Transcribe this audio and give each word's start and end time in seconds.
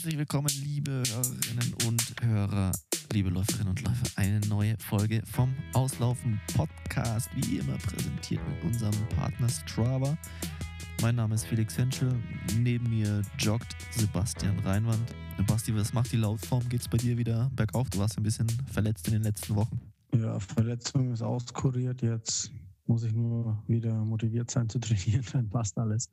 Herzlich 0.00 0.16
willkommen, 0.16 0.48
liebe 0.62 1.02
Hörerinnen 1.12 1.74
und 1.86 2.14
Hörer, 2.22 2.72
liebe 3.12 3.28
Läuferinnen 3.28 3.68
und 3.68 3.82
Läufer. 3.82 4.06
Eine 4.16 4.40
neue 4.48 4.74
Folge 4.78 5.20
vom 5.30 5.54
Auslaufen 5.74 6.40
Podcast, 6.54 7.28
wie 7.34 7.58
immer 7.58 7.76
präsentiert 7.76 8.40
mit 8.48 8.64
unserem 8.64 8.94
Partner 9.10 9.46
Strava. 9.50 10.16
Mein 11.02 11.16
Name 11.16 11.34
ist 11.34 11.44
Felix 11.44 11.76
Henschel. 11.76 12.14
Neben 12.58 12.88
mir 12.88 13.20
joggt 13.38 13.76
Sebastian 13.90 14.58
Reinwand. 14.60 15.14
Basti, 15.46 15.76
was 15.76 15.92
macht 15.92 16.10
die 16.12 16.16
Laufform? 16.16 16.66
Geht's 16.70 16.88
bei 16.88 16.96
dir 16.96 17.18
wieder 17.18 17.50
bergauf? 17.54 17.90
Du 17.90 17.98
warst 17.98 18.16
ein 18.16 18.22
bisschen 18.22 18.48
verletzt 18.72 19.06
in 19.08 19.12
den 19.12 19.22
letzten 19.22 19.54
Wochen. 19.54 19.78
Ja, 20.14 20.40
Verletzung 20.40 21.12
ist 21.12 21.20
auskuriert. 21.20 22.00
Jetzt 22.00 22.50
muss 22.86 23.02
ich 23.02 23.12
nur 23.12 23.62
wieder 23.66 24.02
motiviert 24.02 24.50
sein 24.50 24.66
zu 24.66 24.78
trainieren, 24.78 25.26
dann 25.34 25.50
passt 25.50 25.76
alles. 25.76 26.08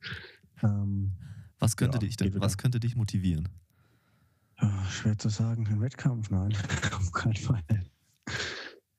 Ähm, 0.62 1.10
was 1.58 1.74
könnte 1.74 1.96
ja, 1.96 2.00
dich 2.00 2.18
denn, 2.18 2.38
was 2.38 2.58
könnte 2.58 2.80
dich 2.80 2.94
motivieren? 2.94 3.48
Ja, 4.60 4.84
schwer 4.90 5.18
zu 5.18 5.28
sagen. 5.28 5.66
Ein 5.68 5.80
Wettkampf? 5.80 6.30
Nein, 6.30 6.52
auf 6.96 7.12
keinen 7.12 7.36
Fall. 7.36 7.62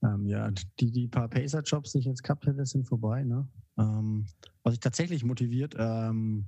Ähm, 0.02 0.26
ja, 0.26 0.50
die, 0.80 0.92
die 0.92 1.08
paar 1.08 1.28
Pacer-Jobs, 1.28 1.92
die 1.92 2.00
ich 2.00 2.06
jetzt 2.06 2.24
gehabt 2.24 2.46
hätte, 2.46 2.66
sind 2.66 2.88
vorbei. 2.88 3.24
Ne? 3.24 3.48
Ähm, 3.78 4.26
was 4.64 4.76
ich 4.76 4.80
tatsächlich 4.80 5.24
motiviert, 5.24 5.76
ähm, 5.78 6.46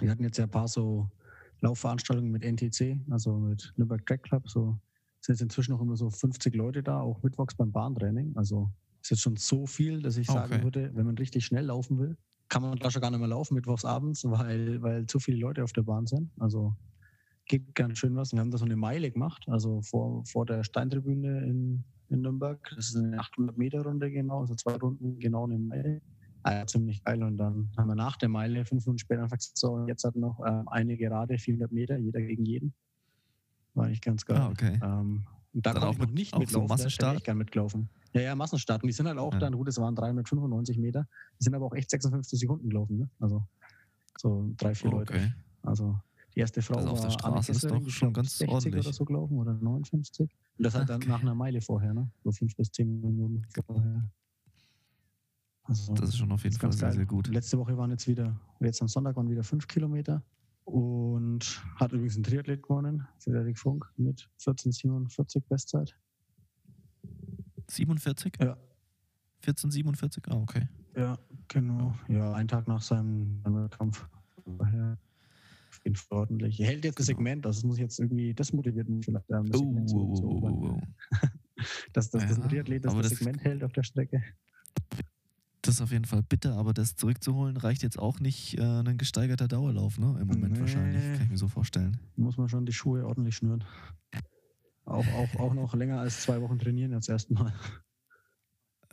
wir 0.00 0.10
hatten 0.10 0.22
jetzt 0.22 0.38
ja 0.38 0.44
ein 0.44 0.50
paar 0.50 0.68
so 0.68 1.10
Laufveranstaltungen 1.60 2.30
mit 2.30 2.44
NTC, 2.44 3.00
also 3.10 3.38
mit 3.38 3.72
Nürnberg 3.76 4.04
Track 4.06 4.22
Club. 4.22 4.48
So 4.48 4.78
sind 5.20 5.34
jetzt 5.34 5.42
inzwischen 5.42 5.72
noch 5.72 5.80
immer 5.80 5.96
so 5.96 6.10
50 6.10 6.54
Leute 6.54 6.82
da, 6.82 7.00
auch 7.00 7.22
mittwochs 7.22 7.54
beim 7.54 7.72
Bahntraining. 7.72 8.36
Also 8.36 8.70
ist 9.02 9.10
jetzt 9.10 9.22
schon 9.22 9.36
so 9.36 9.66
viel, 9.66 10.02
dass 10.02 10.16
ich 10.16 10.26
sagen 10.26 10.54
okay. 10.54 10.62
würde, 10.62 10.90
wenn 10.94 11.06
man 11.06 11.16
richtig 11.18 11.44
schnell 11.44 11.64
laufen 11.64 11.98
will, 11.98 12.16
kann 12.48 12.62
man 12.62 12.78
da 12.78 12.90
schon 12.90 13.02
gar 13.02 13.10
nicht 13.10 13.18
mehr 13.18 13.28
laufen 13.28 13.54
mittwochs 13.54 13.84
abends, 13.84 14.24
weil, 14.24 14.80
weil 14.82 15.06
zu 15.06 15.18
viele 15.18 15.38
Leute 15.38 15.64
auf 15.64 15.72
der 15.72 15.82
Bahn 15.82 16.06
sind. 16.06 16.30
Also 16.38 16.76
geht 17.46 17.74
ganz 17.74 17.98
schön 17.98 18.16
was. 18.16 18.32
Wir 18.32 18.40
haben 18.40 18.50
da 18.50 18.58
so 18.58 18.64
eine 18.64 18.76
Meile 18.76 19.10
gemacht, 19.10 19.44
also 19.48 19.80
vor, 19.82 20.24
vor 20.26 20.46
der 20.46 20.64
Steintribüne 20.64 21.44
in, 21.44 21.84
in 22.08 22.20
Nürnberg. 22.20 22.58
Das 22.76 22.90
ist 22.90 22.96
eine 22.96 23.18
800 23.18 23.56
Meter 23.56 23.82
Runde 23.82 24.10
genau, 24.10 24.40
also 24.40 24.54
zwei 24.54 24.74
Runden 24.76 25.18
genau 25.18 25.44
eine 25.44 25.58
Meile. 25.58 26.00
Ja, 26.44 26.66
ziemlich 26.66 27.02
geil. 27.02 27.22
Und 27.22 27.38
dann 27.38 27.70
haben 27.76 27.88
wir 27.88 27.96
nach 27.96 28.16
der 28.16 28.28
Meile 28.28 28.64
fünf 28.64 28.86
Minuten 28.86 28.98
später 28.98 29.22
gesagt, 29.22 29.42
so, 29.42 29.84
jetzt 29.88 30.04
hat 30.04 30.14
noch 30.14 30.40
ähm, 30.46 30.68
eine 30.68 30.96
gerade 30.96 31.38
400 31.38 31.72
Meter, 31.72 31.96
jeder 31.96 32.20
gegen 32.20 32.44
jeden. 32.44 32.74
War 33.74 33.86
eigentlich 33.86 34.00
ganz 34.00 34.24
geil. 34.24 34.36
Ah, 34.38 34.48
okay. 34.50 34.78
Ähm, 34.82 35.26
und 35.52 35.66
da 35.66 35.72
dann 35.72 35.82
auch 35.84 35.98
noch 35.98 36.10
nicht 36.10 36.32
mit, 36.32 36.40
mitlaufen. 36.40 36.68
So 36.68 36.74
Massenstart? 36.74 37.16
Ich 37.16 37.24
gern 37.24 37.38
mitlaufen. 37.38 37.88
Ja, 38.12 38.20
ja, 38.20 38.34
Massenstart. 38.34 38.82
Und 38.82 38.88
die 38.88 38.92
sind 38.92 39.08
halt 39.08 39.18
auch 39.18 39.32
ja. 39.32 39.38
dann, 39.38 39.56
gut, 39.56 39.68
es 39.68 39.78
waren 39.78 39.96
395 39.96 40.78
Meter, 40.78 41.08
die 41.40 41.44
sind 41.44 41.54
aber 41.54 41.66
auch 41.66 41.74
echt 41.74 41.90
56 41.90 42.38
Sekunden 42.38 42.68
gelaufen. 42.68 42.98
Ne? 42.98 43.10
Also 43.18 43.44
so 44.16 44.52
drei, 44.56 44.74
vier 44.74 44.92
oh, 44.92 45.00
okay. 45.00 45.14
Leute. 45.14 45.34
Also 45.62 45.98
die 46.36 46.40
erste 46.40 46.60
Frau 46.60 46.76
also 46.76 46.90
auf 46.90 47.00
der 47.00 47.10
Straße 47.10 47.52
ist 47.52 47.64
doch 47.64 47.88
schon 47.88 48.12
ganz 48.12 48.36
60 48.36 48.48
ordentlich. 48.54 48.86
oder 48.86 48.92
so 48.92 49.04
gelaufen 49.06 49.38
oder 49.38 49.54
59. 49.54 50.30
Und 50.58 50.64
das 50.64 50.74
halt 50.74 50.90
dann 50.90 50.96
okay. 50.96 51.08
nach 51.08 51.22
einer 51.22 51.34
Meile 51.34 51.62
vorher, 51.62 51.94
ne? 51.94 52.10
So 52.22 52.30
fünf 52.30 52.54
bis 52.56 52.70
zehn 52.70 53.00
Minuten 53.00 53.42
vorher. 53.64 54.06
Also, 55.62 55.94
das 55.94 56.10
ist 56.10 56.18
schon 56.18 56.30
auf 56.30 56.44
jeden 56.44 56.54
Fall 56.56 56.72
sehr, 56.72 56.92
sehr 56.92 57.06
gut. 57.06 57.28
Letzte 57.28 57.58
Woche 57.58 57.76
waren 57.76 57.90
jetzt 57.90 58.06
wieder, 58.06 58.38
jetzt 58.60 58.82
am 58.82 58.88
Sonntag 58.88 59.16
waren 59.16 59.30
wieder 59.30 59.42
fünf 59.42 59.66
Kilometer 59.66 60.22
und 60.64 61.64
hat 61.76 61.92
übrigens 61.92 62.16
ein 62.18 62.22
Triathlet 62.22 62.62
gewonnen, 62.62 63.08
Frederik 63.18 63.58
Funk, 63.58 63.90
mit 63.96 64.28
14,47 64.38 65.42
Bestzeit. 65.48 65.96
47? 67.68 68.34
Ja. 68.40 68.58
14,47? 69.42 70.30
Ah, 70.30 70.36
okay. 70.36 70.68
Ja, 70.94 71.18
genau. 71.48 71.94
Ja, 72.08 72.34
einen 72.34 72.48
Tag 72.48 72.68
nach 72.68 72.82
seinem 72.82 73.42
Kampf. 73.70 74.06
Daher 74.44 74.98
Fall 75.76 76.18
ordentlich. 76.18 76.60
Er 76.60 76.66
hält 76.66 76.84
jetzt 76.84 76.98
das 76.98 77.06
genau. 77.06 77.18
Segment, 77.18 77.46
also 77.46 77.60
das 77.60 77.64
muss 77.64 77.76
ich 77.76 77.82
jetzt 77.82 77.98
irgendwie, 77.98 78.34
das 78.34 78.52
motiviert 78.52 78.88
mich 78.88 79.04
vielleicht, 79.04 79.28
das 79.28 79.60
oh, 79.60 79.84
zu, 79.86 80.14
zu 80.14 80.24
oh, 80.26 80.70
oh, 80.72 80.80
dass, 81.92 82.10
dass 82.10 82.22
ja, 82.22 82.28
das 82.28 82.40
Triathlet 82.40 82.84
das, 82.84 82.94
das 82.94 83.08
Segment 83.10 83.42
hält 83.42 83.64
auf 83.64 83.72
der 83.72 83.82
Strecke. 83.82 84.22
Das 85.62 85.76
ist 85.76 85.80
auf 85.80 85.90
jeden 85.90 86.04
Fall 86.04 86.22
bitter, 86.22 86.54
aber 86.54 86.72
das 86.72 86.94
zurückzuholen 86.94 87.56
reicht 87.56 87.82
jetzt 87.82 87.98
auch 87.98 88.20
nicht 88.20 88.56
äh, 88.56 88.62
ein 88.62 88.98
gesteigerter 88.98 89.48
Dauerlauf, 89.48 89.98
ne? 89.98 90.16
Im 90.20 90.28
Moment 90.28 90.54
nee. 90.54 90.60
wahrscheinlich, 90.60 91.02
kann 91.02 91.22
ich 91.24 91.30
mir 91.30 91.38
so 91.38 91.48
vorstellen. 91.48 91.98
Muss 92.14 92.36
man 92.36 92.48
schon 92.48 92.66
die 92.66 92.72
Schuhe 92.72 93.04
ordentlich 93.04 93.36
schnüren. 93.36 93.64
Auch, 94.84 95.06
auch, 95.14 95.40
auch 95.40 95.54
noch 95.54 95.74
länger 95.74 95.98
als 95.98 96.22
zwei 96.22 96.40
Wochen 96.40 96.60
trainieren 96.60 96.94
als 96.94 97.08
erstmal. 97.08 97.52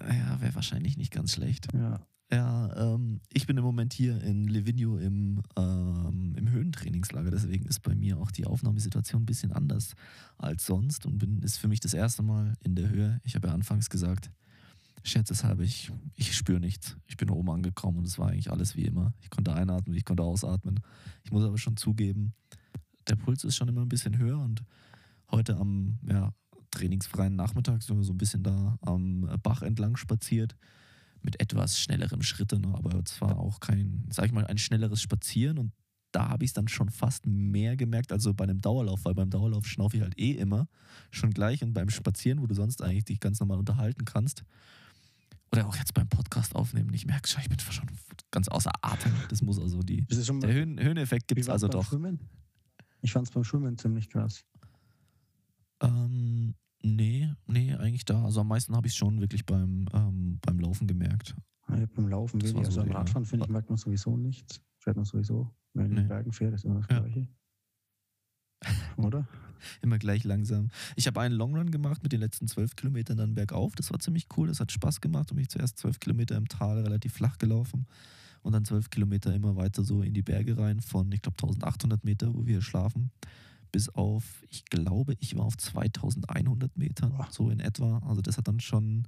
Ja, 0.01 0.41
wäre 0.41 0.55
wahrscheinlich 0.55 0.97
nicht 0.97 1.11
ganz 1.11 1.33
schlecht. 1.33 1.67
Ja. 1.73 2.05
Ja, 2.33 2.95
ähm, 2.95 3.21
ich 3.31 3.45
bin 3.45 3.57
im 3.57 3.63
Moment 3.63 3.93
hier 3.93 4.19
in 4.23 4.47
Livigno 4.47 4.97
im, 4.97 5.43
ähm, 5.55 6.33
im 6.35 6.49
Höhentrainingslager, 6.49 7.29
deswegen 7.29 7.65
ist 7.67 7.81
bei 7.81 7.93
mir 7.93 8.17
auch 8.17 8.31
die 8.31 8.47
Aufnahmesituation 8.47 9.21
ein 9.21 9.25
bisschen 9.27 9.51
anders 9.51 9.93
als 10.39 10.65
sonst 10.65 11.05
und 11.05 11.19
bin, 11.19 11.43
ist 11.43 11.57
für 11.57 11.67
mich 11.67 11.79
das 11.79 11.93
erste 11.93 12.23
Mal 12.23 12.55
in 12.63 12.73
der 12.73 12.89
Höhe. 12.89 13.21
Ich 13.23 13.35
habe 13.35 13.49
ja 13.49 13.53
anfangs 13.53 13.87
gesagt, 13.87 14.31
scherzeshalber, 15.03 15.61
ich, 15.61 15.91
ich 16.15 16.35
spüre 16.35 16.59
nichts. 16.59 16.97
Ich 17.05 17.17
bin 17.17 17.29
oben 17.29 17.51
angekommen 17.51 17.99
und 17.99 18.07
es 18.07 18.17
war 18.17 18.29
eigentlich 18.29 18.49
alles 18.49 18.75
wie 18.75 18.85
immer. 18.85 19.13
Ich 19.21 19.29
konnte 19.29 19.53
einatmen, 19.53 19.95
ich 19.95 20.05
konnte 20.05 20.23
ausatmen. 20.23 20.79
Ich 21.23 21.31
muss 21.31 21.43
aber 21.43 21.59
schon 21.59 21.77
zugeben, 21.77 22.33
der 23.07 23.15
Puls 23.15 23.43
ist 23.43 23.57
schon 23.57 23.67
immer 23.67 23.81
ein 23.81 23.89
bisschen 23.89 24.17
höher 24.17 24.39
und 24.39 24.63
heute 25.29 25.57
am 25.57 25.99
ja, 26.09 26.33
trainingsfreien 26.71 27.35
Nachmittag 27.35 27.83
sind 27.83 27.97
wir 27.97 28.03
so 28.03 28.13
ein 28.13 28.17
bisschen 28.17 28.41
da 28.41 28.79
am 28.81 29.29
Bach 29.43 29.61
entlang 29.61 29.97
spaziert 29.97 30.55
mit 31.23 31.39
etwas 31.39 31.79
schnellerem 31.79 32.21
Schritte, 32.21 32.59
ne? 32.59 32.69
aber 32.73 33.03
zwar 33.05 33.39
auch 33.39 33.59
kein, 33.59 34.05
sag 34.09 34.25
ich 34.25 34.31
mal, 34.31 34.45
ein 34.45 34.57
schnelleres 34.57 35.01
Spazieren 35.01 35.57
und 35.57 35.71
da 36.11 36.29
habe 36.29 36.45
ich 36.45 36.49
es 36.49 36.53
dann 36.53 36.67
schon 36.67 36.89
fast 36.89 37.25
mehr 37.25 37.75
gemerkt, 37.75 38.11
also 38.11 38.33
bei 38.33 38.43
einem 38.43 38.61
Dauerlauf, 38.61 39.03
weil 39.05 39.15
beim 39.15 39.31
Dauerlauf 39.31 39.65
schnaufe 39.65 39.97
ich 39.97 40.03
halt 40.03 40.19
eh 40.19 40.33
immer 40.33 40.67
schon 41.09 41.31
gleich 41.31 41.63
und 41.63 41.73
beim 41.73 41.89
Spazieren, 41.89 42.41
wo 42.41 42.47
du 42.47 42.53
sonst 42.53 42.83
eigentlich 42.83 43.05
dich 43.05 43.19
ganz 43.19 43.39
normal 43.39 43.57
unterhalten 43.57 44.05
kannst, 44.05 44.43
oder 45.53 45.67
auch 45.67 45.75
jetzt 45.75 45.93
beim 45.93 46.09
Podcast 46.09 46.55
aufnehmen, 46.55 46.91
ich 46.95 47.05
merke 47.05 47.27
schon, 47.27 47.41
ich 47.43 47.47
bin 47.47 47.59
schon 47.59 47.87
ganz 48.31 48.47
außer 48.47 48.71
Atem. 48.81 49.11
Das 49.29 49.43
muss 49.43 49.59
also 49.59 49.83
die. 49.83 50.03
der 50.07 50.51
Höhen, 50.51 50.81
Höheneffekt 50.81 51.27
gibt 51.27 51.39
es 51.39 51.47
also 51.47 51.67
doch. 51.67 51.87
Schwimmen? 51.89 52.19
Ich 53.01 53.11
fand 53.11 53.27
es 53.27 53.33
beim 53.33 53.43
Schwimmen 53.43 53.77
ziemlich 53.77 54.09
krass. 54.09 54.43
Ähm, 55.79 56.55
nee, 56.83 57.33
nee, 57.47 57.73
eigentlich 57.73 58.05
da. 58.05 58.23
Also 58.23 58.41
am 58.41 58.47
meisten 58.47 58.75
habe 58.75 58.87
ich 58.87 58.93
es 58.93 58.97
schon 58.97 59.19
wirklich 59.19 59.45
beim, 59.45 59.87
ähm, 59.93 60.39
beim 60.41 60.59
Laufen 60.59 60.87
gemerkt. 60.87 61.35
Ja, 61.69 61.85
beim 61.95 62.07
Laufen 62.07 62.41
weniger. 62.41 62.71
So, 62.71 62.81
also 62.81 62.83
beim 62.83 62.91
Radfahren, 62.91 63.25
finde 63.25 63.45
ich, 63.45 63.51
merkt 63.51 63.69
man 63.69 63.77
sowieso 63.77 64.17
nichts. 64.17 64.61
Fährt 64.77 64.97
man 64.97 65.05
sowieso. 65.05 65.53
Wenn 65.73 65.83
man 65.83 65.91
in 65.91 66.03
den 66.03 66.07
Bergen 66.07 66.31
fährt, 66.31 66.53
ist 66.53 66.65
immer 66.65 66.81
das 66.81 66.87
ja. 66.89 66.99
Gleiche. 66.99 67.27
Oder? 68.97 69.27
Immer 69.81 69.97
gleich 69.97 70.23
langsam. 70.25 70.69
Ich 70.95 71.07
habe 71.07 71.21
einen 71.21 71.35
Longrun 71.35 71.71
gemacht 71.71 72.03
mit 72.03 72.11
den 72.11 72.19
letzten 72.19 72.47
zwölf 72.47 72.75
Kilometern 72.75 73.17
dann 73.17 73.33
bergauf. 73.33 73.75
Das 73.75 73.91
war 73.91 73.99
ziemlich 73.99 74.27
cool. 74.37 74.47
Das 74.47 74.59
hat 74.59 74.71
Spaß 74.71 74.99
gemacht 74.99 75.31
und 75.31 75.37
mich 75.37 75.49
zuerst 75.49 75.77
zwölf 75.77 75.99
Kilometer 75.99 76.35
im 76.35 76.47
Tal 76.47 76.81
relativ 76.81 77.13
flach 77.13 77.37
gelaufen 77.37 77.87
und 78.41 78.51
dann 78.51 78.65
zwölf 78.65 78.89
Kilometer 78.89 79.33
immer 79.33 79.55
weiter 79.55 79.83
so 79.83 80.01
in 80.01 80.13
die 80.13 80.21
Berge 80.21 80.57
rein 80.57 80.81
von, 80.81 81.11
ich 81.11 81.21
glaube, 81.21 81.37
1800 81.41 82.03
Meter, 82.03 82.33
wo 82.33 82.45
wir 82.45 82.61
schlafen, 82.61 83.11
bis 83.73 83.89
auf, 83.89 84.45
ich 84.49 84.65
glaube, 84.65 85.15
ich 85.19 85.35
war 85.35 85.45
auf 85.45 85.57
2100 85.57 86.77
Metern, 86.77 87.13
so 87.31 87.49
in 87.49 87.59
etwa. 87.59 87.97
Also 88.07 88.21
das 88.21 88.37
hat 88.37 88.47
dann 88.47 88.59
schon, 88.59 89.07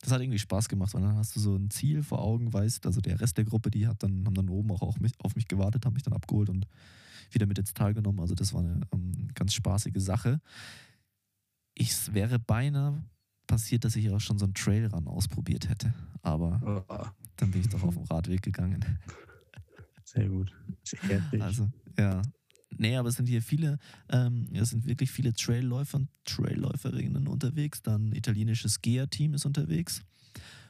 das 0.00 0.12
hat 0.12 0.22
irgendwie 0.22 0.38
Spaß 0.38 0.68
gemacht, 0.68 0.94
weil 0.94 1.02
dann 1.02 1.16
hast 1.16 1.34
du 1.36 1.40
so 1.40 1.56
ein 1.56 1.68
Ziel 1.68 2.02
vor 2.02 2.22
Augen, 2.22 2.52
weißt, 2.52 2.86
also 2.86 3.00
der 3.00 3.20
Rest 3.20 3.36
der 3.36 3.44
Gruppe, 3.44 3.70
die 3.70 3.88
hat 3.88 4.02
dann, 4.04 4.24
haben 4.24 4.34
dann 4.34 4.48
oben 4.48 4.70
auch 4.70 4.82
auf 4.82 5.00
mich, 5.00 5.12
auf 5.18 5.34
mich 5.34 5.48
gewartet, 5.48 5.84
haben 5.84 5.94
mich 5.94 6.04
dann 6.04 6.14
abgeholt 6.14 6.48
und 6.48 6.66
wieder 7.32 7.46
mit 7.46 7.58
ins 7.58 7.74
Tal 7.74 7.92
genommen. 7.92 8.20
Also 8.20 8.36
das 8.36 8.54
war 8.54 8.60
eine 8.60 8.82
ähm, 8.92 9.28
ganz 9.34 9.52
spaßige 9.52 9.96
Sache. 9.96 10.40
Es 11.76 12.14
wäre 12.14 12.38
beinahe 12.38 13.04
passiert, 13.48 13.84
dass 13.84 13.96
ich 13.96 14.10
auch 14.10 14.20
schon 14.20 14.38
so 14.38 14.44
einen 14.44 14.54
Trailrun 14.54 15.08
ausprobiert 15.08 15.68
hätte. 15.68 15.92
Aber 16.22 16.86
oh. 16.88 17.06
dann 17.36 17.50
bin 17.50 17.62
ich 17.62 17.68
doch 17.68 17.82
auf 17.82 17.94
dem 17.94 18.04
Radweg 18.04 18.42
gegangen. 18.42 18.84
Sehr 20.04 20.28
gut. 20.28 20.54
Sehr 20.84 21.20
also, 21.40 21.68
ja. 21.98 22.22
Nee, 22.78 22.96
aber 22.96 23.08
es 23.08 23.16
sind 23.16 23.28
hier 23.28 23.42
viele, 23.42 23.78
ähm, 24.10 24.48
es 24.52 24.70
sind 24.70 24.86
wirklich 24.86 25.10
viele 25.10 25.32
Trailläufer 25.32 25.98
und 25.98 26.08
Trailläuferinnen 26.24 27.28
unterwegs. 27.28 27.82
Dann 27.82 28.12
italienisches 28.12 28.80
GEA-Team 28.80 29.34
ist 29.34 29.46
unterwegs. 29.46 30.02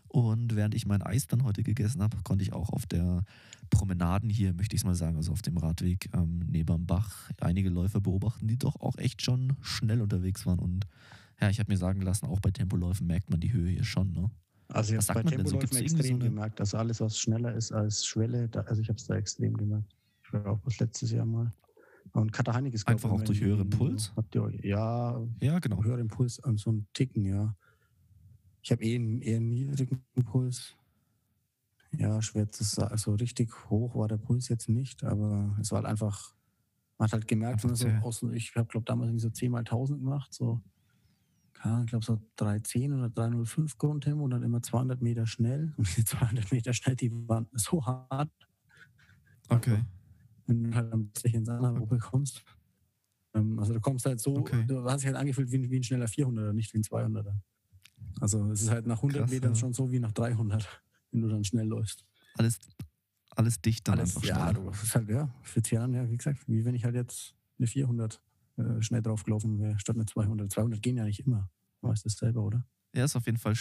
Und 0.09 0.55
während 0.55 0.77
ich 0.77 0.87
mein 0.87 1.03
Eis 1.03 1.27
dann 1.27 1.43
heute 1.43 1.65
gegessen 1.65 2.01
habe, 2.01 2.17
konnte 2.23 2.45
ich 2.45 2.53
auch 2.53 2.71
auf 2.71 2.87
der 2.87 3.25
Promenaden 3.71 4.31
hier, 4.31 4.55
möchte 4.55 4.77
ich 4.77 4.83
es 4.83 4.85
mal 4.85 4.95
sagen, 4.95 5.17
also 5.17 5.33
auf 5.33 5.43
dem 5.43 5.57
Radweg 5.57 6.09
ähm, 6.15 6.45
neben 6.47 6.87
Bach, 6.87 7.31
einige 7.41 7.69
Läufer 7.69 8.01
beobachten, 8.01 8.47
die 8.47 8.57
doch 8.57 8.77
auch 8.77 8.97
echt 8.97 9.23
schon 9.23 9.55
schnell 9.61 10.01
unterwegs 10.01 10.47
waren. 10.47 10.61
Und 10.61 10.87
ja, 11.41 11.51
ich 11.51 11.59
habe 11.59 11.73
mir 11.73 11.79
sagen 11.79 12.01
lassen, 12.01 12.27
auch 12.27 12.39
bei 12.39 12.53
Tempoläufen 12.53 13.09
merkt 13.09 13.29
man 13.29 13.41
die 13.41 13.53
Höhe 13.53 13.71
hier 13.71 13.83
schon. 13.83 14.13
Ne? 14.13 14.31
Also 14.69 14.95
ich 14.95 15.09
habe 15.09 15.23
bei 15.23 15.31
Tempoläufen 15.31 15.73
so? 15.73 15.83
extrem 15.83 16.21
so 16.21 16.27
gemerkt. 16.27 16.61
Also 16.61 16.77
alles, 16.77 17.01
was 17.01 17.19
schneller 17.19 17.53
ist 17.53 17.73
als 17.73 18.07
Schwelle, 18.07 18.49
da, 18.49 18.61
also 18.61 18.81
ich 18.83 18.89
habe 18.89 18.99
es 18.99 19.07
da 19.07 19.17
extrem 19.17 19.57
gemerkt. 19.57 19.97
Ich 20.25 20.33
war 20.33 20.47
auch 20.47 20.61
das 20.61 20.79
letztes 20.79 21.11
Jahr 21.11 21.27
mal. 21.27 21.53
Und 22.15 22.33
Kater 22.33 22.55
Heinig 22.55 22.73
ist 22.75 22.87
Einfach 22.87 23.11
auch 23.11 23.23
durch 23.23 23.41
höheren 23.41 23.69
Puls? 23.69 24.13
Habt 24.17 24.37
ihr, 24.37 24.49
ja, 24.63 25.21
ja, 25.41 25.59
genau. 25.59 25.83
Höheren 25.83 26.07
Puls 26.07 26.39
und 26.39 26.61
so 26.61 26.71
ein 26.71 26.87
Ticken, 26.93 27.25
ja. 27.27 27.57
Ich 28.63 28.71
habe 28.71 28.85
eh 28.85 28.95
einen 28.95 29.21
eher 29.21 29.41
niedrigen 29.41 30.05
Puls. 30.25 30.77
Ja, 31.91 32.23
schwer 32.23 32.51
zu 32.51 32.63
sagen. 32.63 32.93
Also 32.93 33.15
richtig 33.15 33.53
hoch 33.69 33.97
war 33.97 34.07
der 34.07 34.17
Puls 34.17 34.49
jetzt 34.49 34.69
nicht, 34.69 35.03
aber 35.03 35.57
es 35.61 35.73
war 35.73 35.79
halt 35.79 35.87
einfach 35.87 36.35
Man 36.99 37.07
hat 37.07 37.13
halt 37.13 37.29
gemerkt, 37.29 37.65
Einfach 37.65 37.77
so 37.77 37.85
zäh. 37.87 37.99
aus, 37.99 38.23
ich 38.33 38.55
habe, 38.55 38.69
glaube 38.69 38.85
damals 38.87 39.21
so 39.21 39.31
10 39.31 39.51
mal 39.51 39.59
1000 39.59 40.01
gemacht, 40.01 40.33
so, 40.33 40.61
ich 41.83 41.87
glaube 41.87 42.05
so 42.05 42.21
310 42.37 42.93
oder 42.93 43.11
305 43.11 43.77
Grundtempo 43.77 44.23
und 44.23 44.31
dann 44.31 44.43
immer 44.45 44.63
200 44.63 45.03
Meter 45.03 45.27
schnell. 45.27 45.73
Und 45.79 45.97
die 45.97 46.05
200 46.05 46.53
Meter 46.53 46.73
schnell, 46.75 46.95
die 46.95 47.11
waren 47.29 47.49
so 47.53 47.85
hart, 47.85 48.31
Okay. 49.49 49.85
Wenn 50.47 50.65
du 50.65 50.75
halt 50.75 50.93
am 50.93 51.09
plötzlich 51.11 51.35
ins 51.35 51.49
Anaerobe 51.49 51.99
kommst. 51.99 52.45
Ähm, 53.35 53.59
Also 53.59 53.75
du 53.75 53.81
kommst 53.81 54.07
halt 54.07 54.21
so, 54.21 54.39
Okay. 54.41 54.65
du 54.67 54.85
hast 54.85 55.01
dich 55.01 55.07
halt 55.07 55.17
angefühlt 55.17 55.51
wie, 55.51 55.59
ein- 55.59 55.71
wie 55.71 55.77
ein 55.81 55.83
schneller 55.85 56.09
400er, 56.09 56.53
nicht 56.53 56.73
wie 56.75 56.79
ein 56.79 56.85
200er. 56.85 57.41
Also 58.21 58.51
es 58.53 58.63
ist 58.63 58.71
halt 58.71 58.87
nach 58.87 59.03
100 59.03 59.21
Krass, 59.21 59.31
Metern 59.31 59.55
ja. 59.55 59.61
schon 59.61 59.73
so 59.73 59.91
wie 59.93 60.01
nach 60.01 60.13
300, 60.13 60.83
wenn 61.11 61.23
du 61.23 61.29
dann 61.29 61.45
schnell 61.45 61.67
läufst. 61.67 62.05
Alles, 62.35 62.59
alles 63.31 63.61
dicht 63.61 63.89
dann 63.89 63.99
Alles, 63.99 64.15
einfach 64.15 64.23
ja, 64.25 64.53
du, 64.53 64.65
das 64.71 64.83
ist 64.83 64.95
halt, 64.95 65.09
ja, 65.09 65.35
für 65.43 65.63
Tian, 65.63 65.93
ja, 65.95 66.09
wie 66.11 66.17
gesagt, 66.17 66.49
wie 66.49 66.65
wenn 66.65 66.75
ich 66.75 66.85
halt 66.85 66.95
jetzt 66.95 67.35
eine 67.59 67.67
400 67.67 68.23
äh, 68.57 68.83
schnell 68.83 69.03
draufgelaufen 69.03 69.59
wäre, 69.59 69.79
statt 69.79 69.97
eine 69.97 70.07
200. 70.07 70.53
200 70.53 70.83
gehen 70.83 70.97
ja 70.97 71.05
nicht 71.05 71.21
immer. 71.27 71.51
Du 71.81 71.89
weißt 71.89 72.05
das 72.07 72.15
selber, 72.15 72.43
oder? 72.43 72.67
Ja, 72.95 73.05
ist 73.05 73.17
auf 73.17 73.27
jeden 73.27 73.39
Fall, 73.39 73.55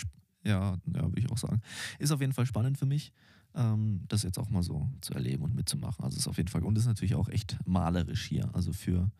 ja, 0.44 0.78
ja 0.86 1.04
würde 1.04 1.20
ich 1.20 1.30
auch 1.32 1.38
sagen. 1.38 1.62
Ist 2.00 2.12
auf 2.12 2.22
jeden 2.22 2.34
Fall 2.34 2.46
spannend 2.46 2.78
für 2.78 2.86
mich, 2.86 3.12
ähm, 3.56 4.02
das 4.08 4.24
jetzt 4.24 4.40
auch 4.40 4.50
mal 4.50 4.64
so 4.64 4.90
zu 5.02 5.14
erleben 5.14 5.44
und 5.44 5.56
mitzumachen. 5.56 6.04
Also 6.04 6.18
ist 6.18 6.28
auf 6.28 6.38
jeden 6.38 6.50
Fall, 6.50 6.64
und 6.64 6.78
ist 6.78 6.86
natürlich 6.86 7.16
auch 7.16 7.30
echt 7.30 7.58
malerisch 7.66 8.26
hier. 8.26 8.50
Also 8.54 8.74
für, 8.74 9.12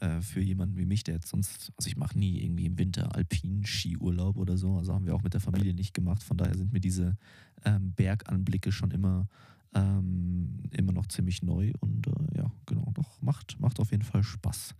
äh, 0.00 0.20
für 0.20 0.40
jemanden 0.40 0.76
wie 0.76 0.86
mich, 0.86 1.04
der 1.04 1.14
jetzt 1.14 1.28
sonst, 1.28 1.72
also 1.76 1.88
ich 1.88 1.96
mache 1.96 2.18
nie 2.18 2.42
irgendwie 2.42 2.66
im 2.66 2.78
Winter 2.78 3.14
alpinen 3.14 3.64
Skiurlaub 3.64 4.36
oder 4.36 4.56
so, 4.56 4.76
also 4.76 4.94
haben 4.94 5.06
wir 5.06 5.14
auch 5.14 5.22
mit 5.22 5.34
der 5.34 5.40
Familie 5.40 5.74
nicht 5.74 5.94
gemacht. 5.94 6.22
Von 6.22 6.36
daher 6.36 6.56
sind 6.56 6.72
mir 6.72 6.80
diese 6.80 7.16
ähm, 7.64 7.92
Berganblicke 7.92 8.72
schon 8.72 8.90
immer, 8.90 9.28
ähm, 9.74 10.62
immer 10.70 10.92
noch 10.92 11.06
ziemlich 11.06 11.42
neu 11.42 11.72
und 11.80 12.06
äh, 12.06 12.38
ja, 12.38 12.52
genau, 12.66 12.90
doch, 12.94 13.20
macht, 13.22 13.60
macht 13.60 13.80
auf 13.80 13.90
jeden 13.90 14.04
Fall 14.04 14.22
Spaß. 14.22 14.74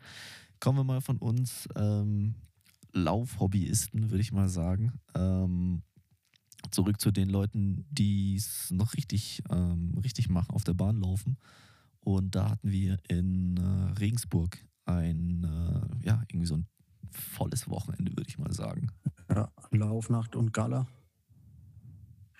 Kommen 0.60 0.78
wir 0.78 0.84
mal 0.84 1.00
von 1.00 1.18
uns 1.18 1.68
ähm, 1.76 2.34
Laufhobbyisten, 2.92 4.10
würde 4.10 4.20
ich 4.20 4.32
mal 4.32 4.48
sagen. 4.48 4.92
Ähm, 5.14 5.82
zurück 6.70 7.00
zu 7.00 7.10
den 7.10 7.28
Leuten, 7.28 7.86
die 7.90 8.36
es 8.36 8.70
noch 8.70 8.94
richtig, 8.94 9.42
ähm, 9.50 9.96
richtig 10.02 10.28
machen, 10.28 10.50
auf 10.50 10.64
der 10.64 10.74
Bahn 10.74 11.00
laufen. 11.00 11.36
Und 12.00 12.34
da 12.34 12.50
hatten 12.50 12.70
wir 12.70 12.98
in 13.08 13.56
äh, 13.56 13.98
Regensburg 13.98 14.58
ein, 14.84 15.44
äh, 15.44 16.06
ja, 16.06 16.22
irgendwie 16.28 16.46
so 16.46 16.56
ein 16.56 16.66
volles 17.10 17.68
Wochenende, 17.68 18.12
würde 18.12 18.28
ich 18.28 18.38
mal 18.38 18.52
sagen. 18.52 18.88
Ja, 19.30 19.50
Laufnacht 19.70 20.36
und 20.36 20.52
Gala 20.52 20.86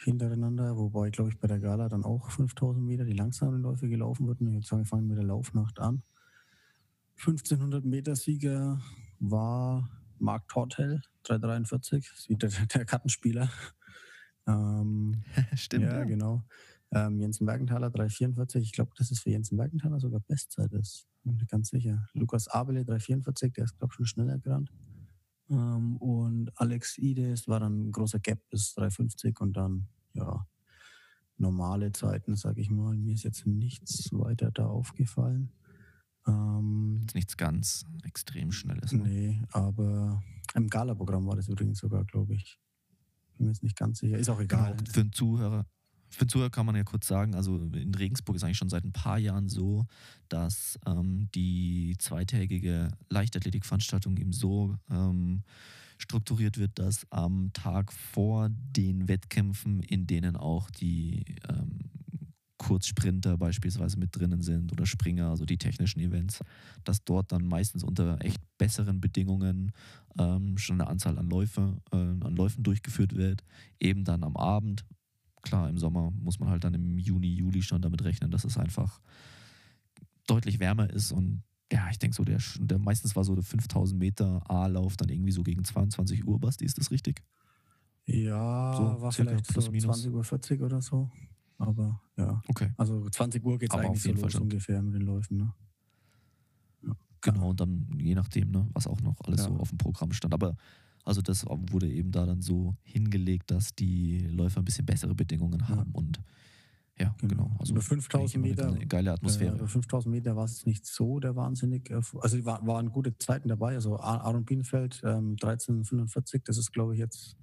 hintereinander, 0.05 0.77
wobei, 0.77 1.11
glaube 1.11 1.31
ich, 1.31 1.39
bei 1.39 1.49
der 1.49 1.61
Gala 1.61 1.89
dann 1.89 2.05
auch 2.05 2.31
5000 2.31 2.85
Meter 2.85 3.05
die 3.05 3.15
langsamen 3.15 3.63
Läufe 3.63 3.89
gelaufen 3.89 4.27
wurden. 4.27 4.53
Jetzt 4.53 4.69
sagen 4.69 4.83
wir, 4.83 4.87
fangen 4.87 5.07
mit 5.07 5.17
der 5.17 5.25
Laufnacht 5.25 5.81
an. 5.81 6.03
1500 7.19 7.85
Meter 7.85 8.17
Sieger 8.17 8.81
war 9.19 9.89
Marc 10.19 10.49
Tortel, 10.49 11.03
343, 11.23 12.11
ist 12.17 12.29
wieder 12.29 12.49
der, 12.49 12.67
der 12.67 12.85
Kartenspieler. 12.85 13.49
Ähm, 14.47 15.23
Stimmt. 15.55 15.85
ja, 15.85 16.05
genau. 16.05 16.45
Ähm, 16.93 17.21
Jensen 17.21 17.45
Mergenthaler 17.45 17.91
344. 17.91 18.63
Ich 18.63 18.73
glaube, 18.73 18.93
das 18.97 19.11
ist 19.11 19.21
für 19.21 19.31
Jensen 19.31 19.57
Mergenthaler 19.57 19.99
sogar 19.99 20.21
Bestzeit 20.21 20.73
ist. 20.73 21.07
Bin 21.25 21.37
mir 21.37 21.47
ganz 21.47 21.71
sicher. 21.71 22.07
Lukas 22.13 22.49
Abele 22.49 22.85
344, 22.85 23.53
der 23.53 23.65
ist, 23.65 23.79
glaube 23.79 23.93
ich, 23.93 23.97
schon 23.97 24.07
schneller 24.07 24.39
gerannt. 24.39 24.71
Ähm, 25.51 25.97
und 25.97 26.51
Alex 26.61 26.99
Ides 26.99 27.49
war 27.49 27.61
dann 27.61 27.89
ein 27.89 27.93
großer 27.93 28.21
Gap 28.21 28.41
bis 28.51 28.75
350 28.75 29.41
und 29.41 29.57
dann, 29.57 29.89
ja, 30.13 30.47
normale 31.37 31.93
Zeiten, 31.93 32.37
sage 32.37 32.61
ich 32.61 32.71
mal. 32.71 32.97
Mir 32.97 33.15
ist 33.15 33.25
jetzt 33.25 33.47
nichts 33.47 34.11
weiter 34.13 34.51
da 34.51 34.67
aufgefallen. 34.67 35.51
Ähm, 36.27 36.99
Jetzt 37.01 37.15
nichts 37.15 37.37
ganz 37.37 37.87
extrem 38.05 38.53
Schnelles. 38.53 38.93
Ne? 38.93 39.03
nee, 39.03 39.43
aber 39.51 40.23
im 40.55 40.69
Gala-Programm 40.69 41.27
war 41.27 41.37
das 41.37 41.49
übrigens 41.49 41.79
sogar, 41.79 42.05
glaube 42.05 42.35
ich. 42.35 42.61
Bin 43.37 43.47
mir 43.47 43.53
jetzt 43.53 43.63
nicht 43.63 43.77
ganz 43.77 43.99
sicher. 43.99 44.19
Ist 44.19 44.29
auch 44.29 44.41
egal. 44.41 44.77
Genau, 44.77 44.91
für 44.91 45.03
den 45.03 45.13
Zuhörer. 45.13 45.67
Für 46.11 46.27
den 46.27 46.29
Zuhörer 46.29 46.51
kann 46.51 46.67
man 46.67 46.77
ja 46.77 46.85
kurz 46.85 47.09
sagen, 47.09 47.35
also 47.35 47.57
in 47.57 47.95
Regensburg 47.95 48.37
ist 48.37 48.45
eigentlich 48.45 48.59
schon 48.59 48.69
seit 48.69 48.85
ein 48.85 48.93
paar 48.93 49.19
Jahren 49.19 49.49
so, 49.49 49.87
dass 50.29 50.79
ähm, 50.87 51.29
die 51.35 51.97
zweitägige 51.99 52.93
Leichtathletikveranstaltung 53.09 54.17
eben 54.17 54.33
so 54.33 54.77
ähm, 54.91 55.43
strukturiert 55.99 56.59
wird, 56.59 56.79
dass 56.79 57.11
am 57.11 57.53
Tag 57.53 57.93
vor 57.93 58.49
den 58.51 59.09
Wettkämpfen, 59.09 59.81
in 59.81 60.07
denen 60.07 60.37
auch 60.37 60.71
die 60.71 61.25
ähm, 61.49 61.81
Kurzsprinter 62.65 63.37
beispielsweise 63.37 63.99
mit 63.99 64.17
drinnen 64.17 64.41
sind 64.41 64.73
oder 64.73 64.87
Springer, 64.87 65.29
also 65.29 65.45
die 65.45 65.59
technischen 65.59 66.01
Events, 66.01 66.41
dass 66.83 67.05
dort 67.05 67.31
dann 67.31 67.47
meistens 67.47 67.85
unter 67.85 68.19
echt 68.25 68.41
besseren 68.57 69.03
Bedingungen 69.03 69.73
ähm, 70.19 70.57
schon 70.57 70.81
eine 70.81 70.89
Anzahl 70.89 71.19
an 71.19 71.29
Läufe, 71.29 71.77
äh, 71.93 71.97
an 71.97 72.35
Läufen 72.37 72.65
durchgeführt 72.65 73.15
wird. 73.15 73.45
Eben 73.81 74.05
dann 74.05 74.25
am 74.25 74.37
Abend. 74.37 74.87
Klar, 75.43 75.69
im 75.69 75.77
Sommer 75.77 76.11
muss 76.11 76.39
man 76.41 76.49
halt 76.49 76.65
dann 76.65 76.73
im 76.73 76.99
Juni, 76.99 77.29
Juli 77.35 77.63
schon 77.63 77.83
damit 77.83 78.03
rechnen, 78.03 78.31
dass 78.31 78.45
es 78.45 78.57
einfach 78.57 78.99
deutlich 80.27 80.59
wärmer 80.59 80.89
ist 80.89 81.13
und 81.13 81.43
ja, 81.71 81.89
ich 81.91 81.99
denke 81.99 82.15
so, 82.17 82.25
der, 82.25 82.39
der 82.61 82.79
meistens 82.79 83.17
war 83.17 83.25
so 83.25 83.35
der 83.35 83.45
5000 83.45 83.99
Meter 83.99 84.43
A-Lauf 84.51 84.97
dann 84.97 85.09
irgendwie 85.09 85.33
so 85.33 85.43
gegen 85.43 85.65
22 85.65 86.27
Uhr, 86.27 86.39
Basti, 86.39 86.65
ist 86.65 86.79
das 86.79 86.91
richtig? 86.91 87.23
Ja, 88.07 88.75
So, 88.77 89.03
war 89.03 89.13
vielleicht 89.13 89.49
plus 89.49 89.65
so 89.67 89.71
minus. 89.71 90.07
20.40 90.07 90.61
Uhr 90.61 90.67
oder 90.67 90.81
so. 90.83 91.11
Aber 91.69 92.01
ja, 92.17 92.43
Okay. 92.49 92.73
also 92.77 93.09
20 93.09 93.45
Uhr 93.45 93.59
geht 93.59 93.73
es 93.73 93.79
eigentlich 93.79 94.03
so 94.03 94.13
Fall 94.15 94.23
los 94.23 94.35
ungefähr 94.37 94.83
mit 94.83 94.95
den 94.95 95.03
Läufen. 95.03 95.37
Ne? 95.39 95.53
Genau, 97.21 97.51
und 97.51 97.61
dann 97.61 97.89
je 97.99 98.15
nachdem, 98.15 98.51
ne, 98.51 98.69
was 98.75 98.87
auch 98.87 99.01
noch 99.01 99.19
alles 99.23 99.41
Ja. 99.41 99.49
so 99.49 99.57
auf 99.57 99.71
dem 99.71 99.79
Programm 99.79 100.13
stand. 100.13 100.35
Aber 100.35 100.57
also 101.05 101.23
das 101.23 101.47
wurde 101.47 101.91
eben 101.91 102.11
da 102.13 102.27
dann 102.27 102.43
so 102.43 102.77
hingelegt, 102.83 103.51
dass 103.51 103.75
die 103.75 104.19
Läufer 104.29 104.61
ein 104.61 104.65
bisschen 104.65 104.85
bessere 104.85 105.15
Bedingungen 105.15 105.61
Ja. 105.61 105.69
haben 105.69 105.91
und 105.93 106.21
ja, 106.99 107.15
genau. 107.21 107.45
Genau. 107.47 107.57
Also 107.59 107.73
Über 107.73 107.83
5000 107.83 108.15
eigentlich 108.15 108.35
immer 108.35 108.43
Meter, 108.69 108.77
Eine 108.77 108.87
geile 108.87 109.13
Atmosphäre. 109.13 109.57
Äh, 109.57 109.61
bei 109.61 109.67
5000 109.67 110.15
Meter 110.15 110.37
war 110.37 110.45
es 110.45 110.65
nicht 110.65 110.87
so 110.87 111.19
der 111.19 111.35
wahnsinnig. 111.35 111.91
äh, 111.91 112.01
Also 112.21 112.45
war, 112.45 112.65
waren 112.67 112.91
gute 112.91 113.17
Zeiten 113.19 113.49
dabei. 113.49 113.75
Also 113.75 113.99
Ar- 113.99 114.23
Aaron 114.23 114.45
Bienenfeld 114.45 115.01
ähm, 115.05 115.35
13,45. 115.37 116.43
Das 116.45 116.57
ist, 116.59 116.73
glaube 116.73 116.93
ich, 116.95 117.01
jetzt, 117.01 117.37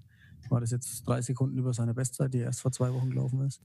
war 0.50 0.62
das 0.62 0.72
jetzt 0.72 1.06
drei 1.08 1.22
Sekunden 1.22 1.58
über 1.58 1.74
seine 1.74 1.94
Bestzeit, 1.94 2.34
die 2.34 2.38
erst 2.38 2.62
vor 2.62 2.72
zwei 2.72 2.94
Wochen 2.94 3.10
gelaufen 3.10 3.42
ist. 3.42 3.62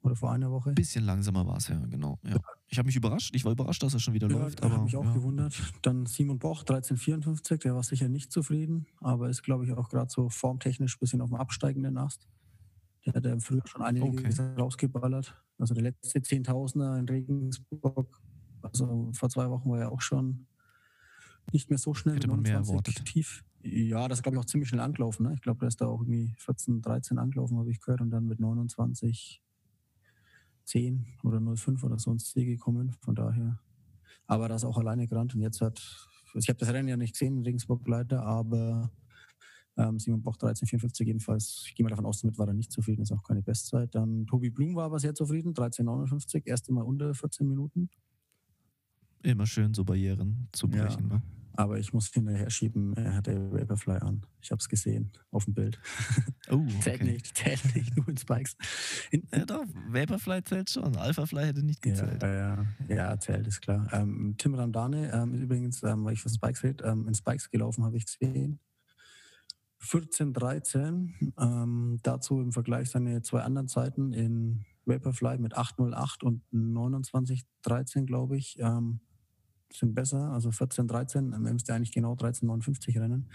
Oder 0.00 0.14
vor 0.14 0.30
einer 0.32 0.50
Woche. 0.50 0.70
Ein 0.70 0.74
bisschen 0.76 1.04
langsamer 1.04 1.46
war 1.46 1.56
es 1.56 1.68
ja, 1.68 1.78
genau. 1.86 2.18
Ja. 2.22 2.36
Ich 2.68 2.78
habe 2.78 2.86
mich 2.86 2.96
überrascht. 2.96 3.34
Ich 3.34 3.44
war 3.44 3.52
überrascht, 3.52 3.82
dass 3.82 3.94
er 3.94 4.00
schon 4.00 4.14
wieder 4.14 4.30
Ja, 4.30 4.38
läuft. 4.38 4.62
Aber 4.62 4.74
habe 4.74 4.84
mich 4.84 4.96
auch 4.96 5.04
ja. 5.04 5.12
gewundert. 5.12 5.54
Dann 5.82 6.06
Simon 6.06 6.38
Boch, 6.38 6.60
1354, 6.60 7.60
der 7.60 7.74
war 7.74 7.82
sicher 7.82 8.08
nicht 8.08 8.30
zufrieden, 8.30 8.86
aber 9.00 9.28
ist, 9.28 9.42
glaube 9.42 9.64
ich, 9.64 9.72
auch 9.72 9.88
gerade 9.88 10.10
so 10.10 10.28
formtechnisch 10.28 10.96
ein 10.96 11.00
bisschen 11.00 11.20
auf 11.20 11.30
dem 11.30 11.36
absteigenden 11.36 11.98
Ast. 11.98 12.28
Der 13.06 13.14
hat 13.14 13.24
ja 13.24 13.38
früher 13.40 13.62
schon 13.66 13.82
einige 13.82 14.06
Okay. 14.06 14.30
rausgeballert. 14.58 15.34
Also 15.58 15.74
der 15.74 15.82
letzte 15.84 16.22
Zehntausender 16.22 16.98
in 16.98 17.08
Regensburg, 17.08 18.20
also 18.62 19.10
vor 19.14 19.30
zwei 19.30 19.48
Wochen 19.50 19.70
war 19.70 19.80
er 19.80 19.92
auch 19.92 20.00
schon 20.00 20.46
nicht 21.52 21.70
mehr 21.70 21.78
so 21.78 21.94
schnell. 21.94 22.16
Hätte 22.16 22.28
mit 22.28 22.36
man 22.36 22.42
mehr 22.42 22.52
29 22.54 22.94
erwartet. 22.96 23.12
Tief. 23.12 23.44
Ja, 23.62 24.06
das 24.06 24.18
ist, 24.18 24.22
glaube 24.22 24.36
ich, 24.36 24.40
auch 24.40 24.44
ziemlich 24.46 24.68
schnell 24.68 24.80
angelaufen. 24.82 25.24
Ne? 25.24 25.34
Ich 25.34 25.40
glaube, 25.40 25.58
der 25.60 25.68
ist 25.68 25.80
da 25.80 25.86
auch 25.86 26.00
irgendwie 26.02 26.34
14, 26.38 26.82
13 26.82 27.18
angelaufen, 27.18 27.58
habe 27.58 27.70
ich 27.70 27.80
gehört, 27.80 28.00
und 28.00 28.10
dann 28.10 28.26
mit 28.26 28.38
29, 28.38 29.42
10 30.68 31.06
oder 31.24 31.40
05 31.56 31.82
oder 31.82 31.98
so 31.98 32.12
ins 32.12 32.30
Ziel 32.30 32.44
gekommen. 32.44 32.92
Von 33.00 33.14
daher. 33.14 33.58
Aber 34.26 34.48
das 34.48 34.64
auch 34.64 34.76
alleine 34.78 35.06
gerannt 35.08 35.34
und 35.34 35.40
jetzt 35.40 35.60
hat, 35.62 35.80
ich 36.34 36.48
habe 36.48 36.58
das 36.58 36.68
Rennen 36.70 36.88
ja 36.88 36.96
nicht 36.96 37.14
gesehen, 37.14 37.42
Regensburg 37.42 37.86
leider, 37.88 38.22
aber 38.22 38.90
ähm, 39.78 39.98
Simon 39.98 40.22
Boch 40.22 40.36
13,54 40.36 41.04
jedenfalls. 41.04 41.64
Ich 41.66 41.74
gehe 41.74 41.84
mal 41.84 41.90
davon 41.90 42.04
aus, 42.04 42.20
damit 42.20 42.36
war 42.36 42.46
er 42.46 42.52
nicht 42.52 42.70
zufrieden, 42.70 43.02
ist 43.02 43.12
auch 43.12 43.22
keine 43.22 43.40
Bestzeit. 43.42 43.94
Dann 43.94 44.26
Tobi 44.26 44.50
Blum 44.50 44.74
war 44.74 44.84
aber 44.84 44.98
sehr 44.98 45.14
zufrieden, 45.14 45.54
13,59, 45.54 46.46
erste 46.46 46.72
Mal 46.72 46.82
unter 46.82 47.14
14 47.14 47.48
Minuten. 47.48 47.88
Immer 49.22 49.46
schön 49.46 49.72
so 49.72 49.84
Barrieren 49.84 50.48
zu 50.52 50.66
Ja. 50.68 50.84
brechen. 50.84 51.08
Ne? 51.08 51.22
Aber 51.58 51.76
ich 51.76 51.92
muss 51.92 52.06
hinterher 52.06 52.50
schieben, 52.50 52.96
er 52.96 53.16
hatte 53.16 53.50
Vaporfly 53.50 53.96
an. 53.96 54.24
Ich 54.40 54.52
habe 54.52 54.60
es 54.60 54.68
gesehen 54.68 55.10
auf 55.32 55.44
dem 55.44 55.54
Bild. 55.54 55.80
Oh, 56.50 56.64
Zählt 56.82 57.00
okay. 57.00 57.10
nicht, 57.10 57.36
zählt 57.36 57.74
nicht, 57.74 57.96
nur 57.96 58.08
in 58.08 58.16
Spikes. 58.16 58.56
In, 59.10 59.26
Ja, 59.34 59.44
doch, 59.44 59.64
Vaporfly 59.88 60.44
zählt 60.44 60.70
schon. 60.70 60.96
Alphafly 60.96 61.46
hätte 61.46 61.64
nicht 61.64 61.82
gezählt. 61.82 62.22
Ja, 62.22 62.32
ja, 62.32 62.66
ja, 62.88 63.18
zählt, 63.18 63.48
ist 63.48 63.60
klar. 63.60 63.88
Ähm, 63.92 64.36
Tim 64.38 64.54
Ramdane 64.54 65.10
ähm, 65.12 65.34
übrigens, 65.34 65.82
ähm, 65.82 66.04
weil 66.04 66.12
ich 66.12 66.22
von 66.22 66.30
Spikes 66.30 66.62
rede, 66.62 66.84
ähm, 66.84 67.08
in 67.08 67.14
Spikes 67.16 67.50
gelaufen, 67.50 67.84
habe 67.84 67.96
ich 67.96 68.06
gesehen. 68.06 68.60
14, 69.78 70.32
13. 70.32 71.32
Ähm, 71.40 71.98
dazu 72.04 72.40
im 72.40 72.52
Vergleich 72.52 72.90
seine 72.90 73.22
zwei 73.22 73.40
anderen 73.40 73.66
Zeiten 73.66 74.12
in 74.12 74.64
Vaporfly 74.84 75.38
mit 75.38 75.56
808 75.56 76.22
und 76.22 76.42
29, 76.52 77.42
13, 77.62 78.06
glaube 78.06 78.36
ich, 78.36 78.60
ähm, 78.60 79.00
sind 79.72 79.94
besser. 79.94 80.30
Also 80.32 80.50
14, 80.50 80.86
13, 80.88 81.32
ähm, 81.32 81.46
er 81.46 81.52
müsste 81.52 81.74
eigentlich 81.74 81.92
genau 81.92 82.14
13, 82.14 82.46
59 82.46 82.98
rennen. 82.98 83.30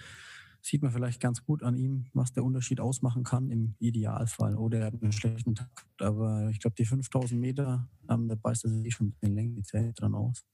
Sieht 0.62 0.82
man 0.82 0.92
vielleicht 0.92 1.20
ganz 1.20 1.44
gut 1.44 1.62
an 1.62 1.76
ihm, 1.76 2.06
was 2.14 2.32
der 2.32 2.44
Unterschied 2.46 2.80
ausmachen 2.80 3.24
kann 3.24 3.50
im 3.50 3.76
Idealfall. 3.80 4.56
Oder 4.56 4.80
er 4.80 4.86
hat 4.88 5.02
einen 5.02 5.12
schlechten 5.12 5.56
Tag, 5.56 5.86
aber 6.00 6.50
ich 6.50 6.60
glaube, 6.60 6.76
die 6.78 6.86
5000 6.86 7.40
Meter, 7.40 7.90
ähm, 8.10 8.30
da 8.30 8.36
beißt 8.36 8.64
er 8.66 8.70
sich 8.72 8.94
schon 8.94 9.14
Längen 9.22 9.56
die 9.56 9.64
Zähne 9.64 9.94
dran 9.94 10.16
aus. 10.16 10.46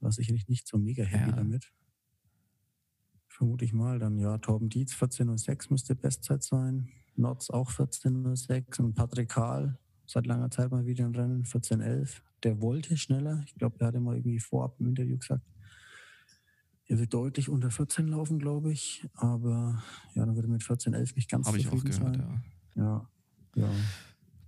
war 0.00 0.10
sicherlich 0.10 0.48
nicht 0.48 0.66
so 0.66 0.78
mega 0.78 1.04
happy 1.04 1.30
Ja. 1.30 1.36
damit. 1.36 1.70
Vermute 3.28 3.64
ich 3.64 3.72
mal. 3.72 3.98
Dann 3.98 4.18
ja, 4.18 4.36
Torben 4.38 4.68
Dietz 4.68 4.94
14.06 4.94 5.68
müsste 5.70 5.94
Bestzeit 5.94 6.42
sein. 6.42 6.88
Notz 7.14 7.50
auch 7.50 7.70
14.06 7.70 8.80
und 8.80 8.94
Patrick 8.94 9.28
Kahl 9.28 9.78
seit 10.06 10.26
langer 10.26 10.50
Zeit 10.50 10.70
mal 10.70 10.86
wieder 10.86 11.04
ein 11.04 11.14
Rennen 11.14 11.44
14.11. 11.44 12.20
Der 12.44 12.60
wollte 12.60 12.96
schneller. 12.96 13.42
Ich 13.46 13.54
glaube, 13.54 13.76
er 13.80 13.88
hatte 13.88 14.00
mal 14.00 14.16
irgendwie 14.16 14.40
vorab 14.40 14.76
im 14.80 14.88
Interview 14.88 15.16
gesagt, 15.18 15.44
er 16.86 16.98
wird 16.98 17.14
deutlich 17.14 17.48
unter 17.48 17.70
14 17.70 18.08
laufen, 18.08 18.38
glaube 18.38 18.72
ich. 18.72 19.06
Aber 19.14 19.82
ja, 20.14 20.26
dann 20.26 20.34
würde 20.34 20.48
er 20.48 20.52
mit 20.52 20.62
14.11 20.62 21.14
nicht 21.16 21.30
ganz 21.30 21.46
Habe 21.46 21.58
ich 21.58 21.68
auch 21.68 21.72
zufrieden 21.72 21.98
gehört, 21.98 22.16
sein. 22.16 22.42
ja. 22.76 22.82
Ja, 23.54 23.62
ja. 23.62 23.70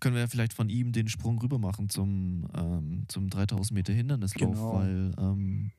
Können 0.01 0.15
wir 0.17 0.23
ja 0.23 0.27
vielleicht 0.29 0.53
von 0.53 0.69
ihm 0.69 0.93
den 0.93 1.09
Sprung 1.09 1.39
rüber 1.41 1.59
machen 1.59 1.89
zum, 1.89 2.47
ähm, 2.55 3.05
zum 3.09 3.31
3000 3.31 3.73
Meter 3.73 3.93
Hindernislauf, 3.93 4.51
Genau. 4.55 4.75
weil 4.75 5.15
ähm, 5.19 5.71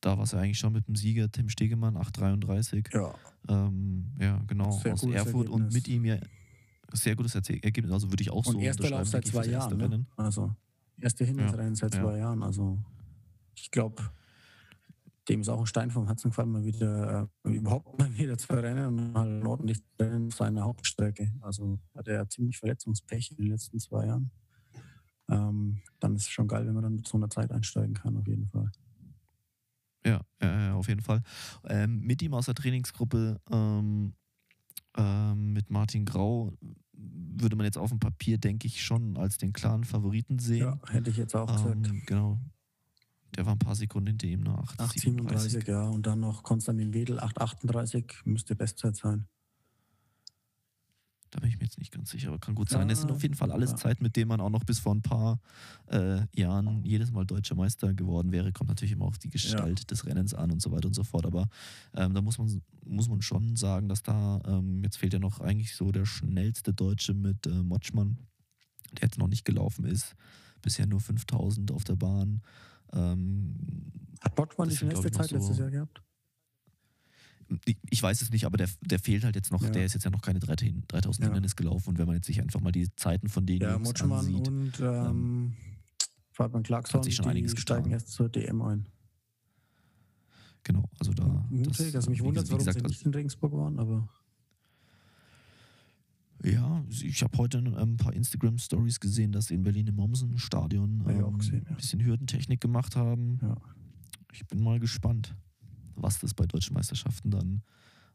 da 0.00 0.16
war 0.18 0.24
es 0.24 0.32
ja 0.32 0.40
eigentlich 0.40 0.58
schon 0.58 0.72
mit 0.72 0.88
dem 0.88 0.96
Sieger 0.96 1.30
Tim 1.30 1.48
Stegemann, 1.48 1.96
8,33. 1.96 2.92
ja. 2.92 3.14
Ähm, 3.48 4.12
ja, 4.20 4.42
genau, 4.46 4.72
Sehr 4.72 4.92
aus 4.94 5.02
Erfurt 5.04 5.48
und 5.48 5.62
Ergebnis. 5.62 5.74
mit 5.74 5.88
ihm 5.88 6.04
ja 6.04 6.16
sehr 6.92 7.16
gutes 7.16 7.34
Ergebnis. 7.34 7.90
Also 7.92 8.10
würde 8.10 8.22
ich 8.22 8.30
auch 8.30 8.44
Und 8.46 8.54
so 8.54 8.60
erster 8.60 8.90
Lauf 8.90 9.08
seit 9.08 9.26
zwei 9.26 9.46
Jahren. 9.46 9.78
Ne? 9.78 10.06
Also, 10.16 10.54
erste 11.02 11.24
Hindernisrennen 11.24 11.74
seit 11.74 11.94
ja. 11.94 12.02
zwei 12.02 12.18
Jahren. 12.18 12.42
Also, 12.42 12.78
ich 13.54 13.70
glaube, 13.70 14.02
dem 15.28 15.40
ist 15.40 15.48
auch 15.48 15.60
ein 15.60 15.66
Stein 15.66 15.90
vom 15.90 16.06
Herzen 16.06 16.30
gefallen, 16.30 16.50
mal 16.50 16.64
wieder, 16.64 17.28
äh, 17.44 17.50
überhaupt 17.50 17.98
mal 17.98 18.12
wieder 18.16 18.38
zwei 18.38 18.60
Rennen 18.60 18.86
und 18.86 19.12
mal 19.12 19.28
ein 19.28 19.46
ordentliches 19.46 19.84
Rennen 20.00 20.28
auf 20.28 20.34
seiner 20.34 20.62
Hauptstrecke. 20.62 21.32
Also, 21.40 21.78
hatte 21.94 22.12
er 22.12 22.28
ziemlich 22.28 22.58
Verletzungspech 22.58 23.32
in 23.32 23.36
den 23.36 23.46
letzten 23.48 23.78
zwei 23.78 24.06
Jahren. 24.06 24.30
Ähm, 25.28 25.80
dann 26.00 26.16
ist 26.16 26.22
es 26.22 26.28
schon 26.28 26.48
geil, 26.48 26.66
wenn 26.66 26.74
man 26.74 26.82
dann 26.82 26.96
mit 26.96 27.06
so 27.06 27.16
einer 27.16 27.30
Zeit 27.30 27.52
einsteigen 27.52 27.94
kann, 27.94 28.16
auf 28.16 28.26
jeden 28.26 28.48
Fall. 28.48 28.70
Ja, 30.04 30.20
ja, 30.42 30.60
ja, 30.60 30.74
auf 30.74 30.88
jeden 30.88 31.00
Fall. 31.00 31.22
Ähm, 31.64 32.00
mit 32.00 32.22
ihm 32.22 32.34
aus 32.34 32.46
der 32.46 32.54
Trainingsgruppe 32.54 33.40
ähm, 33.50 34.14
ähm, 34.96 35.52
mit 35.52 35.70
Martin 35.70 36.04
Grau 36.04 36.52
würde 36.92 37.56
man 37.56 37.64
jetzt 37.64 37.78
auf 37.78 37.90
dem 37.90 37.98
Papier, 37.98 38.38
denke 38.38 38.66
ich, 38.66 38.84
schon 38.84 39.16
als 39.16 39.38
den 39.38 39.52
klaren 39.52 39.84
Favoriten 39.84 40.38
sehen. 40.38 40.60
Ja, 40.60 40.80
hätte 40.90 41.10
ich 41.10 41.16
jetzt 41.16 41.34
auch 41.34 41.50
gesagt. 41.52 41.86
ähm, 41.88 42.02
genau. 42.06 42.38
Der 43.36 43.46
war 43.46 43.54
ein 43.54 43.58
paar 43.58 43.74
Sekunden 43.74 44.08
hinter 44.08 44.26
ihm 44.26 44.40
nach. 44.40 44.76
8,37, 44.76 45.66
ja. 45.68 45.88
Und 45.88 46.06
dann 46.06 46.20
noch 46.20 46.42
Konstantin 46.42 46.92
Wedel, 46.92 47.18
8,38 47.18 48.20
müsste 48.24 48.54
Bestzeit 48.54 48.96
sein. 48.96 49.26
Da 51.32 51.40
bin 51.40 51.48
ich 51.48 51.56
mir 51.56 51.64
jetzt 51.64 51.78
nicht 51.78 51.90
ganz 51.90 52.10
sicher, 52.10 52.28
aber 52.28 52.38
kann 52.38 52.54
gut 52.54 52.68
sein. 52.68 52.90
Es 52.90 53.00
sind 53.00 53.08
Ja, 53.08 53.16
auf 53.16 53.22
jeden 53.22 53.34
Fall 53.34 53.50
alles 53.50 53.70
ja. 53.70 53.76
Zeiten, 53.78 54.02
mit 54.02 54.16
denen 54.16 54.28
man 54.28 54.42
auch 54.42 54.50
noch 54.50 54.64
bis 54.64 54.78
vor 54.80 54.94
ein 54.94 55.00
paar 55.00 55.40
äh, 55.86 56.20
Jahren 56.36 56.84
jedes 56.84 57.10
Mal 57.10 57.24
deutscher 57.24 57.54
Meister 57.54 57.94
geworden 57.94 58.32
wäre. 58.32 58.52
Kommt 58.52 58.68
natürlich 58.68 58.92
immer 58.92 59.06
auf 59.06 59.16
die 59.18 59.30
Gestalt 59.30 59.90
des 59.90 60.04
Rennens 60.04 60.34
an 60.34 60.50
und 60.50 60.60
so 60.60 60.70
weiter 60.72 60.88
und 60.88 60.94
so 60.94 61.04
fort. 61.04 61.24
Aber 61.24 61.48
ähm, 61.94 62.12
da 62.12 62.20
muss 62.20 62.36
man, 62.36 62.60
muss 62.84 63.08
man 63.08 63.22
schon 63.22 63.56
sagen, 63.56 63.88
dass 63.88 64.02
da, 64.02 64.42
ähm, 64.46 64.82
jetzt 64.84 64.98
fehlt 64.98 65.14
ja 65.14 65.18
noch 65.18 65.40
eigentlich 65.40 65.74
so 65.74 65.90
der 65.90 66.04
schnellste 66.04 66.74
Deutsche 66.74 67.14
mit 67.14 67.46
äh, 67.46 67.62
Motschmann, 67.62 68.18
der 68.92 69.04
jetzt 69.08 69.16
noch 69.16 69.28
nicht 69.28 69.46
gelaufen 69.46 69.86
ist. 69.86 70.14
Bisher 70.60 70.86
nur 70.86 71.00
5000 71.00 71.72
auf 71.72 71.84
der 71.84 71.96
Bahn. 71.96 72.42
Ähm, 72.92 73.56
Hat 74.20 74.38
Das 74.38 74.68
die 74.68 74.76
schnellste 74.76 75.10
Zeit 75.10 75.30
letztes 75.30 75.56
so- 75.56 75.62
Jahr 75.62 75.70
gehabt? 75.70 76.02
Ich- 77.90 78.02
weiß 78.02 78.22
es 78.22 78.30
nicht, 78.30 78.44
aber 78.46 78.56
der, 78.56 78.68
der 78.82 78.98
fehlt 78.98 79.24
halt 79.24 79.36
jetzt 79.36 79.50
noch, 79.52 79.62
Ja. 79.62 79.70
der 79.70 79.84
ist 79.84 79.94
jetzt 79.94 80.04
ja 80.04 80.10
noch 80.10 80.22
keine 80.22 80.38
3000 80.40 80.90
3000 80.90 81.20
Ja. 81.20 81.26
Hindernis 81.26 81.56
gelaufen. 81.56 81.90
Und 81.90 81.98
wenn 81.98 82.06
man 82.06 82.16
jetzt 82.16 82.26
sich 82.26 82.40
einfach 82.40 82.60
mal 82.60 82.72
die 82.72 82.88
Zeiten 82.96 83.28
von 83.28 83.46
denen 83.46 83.62
Ja, 83.62 83.76
ansieht, 83.76 84.48
und 84.48 84.72
ähm, 84.80 85.54
Fabian 86.30 86.62
Clarkson, 86.62 86.98
hat 86.98 87.04
sich 87.04 87.14
schon 87.16 87.24
die 87.24 87.30
einiges 87.30 87.52
steigen 87.60 87.84
getan. 87.84 87.92
erst 87.92 88.08
zur 88.12 88.28
DM 88.28 88.62
ein. 88.62 88.86
Genau, 90.64 90.88
also 91.00 91.12
da. 91.12 91.44
Mutig, 91.50 91.94
also 91.94 92.08
mich 92.10 92.22
wundert 92.22 92.46
warum 92.48 92.60
wie 92.60 92.64
sie 92.64 92.68
gesagt, 92.70 92.88
nicht 92.88 93.02
in 93.04 93.12
Regensburg 93.12 93.52
waren, 93.52 93.78
aber 93.78 94.08
Ja, 96.44 96.84
ich 96.90 97.22
habe 97.22 97.38
heute 97.38 97.58
ähm, 97.58 97.74
ein 97.76 97.96
paar 97.96 98.12
Instagram-Stories 98.12 98.98
gesehen, 98.98 99.30
dass 99.32 99.46
sie 99.46 99.54
in 99.54 99.62
Berlin 99.62 99.86
im 99.86 99.94
Mommsen-Stadion 99.96 101.04
ähm, 101.08 101.38
gesehen, 101.38 101.62
ja. 101.64 101.70
ein 101.70 101.76
bisschen 101.76 102.00
Hürdentechnik 102.00 102.60
gemacht 102.60 102.96
haben. 102.96 103.38
Ja. 103.42 103.56
Ich 104.32 104.44
bin 104.48 104.60
mal 104.62 104.80
gespannt, 104.80 105.36
was 105.96 106.18
das 106.20 106.34
bei 106.34 106.46
deutschen 106.46 106.74
Meisterschaften 106.74 107.30
dann 107.30 107.62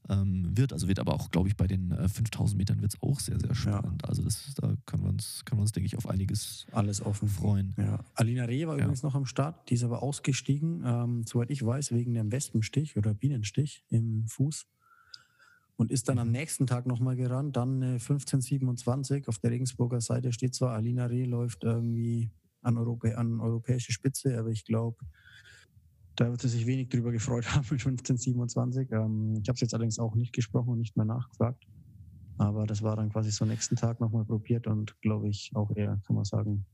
ähm, 0.10 0.56
wird. 0.56 0.72
Also 0.74 0.88
wird 0.88 1.00
aber 1.00 1.14
auch, 1.14 1.32
glaube 1.32 1.50
ich, 1.50 1.58
bei 1.58 1.68
den 1.68 1.92
äh, 1.92 2.08
5000 2.08 2.58
Metern 2.58 2.82
wird 2.82 2.94
es 2.94 3.02
auch 3.02 3.20
sehr, 3.20 3.40
sehr 3.40 3.54
spannend. 3.56 4.08
Also 4.08 4.22
das, 4.24 4.54
da 4.56 4.74
können 4.86 5.04
wir 5.04 5.10
uns, 5.10 5.44
können 5.44 5.60
wir 5.60 5.64
uns, 5.64 5.72
denke 5.74 5.88
ich, 5.88 5.98
auf 5.98 6.08
einiges 6.08 6.66
alles 6.72 7.02
offen. 7.02 7.28
freuen. 7.28 7.74
Ja. 7.78 8.00
Alina 8.16 8.46
Reh 8.46 8.68
war 8.68 8.78
Ja. 8.78 8.84
übrigens 8.84 9.04
noch 9.04 9.16
am 9.16 9.26
Start, 9.26 9.70
die 9.70 9.74
ist 9.74 9.84
aber 9.84 10.02
ausgestiegen, 10.04 10.82
ähm, 10.86 11.24
soweit 11.28 11.50
ich 11.52 11.66
weiß, 11.66 11.92
wegen 11.92 12.14
dem 12.14 12.32
Wespenstich 12.32 12.96
oder 12.98 13.14
Bienenstich 13.14 13.84
im 13.90 14.26
Fuß. 14.28 14.66
Und 15.76 15.92
ist 15.92 16.10
dann 16.10 16.18
am 16.18 16.32
nächsten 16.32 16.66
Tag 16.66 16.88
nochmal 16.88 17.16
gerannt, 17.16 17.56
dann 17.56 17.82
äh, 17.84 17.98
15,27. 17.98 19.28
Auf 19.28 19.38
der 19.40 19.52
Regensburger 19.52 20.02
Seite 20.02 20.32
steht 20.32 20.56
zwar, 20.56 20.74
Alina 20.74 21.06
Reh 21.06 21.26
läuft 21.26 21.64
irgendwie 21.64 22.32
an, 22.62 22.78
Europä 22.78 23.14
an 23.16 23.40
europäische 23.40 23.92
Spitze, 23.92 24.40
aber 24.40 24.50
ich 24.50 24.66
glaube, 24.66 24.98
da 26.18 26.30
wird 26.30 26.42
sie 26.42 26.50
sich 26.50 26.66
wenig 26.66 26.90
drüber 26.90 27.12
gefreut 27.12 27.46
haben 27.56 27.66
mit 27.70 27.80
15,27. 27.80 28.92
Ähm, 28.92 29.40
ich 29.42 29.48
habe 29.48 29.56
es 29.56 29.62
jetzt 29.62 29.74
allerdings 29.74 30.00
auch 30.00 30.16
nicht 30.16 30.34
gesprochen 30.34 30.70
und 30.70 30.80
nicht 30.80 30.98
mehr 30.98 31.06
nachgefragt. 31.06 31.66
Aber 32.38 32.68
das 32.68 32.82
war 32.82 32.96
dann 32.96 33.10
quasi 33.10 33.32
so 33.32 33.46
nächsten 33.46 33.76
Tag 33.76 34.00
nochmal 34.00 34.26
probiert 34.26 34.68
und 34.68 35.00
glaube 35.02 35.30
ich 35.30 35.52
auch 35.56 35.76
eher, 35.76 36.00
kann 36.06 36.16
man 36.16 36.26
sagen, 36.26 36.66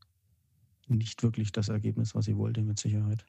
nicht 0.88 1.24
wirklich 1.24 1.52
das 1.52 1.70
Ergebnis, 1.70 2.16
was 2.16 2.26
sie 2.26 2.36
wollte, 2.36 2.62
mit 2.64 2.80
Sicherheit. 2.80 3.26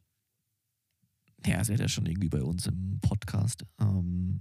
Ja, 1.46 1.62
sie 1.62 1.74
hat 1.74 1.80
ja 1.80 1.88
schon 1.88 2.06
irgendwie 2.06 2.28
bei 2.28 2.42
uns 2.42 2.66
im 2.66 2.98
Podcast, 3.00 3.64
ähm, 3.78 4.40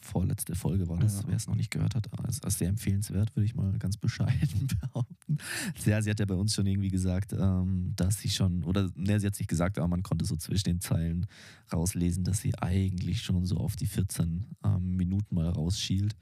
vorletzte 0.00 0.54
Folge 0.54 0.88
war 0.88 0.98
das, 0.98 1.22
Ja. 1.22 1.28
wer 1.28 1.36
es 1.36 1.46
noch 1.46 1.54
nicht 1.54 1.70
gehört 1.70 1.94
hat, 1.94 2.06
ist, 2.28 2.44
ist 2.44 2.58
sehr 2.58 2.68
empfehlenswert, 2.68 3.34
würde 3.34 3.46
ich 3.46 3.54
mal 3.54 3.78
ganz 3.78 3.96
bescheiden 3.96 4.66
behaupten. 4.80 5.38
Ja, 5.86 6.02
sie 6.02 6.10
hat 6.10 6.20
ja 6.20 6.26
bei 6.26 6.34
uns 6.34 6.54
schon 6.54 6.66
irgendwie 6.66 6.90
gesagt, 6.90 7.32
ähm, 7.32 7.92
dass 7.96 8.18
sie 8.18 8.28
schon, 8.28 8.64
oder 8.64 8.90
ne, 8.94 9.18
sie 9.18 9.26
hat 9.26 9.38
nicht 9.38 9.48
gesagt, 9.48 9.78
aber 9.78 9.88
man 9.88 10.02
konnte 10.02 10.24
so 10.24 10.36
zwischen 10.36 10.64
den 10.64 10.80
Zeilen 10.80 11.26
rauslesen, 11.72 12.24
dass 12.24 12.40
sie 12.40 12.54
eigentlich 12.58 13.22
schon 13.22 13.46
so 13.46 13.56
auf 13.56 13.76
die 13.76 13.86
14 13.86 14.44
ähm, 14.64 14.96
Minuten 14.96 15.34
mal 15.34 15.48
rausschielt. 15.48 16.14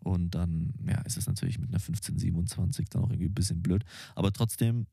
Und 0.00 0.34
dann, 0.34 0.74
ja, 0.86 1.00
ist 1.02 1.16
es 1.16 1.26
natürlich 1.26 1.58
mit 1.58 1.70
einer 1.70 1.80
15,27 1.80 2.86
dann 2.90 3.02
auch 3.02 3.10
irgendwie 3.10 3.28
ein 3.28 3.34
bisschen 3.34 3.62
blöd. 3.62 3.84
Aber 4.14 4.32
trotzdem 4.32 4.86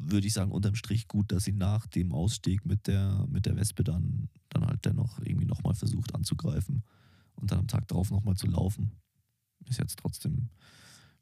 würde 0.00 0.26
ich 0.26 0.32
sagen, 0.32 0.50
unterm 0.50 0.74
Strich 0.74 1.06
gut, 1.06 1.30
dass 1.32 1.44
sie 1.44 1.52
nach 1.52 1.86
dem 1.86 2.12
Ausstieg 2.12 2.64
mit 2.66 2.86
der, 2.86 3.26
mit 3.30 3.46
der 3.46 3.56
Wespe 3.56 3.84
dann, 3.84 4.28
dann 4.48 4.66
halt 4.66 4.84
dennoch 4.84 5.18
irgendwie 5.20 5.46
nochmal 5.46 5.74
versucht 5.74 6.14
anzugreifen 6.14 6.82
und 7.36 7.50
dann 7.50 7.60
am 7.60 7.68
Tag 7.68 7.88
drauf 7.88 8.10
nochmal 8.10 8.36
zu 8.36 8.46
laufen. 8.46 8.92
Ist 9.68 9.78
jetzt 9.78 9.98
trotzdem, 9.98 10.50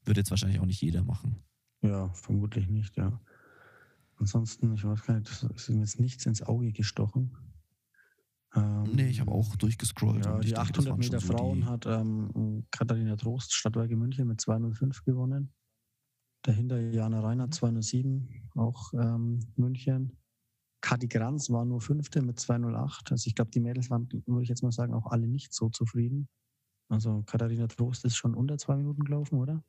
wird 0.04 0.16
jetzt 0.16 0.30
wahrscheinlich 0.30 0.60
auch 0.60 0.66
nicht 0.66 0.80
jeder 0.82 1.04
machen. 1.04 1.42
Ja, 1.82 2.12
vermutlich 2.12 2.68
nicht, 2.68 2.96
ja. 2.96 3.20
Ansonsten, 4.16 4.74
ich 4.74 4.84
weiß 4.84 5.02
gar 5.04 5.18
nicht, 5.18 5.30
es 5.30 5.42
ist 5.42 5.70
mir 5.70 5.80
jetzt 5.80 6.00
nichts 6.00 6.26
ins 6.26 6.42
Auge 6.42 6.72
gestochen. 6.72 7.36
Ähm, 8.54 8.82
Nee, 8.94 9.08
ich 9.08 9.20
habe 9.20 9.30
auch 9.30 9.56
durchgescrollt. 9.56 10.24
Ja, 10.24 10.38
die 10.38 10.52
denke, 10.52 10.72
das 10.72 10.86
800 10.86 10.90
waren 10.90 11.02
schon 11.02 11.14
Meter 11.14 11.26
so 11.26 11.32
Frauen 11.32 11.60
die, 11.60 11.64
hat 11.64 11.86
ähm, 11.86 12.66
Katharina 12.70 13.16
Trost, 13.16 13.54
Stadtwerke 13.54 13.96
München 13.96 14.26
mit 14.26 14.40
205 14.40 15.04
gewonnen. 15.04 15.52
Dahinter 16.42 16.80
Jana 16.80 17.20
Reinhardt 17.20 17.54
207, 17.54 18.50
auch 18.54 18.92
ähm, 18.94 19.40
München. 19.56 20.19
Kati 20.80 21.08
Granz 21.08 21.50
war 21.50 21.64
nur 21.64 21.80
Fünfte 21.80 22.22
mit 22.22 22.38
208. 22.38 23.12
Also 23.12 23.26
ich 23.26 23.34
glaube, 23.34 23.50
die 23.50 23.60
Mädels 23.60 23.90
waren, 23.90 24.08
würde 24.26 24.42
ich 24.42 24.48
jetzt 24.48 24.62
mal 24.62 24.72
sagen, 24.72 24.94
auch 24.94 25.06
alle 25.06 25.26
nicht 25.26 25.52
so 25.52 25.68
zufrieden. 25.68 26.28
Also 26.88 27.22
Katharina 27.26 27.66
Trost 27.68 28.04
ist 28.04 28.16
schon 28.16 28.34
unter 28.34 28.58
zwei 28.58 28.76
Minuten 28.76 29.04
gelaufen, 29.04 29.38
oder? 29.38 29.62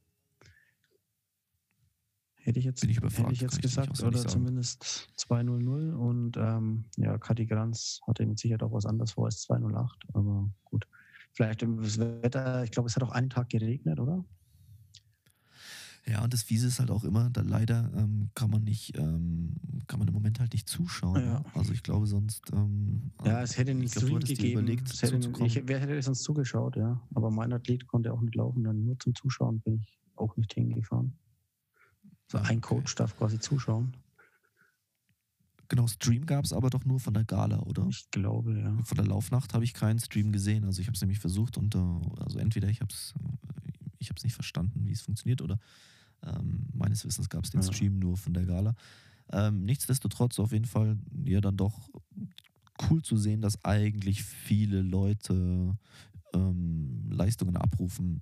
Hätte 2.43 2.57
ich 2.57 2.65
jetzt, 2.65 2.83
ich 2.83 2.99
hätte 2.99 3.31
ich 3.31 3.41
jetzt 3.41 3.57
ich 3.57 3.61
gesagt, 3.61 3.91
auswendig 3.91 4.21
oder 4.21 4.27
zumindest 4.27 5.09
200 5.17 5.95
und 5.95 6.37
ähm, 6.37 6.85
ja, 6.97 7.19
Kathi 7.19 7.45
Granz 7.45 8.01
hatte 8.07 8.25
mit 8.25 8.39
Sicherheit 8.39 8.63
auch 8.63 8.71
was 8.71 8.87
anderes 8.87 9.11
vor 9.11 9.25
als 9.25 9.41
208, 9.41 10.07
aber 10.13 10.49
gut. 10.63 10.87
Vielleicht 11.33 11.61
das 11.61 11.99
Wetter, 11.99 12.63
ich 12.63 12.71
glaube, 12.71 12.89
es 12.89 12.95
hat 12.95 13.03
auch 13.03 13.11
einen 13.11 13.29
Tag 13.29 13.49
geregnet, 13.49 13.99
oder? 13.99 14.25
Ja, 16.07 16.23
und 16.23 16.33
das 16.33 16.41
Fiese 16.41 16.67
ist 16.67 16.79
halt 16.79 16.89
auch 16.89 17.03
immer, 17.03 17.29
da 17.29 17.41
leider 17.41 17.91
ähm, 17.95 18.29
kann 18.33 18.49
man 18.49 18.63
nicht, 18.63 18.97
ähm, 18.97 19.53
kann 19.87 19.99
man 19.99 20.07
im 20.07 20.13
Moment 20.15 20.39
halt 20.39 20.51
nicht 20.53 20.67
zuschauen. 20.67 21.21
Ja. 21.21 21.39
ne? 21.39 21.45
Also 21.53 21.73
ich 21.73 21.83
glaube 21.83 22.07
sonst. 22.07 22.51
Ähm, 22.53 23.11
Ja, 23.23 23.41
es 23.43 23.55
hätte 23.57 23.75
du 23.75 23.87
Stream 23.87 24.19
gegeben. 24.19 24.51
überlegt, 24.53 24.89
es 24.91 25.01
hätte, 25.03 25.17
ich, 25.45 25.61
wer 25.67 25.79
hätte 25.79 26.01
sonst 26.01 26.23
zugeschaut, 26.23 26.75
ja. 26.75 26.99
Aber 27.13 27.29
mein 27.29 27.53
Athlet 27.53 27.85
konnte 27.87 28.11
auch 28.11 28.21
nicht 28.21 28.35
laufen, 28.35 28.63
dann 28.63 28.83
nur 28.83 28.97
zum 28.99 29.13
Zuschauen 29.13 29.59
bin 29.61 29.75
ich 29.75 29.99
auch 30.15 30.35
nicht 30.37 30.53
hingefahren. 30.53 31.13
So 32.31 32.39
Ah, 32.39 32.41
ein 32.43 32.57
okay. 32.57 32.75
Coach 32.75 32.95
darf 32.95 33.15
quasi 33.17 33.39
zuschauen. 33.39 33.95
Genau, 35.67 35.87
Stream 35.87 36.25
gab 36.25 36.43
es 36.43 36.51
aber 36.51 36.69
doch 36.69 36.83
nur 36.83 36.99
von 36.99 37.13
der 37.13 37.23
Gala, 37.23 37.59
oder? 37.61 37.87
Ich 37.89 38.09
glaube, 38.11 38.57
ja. 38.59 38.75
Von 38.83 38.97
der 38.97 39.05
Laufnacht 39.05 39.53
habe 39.53 39.63
ich 39.63 39.73
keinen 39.73 39.99
Stream 39.99 40.31
gesehen. 40.31 40.65
Also 40.65 40.81
ich 40.81 40.87
habe 40.87 40.95
es 40.95 41.01
nämlich 41.01 41.19
versucht 41.19 41.57
und 41.57 41.75
äh, 41.75 41.79
also 42.19 42.39
entweder 42.39 42.67
ich 42.69 42.81
habe 42.81 42.91
es 42.91 43.13
ich 44.01 44.09
habe 44.09 44.17
es 44.17 44.23
nicht 44.23 44.33
verstanden, 44.35 44.85
wie 44.85 44.91
es 44.91 45.01
funktioniert, 45.01 45.41
oder 45.41 45.59
ähm, 46.23 46.65
meines 46.73 47.05
Wissens 47.05 47.29
gab 47.29 47.43
es 47.43 47.51
den 47.51 47.61
Ja. 47.61 47.71
Stream 47.71 47.99
nur 47.99 48.17
von 48.17 48.33
der 48.33 48.45
Gala. 48.45 48.75
Ähm, 49.31 49.63
nichtsdestotrotz 49.63 50.39
auf 50.39 50.51
jeden 50.51 50.65
Fall 50.65 50.97
ja 51.25 51.39
dann 51.41 51.57
doch 51.57 51.89
cool 52.89 53.01
zu 53.01 53.15
sehen, 53.17 53.41
dass 53.41 53.63
eigentlich 53.63 54.23
viele 54.23 54.81
Leute 54.81 55.77
ähm, 56.33 57.09
Leistungen 57.11 57.55
abrufen, 57.55 58.21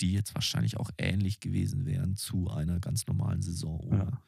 die 0.00 0.12
jetzt 0.12 0.34
wahrscheinlich 0.34 0.76
auch 0.76 0.90
ähnlich 0.96 1.40
gewesen 1.40 1.84
wären 1.84 2.16
zu 2.16 2.48
einer 2.50 2.78
ganz 2.80 3.06
normalen 3.06 3.42
Saison 3.42 3.80
ohne, 3.80 3.98
ja. 3.98 4.22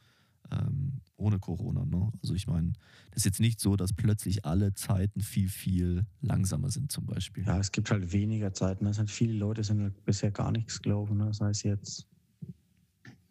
Ähm, 0.51 1.01
ohne 1.17 1.39
Corona. 1.39 1.85
Ne? 1.85 2.11
Also 2.23 2.35
ich 2.35 2.47
meine, 2.47 2.73
das 3.11 3.19
ist 3.19 3.25
jetzt 3.25 3.41
nicht 3.41 3.61
so, 3.61 3.77
dass 3.77 3.93
plötzlich 3.93 4.45
alle 4.45 4.75
Zeiten 4.75 5.21
viel, 5.21 5.49
viel 5.49 6.07
langsamer 6.21 6.71
sind 6.71 6.91
zum 6.91 7.07
Beispiel. 7.07 7.45
Ja, 7.45 7.59
es 7.59 7.73
gibt 7.73 7.91
halt 7.91 8.13
weniger 8.13 8.53
Zeiten. 8.53 8.87
Es 8.87 8.97
sind 8.97 9.11
viele 9.11 9.35
Leute, 9.35 9.63
sind 9.63 9.81
halt 9.81 10.05
bisher 10.05 10.31
gar 10.31 10.53
nichts 10.53 10.81
gelaufen. 10.81 11.19
Ne? 11.19 11.27
Das 11.27 11.41
heißt 11.41 11.65
jetzt 11.65 12.07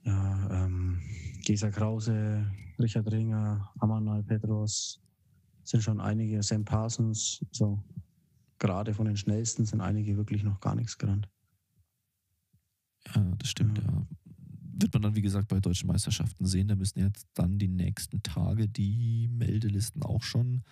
ja, 0.04 0.66
ähm, 0.66 1.00
Gesa 1.44 1.70
Krause, 1.72 2.46
Richard 2.80 3.12
Ringer, 3.12 3.70
Amanal 3.80 4.24
Petros, 4.24 5.02
sind 5.64 5.84
schon 5.84 6.00
einige, 6.00 6.42
Sam 6.42 6.66
Parsons, 6.66 7.46
so 7.52 7.84
gerade 8.58 8.94
von 8.94 9.06
den 9.06 9.18
schnellsten 9.18 9.66
sind 9.66 9.82
einige 9.82 10.18
wirklich 10.18 10.44
noch 10.44 10.60
gar 10.60 10.76
nichts 10.76 10.98
gerannt. 10.98 11.30
Ja, 13.16 13.36
das 13.38 13.50
stimmt, 13.50 13.78
ja. 13.78 13.84
ja. 13.86 14.08
Wird 14.82 14.94
man 14.94 15.02
dann, 15.02 15.16
wie 15.16 15.22
gesagt, 15.22 15.48
bei 15.48 15.60
deutschen 15.60 15.88
Meisterschaften 15.88 16.46
sehen. 16.46 16.68
Da 16.68 16.76
müssen 16.76 17.00
jetzt 17.00 17.28
dann 17.34 17.60
die 17.60 17.68
nächsten 17.68 18.24
Tage 18.24 18.68
die 18.68 19.28
Meldelisten 19.32 20.04
auch 20.04 20.24
schon 20.24 20.64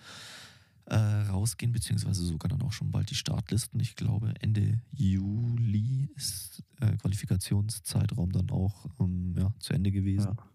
äh, 0.86 0.96
rausgehen, 0.96 1.72
beziehungsweise 1.72 2.24
sogar 2.24 2.48
dann 2.48 2.62
auch 2.62 2.72
schon 2.72 2.90
bald 2.90 3.10
die 3.10 3.14
Startlisten. 3.14 3.80
Ich 3.80 3.94
glaube, 3.96 4.32
Ende 4.40 4.80
Juli 4.92 6.10
ist 6.16 6.62
äh, 6.80 6.96
Qualifikationszeitraum 6.96 8.32
dann 8.32 8.50
auch 8.50 8.86
ähm, 8.98 9.34
ja, 9.36 9.52
zu 9.58 9.74
Ende 9.74 9.90
gewesen. 9.90 10.34
Ja. 10.36 10.48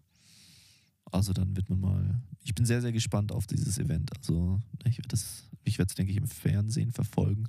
Also 1.12 1.32
dann 1.32 1.54
wird 1.54 1.70
man 1.70 1.80
mal. 1.80 2.22
Ich 2.42 2.54
bin 2.54 2.66
sehr, 2.66 2.82
sehr 2.82 2.92
gespannt 2.92 3.30
auf 3.30 3.46
dieses 3.46 3.78
Event. 3.78 4.10
Also 4.16 4.60
ich 4.84 4.98
werde 4.98 5.14
es, 5.14 5.48
ich 5.62 5.78
werde 5.78 5.90
es, 5.90 5.94
denke 5.94 6.10
ich, 6.10 6.18
im 6.18 6.26
Fernsehen 6.26 6.90
verfolgen. 6.90 7.48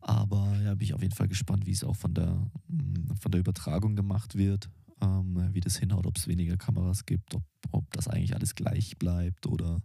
Aber 0.00 0.54
ja, 0.62 0.74
bin 0.74 0.84
ich 0.84 0.94
auf 0.94 1.02
jeden 1.02 1.14
Fall 1.14 1.28
gespannt, 1.28 1.66
wie 1.66 1.72
es 1.72 1.82
auch 1.82 1.96
von 1.96 2.14
der, 2.14 2.30
mm, 2.68 3.16
von 3.20 3.32
der 3.32 3.40
Übertragung 3.40 3.96
gemacht 3.96 4.36
wird, 4.36 4.68
ähm, 5.04 5.50
wie 5.52 5.60
das 5.60 5.76
hinhaut, 5.76 6.06
ob 6.06 6.16
es 6.16 6.26
weniger 6.26 6.56
Kameras 6.56 7.04
gibt, 7.06 7.34
ob, 7.34 7.44
ob 7.70 7.90
das 7.92 8.08
eigentlich 8.08 8.34
alles 8.34 8.54
gleich 8.54 8.98
bleibt 8.98 9.46
oder 9.46 9.80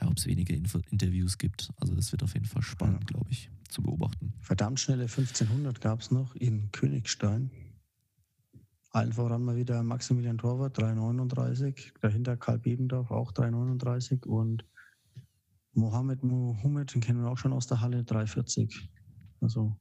ja, 0.00 0.08
ob 0.08 0.16
es 0.16 0.26
weniger 0.26 0.54
Info 0.54 0.80
Interviews 0.90 1.38
gibt. 1.38 1.70
Also 1.76 1.94
das 1.94 2.12
wird 2.12 2.22
auf 2.22 2.34
jeden 2.34 2.46
Fall 2.46 2.62
spannend, 2.62 3.00
ja. 3.02 3.06
glaube 3.06 3.30
ich, 3.30 3.50
zu 3.68 3.82
beobachten. 3.82 4.34
Verdammt 4.40 4.80
schnelle 4.80 5.04
1500 5.04 5.80
gab 5.80 6.00
es 6.00 6.10
noch 6.10 6.34
in 6.34 6.70
Königstein. 6.72 7.50
Allen 8.90 9.12
voran 9.12 9.44
mal 9.44 9.56
wieder 9.56 9.82
Maximilian 9.82 10.38
Torwart, 10.38 10.78
3,39. 10.78 11.92
Dahinter 12.00 12.36
Karl 12.36 12.58
Bebendorf, 12.58 13.10
auch 13.10 13.32
3,39. 13.32 14.26
Und 14.26 14.64
Mohamed 15.72 16.24
Mohamed, 16.24 16.94
den 16.94 17.00
kennen 17.00 17.22
wir 17.22 17.30
auch 17.30 17.38
schon 17.38 17.52
aus 17.52 17.66
der 17.66 17.80
Halle, 17.80 18.02
3,40. 18.02 18.88
Also 19.40 19.76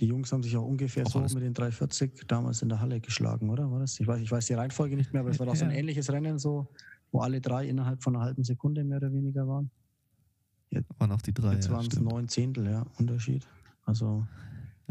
die 0.00 0.06
Jungs 0.06 0.32
haben 0.32 0.42
sich 0.42 0.56
auch 0.56 0.64
ungefähr 0.64 1.06
auch 1.06 1.10
so 1.10 1.20
mit 1.20 1.44
den 1.44 1.54
3,40 1.54 2.26
damals 2.26 2.62
in 2.62 2.68
der 2.68 2.80
Halle 2.80 3.00
geschlagen, 3.00 3.50
oder? 3.50 3.70
War 3.70 3.80
das? 3.80 4.00
Ich 4.00 4.06
weiß, 4.06 4.20
ich 4.20 4.30
weiß 4.30 4.46
die 4.46 4.54
Reihenfolge 4.54 4.96
nicht 4.96 5.12
mehr, 5.12 5.20
aber 5.20 5.30
es 5.30 5.38
war 5.38 5.46
doch 5.46 5.56
so 5.56 5.64
ein 5.64 5.70
ähnliches 5.72 6.10
Rennen, 6.10 6.38
so, 6.38 6.68
wo 7.12 7.20
alle 7.20 7.40
drei 7.40 7.68
innerhalb 7.68 8.02
von 8.02 8.16
einer 8.16 8.24
halben 8.24 8.42
Sekunde 8.42 8.82
mehr 8.82 8.96
oder 8.96 9.12
weniger 9.12 9.46
waren. 9.46 9.70
Jetzt 10.70 10.88
waren 10.98 11.12
auch 11.12 11.20
die 11.20 11.34
drei. 11.34 11.54
Jetzt 11.54 11.70
waren 11.70 11.86
es 11.86 12.00
neun 12.00 12.28
Zehntel, 12.28 12.66
ja, 12.70 12.86
Unterschied. 12.98 13.46
Also 13.84 14.26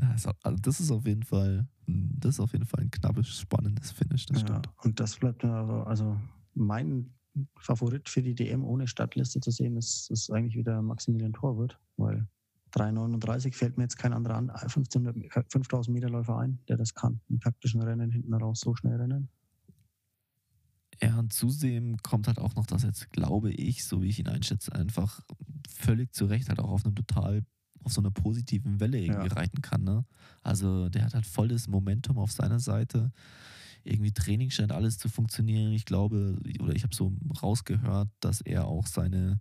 ja, 0.01 0.15
also 0.43 0.59
das 0.61 0.79
ist 0.79 0.91
auf 0.91 1.05
jeden 1.05 1.23
Fall, 1.23 1.67
das 1.87 2.35
ist 2.35 2.39
auf 2.39 2.53
jeden 2.53 2.65
Fall 2.65 2.81
ein 2.81 2.91
knappes, 2.91 3.39
spannendes 3.39 3.91
Finish, 3.91 4.25
das 4.27 4.41
ja, 4.41 4.47
stimmt. 4.47 4.69
Und 4.83 4.99
das 4.99 5.17
bleibt 5.17 5.43
mir 5.43 5.51
also, 5.51 5.73
also 5.83 6.17
mein 6.53 7.13
Favorit 7.57 8.09
für 8.09 8.21
die 8.21 8.35
DM 8.35 8.63
ohne 8.63 8.87
Stadtliste 8.87 9.39
zu 9.39 9.51
sehen, 9.51 9.77
ist, 9.77 10.09
ist 10.11 10.31
eigentlich 10.31 10.55
wieder 10.55 10.81
Maximilian 10.81 11.33
Torwart, 11.33 11.79
weil 11.97 12.27
3,39 12.73 13.53
fällt 13.53 13.77
mir 13.77 13.83
jetzt 13.83 13.97
kein 13.97 14.13
anderer 14.13 14.35
an, 14.35 14.51
5000 14.67 15.93
Meter 15.93 16.09
Läufer 16.09 16.37
ein, 16.37 16.59
der 16.67 16.77
das 16.77 16.93
kann. 16.93 17.21
Im 17.29 17.39
taktischen 17.39 17.81
Rennen 17.81 18.11
hinten 18.11 18.33
raus 18.33 18.59
so 18.61 18.75
schnell 18.75 18.97
rennen. 18.97 19.29
Ja, 21.01 21.17
und 21.17 21.31
zudem 21.31 21.97
kommt 21.97 22.27
halt 22.27 22.39
auch 22.39 22.55
noch, 22.55 22.65
dass 22.65 22.83
jetzt, 22.83 23.11
glaube 23.11 23.51
ich, 23.51 23.85
so 23.85 24.01
wie 24.01 24.09
ich 24.09 24.19
ihn 24.19 24.27
einschätze, 24.27 24.73
einfach 24.73 25.21
völlig 25.69 26.13
zu 26.13 26.25
Recht 26.25 26.49
halt 26.49 26.59
auch 26.59 26.69
auf 26.69 26.85
einem 26.85 26.95
total 26.95 27.43
auf 27.83 27.93
so 27.93 28.01
einer 28.01 28.11
positiven 28.11 28.79
Welle 28.79 28.99
irgendwie 28.99 29.29
ja. 29.29 29.33
reiten 29.33 29.61
kann. 29.61 29.83
Ne? 29.83 30.05
Also 30.41 30.89
der 30.89 31.05
hat 31.05 31.13
halt 31.13 31.25
volles 31.25 31.67
Momentum 31.67 32.17
auf 32.17 32.31
seiner 32.31 32.59
Seite. 32.59 33.11
Irgendwie 33.83 34.11
Training 34.11 34.49
scheint 34.49 34.73
alles 34.73 34.97
zu 34.97 35.07
funktionieren. 35.07 35.71
Ich 35.71 35.85
glaube, 35.85 36.37
oder 36.59 36.75
ich 36.75 36.83
habe 36.83 36.93
so 36.93 37.13
rausgehört, 37.41 38.09
dass 38.19 38.41
er 38.41 38.65
auch 38.65 38.87
seine, 38.87 39.39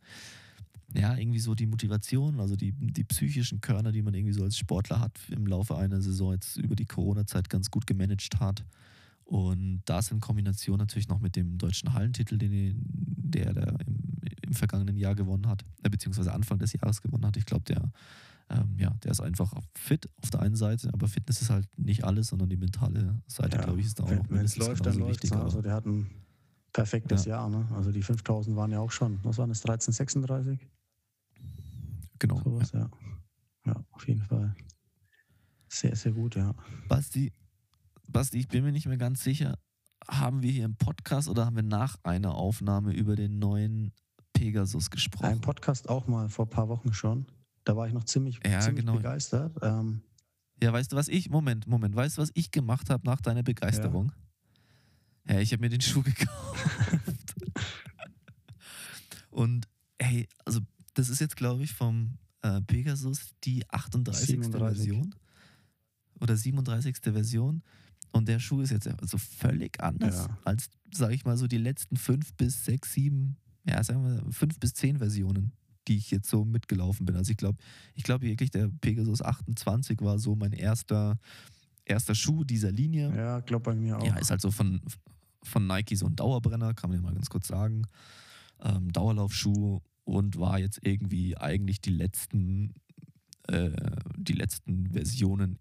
ja, 0.94 1.16
irgendwie 1.16 1.38
so 1.38 1.54
die 1.54 1.66
Motivation, 1.66 2.40
also 2.40 2.56
die, 2.56 2.72
die 2.72 3.04
psychischen 3.04 3.60
Körner, 3.60 3.92
die 3.92 4.02
man 4.02 4.14
irgendwie 4.14 4.32
so 4.32 4.42
als 4.42 4.56
Sportler 4.56 5.00
hat, 5.00 5.18
im 5.30 5.46
Laufe 5.46 5.76
einer 5.76 6.00
Saison 6.00 6.32
jetzt 6.32 6.56
über 6.56 6.76
die 6.76 6.86
Corona-Zeit 6.86 7.50
ganz 7.50 7.70
gut 7.70 7.86
gemanagt 7.86 8.40
hat. 8.40 8.64
Und 9.24 9.82
das 9.84 10.10
in 10.10 10.20
Kombination 10.20 10.78
natürlich 10.78 11.08
noch 11.08 11.20
mit 11.20 11.36
dem 11.36 11.58
deutschen 11.58 11.92
Hallentitel, 11.92 12.38
den 12.38 12.82
der, 12.86 13.52
der 13.52 13.68
im, 13.86 13.98
im 14.42 14.54
vergangenen 14.54 14.96
Jahr 14.96 15.14
gewonnen 15.14 15.46
hat, 15.46 15.62
äh, 15.82 15.90
beziehungsweise 15.90 16.32
Anfang 16.32 16.58
des 16.58 16.72
Jahres 16.72 17.02
gewonnen 17.02 17.26
hat. 17.26 17.36
Ich 17.36 17.44
glaube, 17.44 17.64
der 17.64 17.92
ähm, 18.50 18.76
ja, 18.78 18.90
der 19.04 19.10
ist 19.10 19.20
einfach 19.20 19.52
fit 19.74 20.08
auf 20.22 20.30
der 20.30 20.40
einen 20.40 20.56
Seite, 20.56 20.88
aber 20.94 21.06
Fitness 21.06 21.42
ist 21.42 21.50
halt 21.50 21.66
nicht 21.76 22.04
alles, 22.04 22.28
sondern 22.28 22.48
die 22.48 22.56
mentale 22.56 23.20
Seite, 23.26 23.58
ja, 23.58 23.64
glaube 23.64 23.80
ich, 23.80 23.86
ist 23.86 23.98
da 23.98 24.04
auch 24.04 24.10
noch 24.10 24.30
Wenn 24.30 24.44
es 24.46 24.56
läuft, 24.56 24.86
dann 24.86 24.98
läuft 24.98 25.24
es. 25.24 25.32
Also 25.32 25.60
der 25.60 25.74
hat 25.74 25.84
ein 25.84 26.06
perfektes 26.72 27.26
ja. 27.26 27.36
Jahr. 27.36 27.50
Ne? 27.50 27.68
Also 27.74 27.92
die 27.92 28.02
5000 28.02 28.56
waren 28.56 28.70
ja 28.70 28.80
auch 28.80 28.90
schon, 28.90 29.18
was 29.22 29.36
waren 29.36 29.50
das, 29.50 29.60
1336? 29.60 30.66
Genau. 32.18 32.40
Sowas, 32.42 32.72
ja. 32.72 32.80
ja. 32.80 32.88
ja, 33.66 33.84
auf 33.90 34.06
jeden 34.06 34.22
Fall. 34.22 34.54
Sehr, 35.68 35.94
sehr 35.96 36.12
gut, 36.12 36.36
ja. 36.36 36.54
Basti, 36.88 37.32
Basti, 38.08 38.38
ich 38.38 38.48
bin 38.48 38.64
mir 38.64 38.72
nicht 38.72 38.86
mehr 38.86 38.96
ganz 38.96 39.22
sicher, 39.22 39.58
haben 40.08 40.42
wir 40.42 40.50
hier 40.50 40.64
im 40.64 40.76
Podcast 40.76 41.28
oder 41.28 41.46
haben 41.46 41.56
wir 41.56 41.62
nach 41.62 41.96
einer 42.02 42.34
Aufnahme 42.34 42.92
über 42.92 43.16
den 43.16 43.38
neuen 43.38 43.92
Pegasus 44.32 44.90
gesprochen? 44.90 45.26
Ein 45.26 45.40
Podcast 45.40 45.88
auch 45.88 46.06
mal 46.06 46.28
vor 46.28 46.46
ein 46.46 46.50
paar 46.50 46.68
Wochen 46.68 46.92
schon. 46.92 47.26
Da 47.64 47.76
war 47.76 47.86
ich 47.86 47.92
noch 47.92 48.04
ziemlich, 48.04 48.40
ja, 48.46 48.60
ziemlich 48.60 48.86
genau. 48.86 48.96
begeistert. 48.96 49.56
Ähm, 49.62 50.00
ja, 50.62 50.72
weißt 50.72 50.92
du, 50.92 50.96
was 50.96 51.08
ich, 51.08 51.28
Moment, 51.28 51.66
Moment, 51.66 51.94
weißt 51.94 52.16
du, 52.16 52.22
was 52.22 52.30
ich 52.34 52.50
gemacht 52.50 52.88
habe 52.90 53.06
nach 53.06 53.20
deiner 53.20 53.42
Begeisterung? 53.42 54.12
Ja, 55.26 55.34
ja 55.34 55.40
ich 55.40 55.52
habe 55.52 55.60
mir 55.60 55.68
den 55.68 55.80
Schuh 55.80 56.02
gekauft. 56.02 57.34
Und 59.30 59.68
hey, 60.00 60.26
also 60.44 60.60
das 60.98 61.08
ist 61.08 61.20
jetzt, 61.20 61.36
glaube 61.36 61.62
ich, 61.62 61.72
vom 61.72 62.18
äh, 62.42 62.60
Pegasus 62.62 63.30
die 63.44 63.68
38. 63.70 64.26
37. 64.26 64.76
Version 64.76 65.14
oder 66.20 66.36
37. 66.36 66.96
Version. 67.02 67.62
Und 68.10 68.26
der 68.26 68.40
Schuh 68.40 68.62
ist 68.62 68.70
jetzt 68.70 68.88
also 68.88 69.18
völlig 69.18 69.80
anders 69.80 70.26
ja. 70.26 70.38
als, 70.44 70.70
sage 70.92 71.14
ich 71.14 71.24
mal, 71.24 71.36
so 71.36 71.46
die 71.46 71.58
letzten 71.58 71.96
fünf 71.96 72.34
bis 72.34 72.64
sechs, 72.64 72.94
sieben, 72.94 73.36
ja, 73.64 73.82
sagen 73.84 74.04
wir 74.04 74.32
fünf 74.32 74.58
bis 74.58 74.74
zehn 74.74 74.98
Versionen 74.98 75.52
die 75.86 75.96
ich 75.96 76.10
jetzt 76.10 76.28
so 76.28 76.44
mitgelaufen 76.44 77.06
bin. 77.06 77.16
Also 77.16 77.30
ich 77.30 77.38
glaube, 77.38 77.56
ich 77.94 78.02
glaube 78.02 78.26
wirklich, 78.26 78.50
der 78.50 78.68
Pegasus 78.82 79.22
28 79.22 80.02
war 80.02 80.18
so 80.18 80.36
mein 80.36 80.52
erster, 80.52 81.18
erster 81.86 82.14
Schuh 82.14 82.44
dieser 82.44 82.70
Linie. 82.70 83.10
Ja, 83.16 83.40
glaube 83.40 83.70
bei 83.70 83.74
mir 83.74 83.98
auch. 83.98 84.04
Ja, 84.04 84.18
ist 84.18 84.30
halt 84.30 84.42
so 84.42 84.50
von, 84.50 84.82
von 85.42 85.66
Nike 85.66 85.96
so 85.96 86.04
ein 86.04 86.14
Dauerbrenner, 86.14 86.74
kann 86.74 86.90
man 86.90 86.98
ja 86.98 87.02
mal 87.02 87.14
ganz 87.14 87.30
kurz 87.30 87.48
sagen. 87.48 87.86
Ähm, 88.60 88.92
Dauerlaufschuh 88.92 89.80
und 90.08 90.38
war 90.38 90.58
jetzt 90.58 90.80
irgendwie 90.82 91.36
eigentlich 91.36 91.82
die 91.82 91.90
letzten, 91.90 92.72
äh, 93.46 93.70
die 94.16 94.32
letzten 94.32 94.88
Versionen 94.90 95.58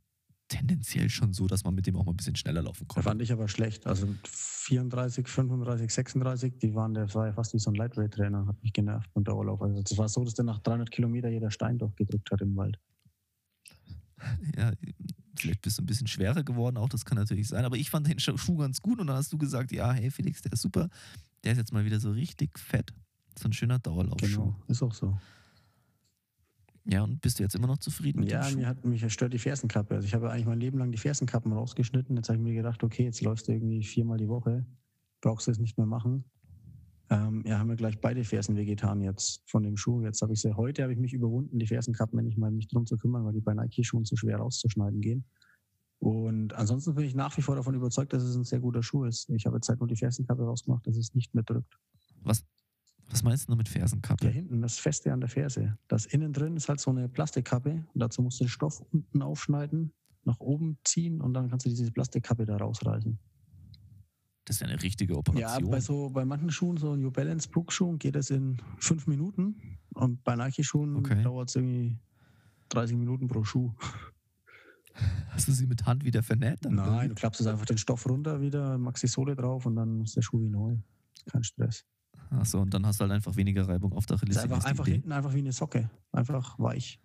tendenziell 0.48 1.10
schon 1.10 1.34
so, 1.34 1.48
dass 1.48 1.66
man 1.66 1.76
mit 1.76 1.86
dem 1.86 1.98
auch 1.98 2.06
mal 2.06 2.14
ein 2.14 2.18
bisschen 2.18 2.38
schneller 2.38 2.62
laufen 2.62 2.88
konnte. 2.88 3.04
Fand 3.04 3.22
ich 3.22 3.34
aber 3.34 3.50
schlecht. 3.50 3.86
Also 3.86 4.08
34, 4.26 5.28
35, 5.28 5.94
36, 5.94 6.60
die 6.60 6.74
waren, 6.74 6.94
der 6.94 7.14
war 7.14 7.28
ja 7.28 7.34
fast 7.34 7.54
wie 7.54 7.60
so 7.60 7.70
ein 7.70 7.76
Lightweight-Trainer, 7.76 8.48
hat 8.48 8.64
mich 8.64 8.72
genervt 8.72 9.14
beim 9.14 9.26
Dauerlauf. 9.26 9.62
Also 9.62 9.82
es 9.82 9.98
war 9.98 10.08
so, 10.08 10.24
dass 10.24 10.36
der 10.36 10.46
nach 10.46 10.60
300 10.60 10.90
Kilometer 10.90 11.28
jeder 11.28 11.52
Stein 11.52 11.78
durchgedrückt 11.78 12.32
hat 12.32 12.40
im 12.40 12.56
Wald. 12.56 12.80
Ja, 14.56 14.72
vielleicht 15.36 15.62
bist 15.62 15.78
du 15.78 15.84
ein 15.84 15.86
bisschen 15.86 16.08
schwerer 16.08 16.44
geworden, 16.44 16.78
auch 16.78 16.90
das 16.90 17.04
kann 17.04 17.18
natürlich 17.18 17.50
sein. 17.50 17.66
Aber 17.66 17.76
ich 17.76 17.90
fand 17.90 18.08
den 18.08 18.20
Schuh 18.20 18.58
ganz 18.58 18.82
gut 18.82 19.02
und 19.02 19.08
dann 19.08 19.18
hast 19.18 19.34
du 19.34 19.38
gesagt, 19.38 19.74
ja, 19.74 19.92
hey 19.92 20.10
Felix, 20.10 20.42
der 20.42 20.54
ist 20.54 20.62
super. 20.62 20.88
Der 21.44 21.52
ist 21.52 21.58
jetzt 21.58 21.74
mal 21.74 21.84
wieder 21.84 22.00
so 22.00 22.12
richtig 22.12 22.58
fett. 22.58 22.94
So 23.38 23.48
ein 23.48 23.54
schöner 23.54 23.80
Dauerlaufschuh. 23.80 24.28
Genau, 24.28 24.56
ist 24.68 24.82
auch 24.82 24.94
so. 24.94 25.18
Ja, 26.90 27.04
und 27.04 27.22
bist 27.22 27.38
du 27.38 27.44
jetzt 27.44 27.54
immer 27.54 27.68
noch 27.68 27.80
zufrieden 27.80 28.22
mit 28.22 28.32
ja, 28.32 28.42
dem 28.42 28.52
Schuh? 28.52 28.58
mir 28.60 28.68
hat 28.68 28.86
mich 28.86 29.14
stört 29.14 29.34
die 29.34 29.40
Fersenkappe. 29.40 29.96
Also 29.96 30.08
ich 30.08 30.14
habe 30.14 30.32
eigentlich 30.32 30.46
mein 30.46 30.60
Leben 30.60 30.78
lang 30.78 30.92
die 30.92 30.98
Fersenkappen 30.98 31.52
rausgeschnitten. 31.52 32.16
Jetzt 32.16 32.30
habe 32.30 32.38
ich 32.38 32.44
mir 32.44 32.54
gedacht, 32.54 32.84
okay, 32.84 33.04
jetzt 33.04 33.22
läufst 33.22 33.48
du 33.48 33.52
irgendwie 33.52 33.84
viermal 33.84 34.18
die 34.18 34.30
Woche. 34.30 34.66
Brauchst 35.22 35.48
du 35.48 35.52
es 35.52 35.60
nicht 35.60 35.78
mehr 35.78 35.86
machen. 35.86 36.24
Ähm, 37.10 37.44
ja, 37.46 37.60
haben 37.60 37.70
wir 37.70 37.76
gleich 37.76 38.00
beide 38.00 38.24
Fersen 38.24 38.56
wehgetan 38.56 39.02
jetzt 39.02 39.50
von 39.50 39.64
dem 39.64 39.78
Schuh. 39.78 40.02
Jetzt 40.02 40.22
habe 40.22 40.34
ich 40.34 40.42
sie, 40.42 40.56
heute 40.56 40.84
habe 40.84 40.94
ich 40.94 41.00
mich 41.00 41.14
überwunden, 41.14 41.60
die 41.60 41.68
Fersenkappen, 41.68 42.26
ich 42.26 42.38
mal 42.38 42.52
mich 42.52 42.68
drum 42.68 42.86
zu 42.86 42.98
kümmern, 42.98 43.26
weil 43.26 43.34
die 43.34 43.42
bei 43.42 43.54
Nike-Schuhen 43.54 44.06
zu 44.06 44.16
schwer 44.16 44.38
rauszuschneiden 44.38 45.02
gehen. 45.02 45.26
Und 46.00 46.54
ansonsten 46.54 46.96
bin 46.96 47.06
ich 47.06 47.16
nach 47.16 47.36
wie 47.38 47.42
vor 47.42 47.56
davon 47.56 47.76
überzeugt, 47.76 48.14
dass 48.14 48.24
es 48.24 48.36
ein 48.36 48.44
sehr 48.44 48.60
guter 48.60 48.84
Schuh 48.84 49.06
ist. 49.06 49.30
Ich 49.30 49.46
habe 49.46 49.58
jetzt 49.58 49.68
halt 49.68 49.80
nur 49.80 49.88
die 49.88 49.96
Fersenkappe 49.96 50.44
rausgemacht, 50.44 50.86
dass 50.86 50.96
es 50.96 51.14
nicht 51.16 51.34
mehr 51.34 51.44
drückt. 51.44 51.78
Was, 52.24 52.46
was 53.10 53.24
meinst 53.24 53.50
du 53.50 53.56
mit 53.56 53.70
Fersenkappe? 53.70 54.26
Ja, 54.26 54.32
hinten, 54.32 54.62
das 54.62 54.80
Feste 54.80 55.12
an 55.14 55.20
der 55.22 55.30
Ferse. 55.30 55.78
Das 55.88 56.06
innen 56.06 56.34
drin 56.34 56.56
ist 56.58 56.68
halt 56.70 56.80
so 56.80 56.92
eine 56.92 57.08
Plastikkappe. 57.10 57.72
Und 57.94 58.00
dazu 58.00 58.22
musst 58.22 58.40
du 58.40 58.44
den 58.46 58.50
Stoff 58.50 58.82
unten 58.92 59.22
aufschneiden, 59.22 59.94
nach 60.26 60.40
oben 60.40 60.78
ziehen 60.84 61.22
und 61.22 61.34
dann 61.34 61.50
kannst 61.50 61.66
du 61.66 61.70
diese 61.70 61.92
Plastikkappe 61.92 62.46
da 62.46 62.58
rausreißen. 62.58 63.18
Das 64.46 64.56
ist 64.58 64.60
ja 64.62 64.68
eine 64.68 64.82
richtige 64.82 65.14
Ja, 65.14 65.20
Operation. 65.20 65.70
bei 65.72 65.82
so 65.82 66.10
bei 66.10 66.24
manchen 66.26 66.52
Schuhen, 66.52 66.78
so 66.78 66.96
New 66.96 67.12
Balance 67.12 67.50
Brook 67.50 67.72
Schuhen, 67.74 68.00
geht 68.00 68.16
das 68.16 68.30
in 68.30 68.58
fünf 68.80 69.08
Minuten. 69.08 69.78
Und 69.94 70.24
bei 70.24 70.36
Nike 70.36 70.64
Schuhen 70.64 70.96
Okay. 70.98 71.22
dauert 71.24 71.50
es 71.50 71.56
irgendwie 71.56 71.98
30 72.70 72.98
Minuten 72.98 73.28
pro 73.28 73.44
Schuh. 73.44 73.74
Hast 75.30 75.48
du 75.48 75.52
sie 75.52 75.68
mit 75.68 75.86
Hand 75.86 76.04
wieder 76.06 76.24
vernäht? 76.24 76.66
Dann, 76.66 76.76
Nein, 76.76 77.10
du 77.10 77.16
klappst 77.16 77.40
es 77.42 77.48
einfach 77.48 77.66
den 77.66 77.78
Stoff 77.78 78.08
runter 78.10 78.42
wieder, 78.42 78.78
machst 78.78 79.04
die 79.04 79.08
Sohle 79.08 79.36
drauf 79.36 79.66
und 79.66 79.76
dann 79.76 80.02
ist 80.02 80.16
der 80.16 80.22
Schuh 80.24 80.42
wie 80.42 80.50
neu. 80.50 80.78
Kein 81.30 81.44
Stress. 81.44 81.86
Achso, 82.30 82.62
und 82.62 82.74
dann 82.74 82.86
hast 82.86 83.00
du 83.00 83.04
halt 83.04 83.12
einfach 83.12 83.36
weniger 83.36 83.68
Reibung 83.68 83.94
auf 83.94 84.06
der 84.06 84.18
Achillessehne. 84.18 84.54
einfach, 84.56 84.66
einfach 84.66 84.88
hinten 84.88 85.12
einfach 85.12 85.34
wie 85.34 85.40
eine 85.40 85.52
Socke. 85.52 85.90
Einfach 86.12 86.58
weich. 86.60 87.00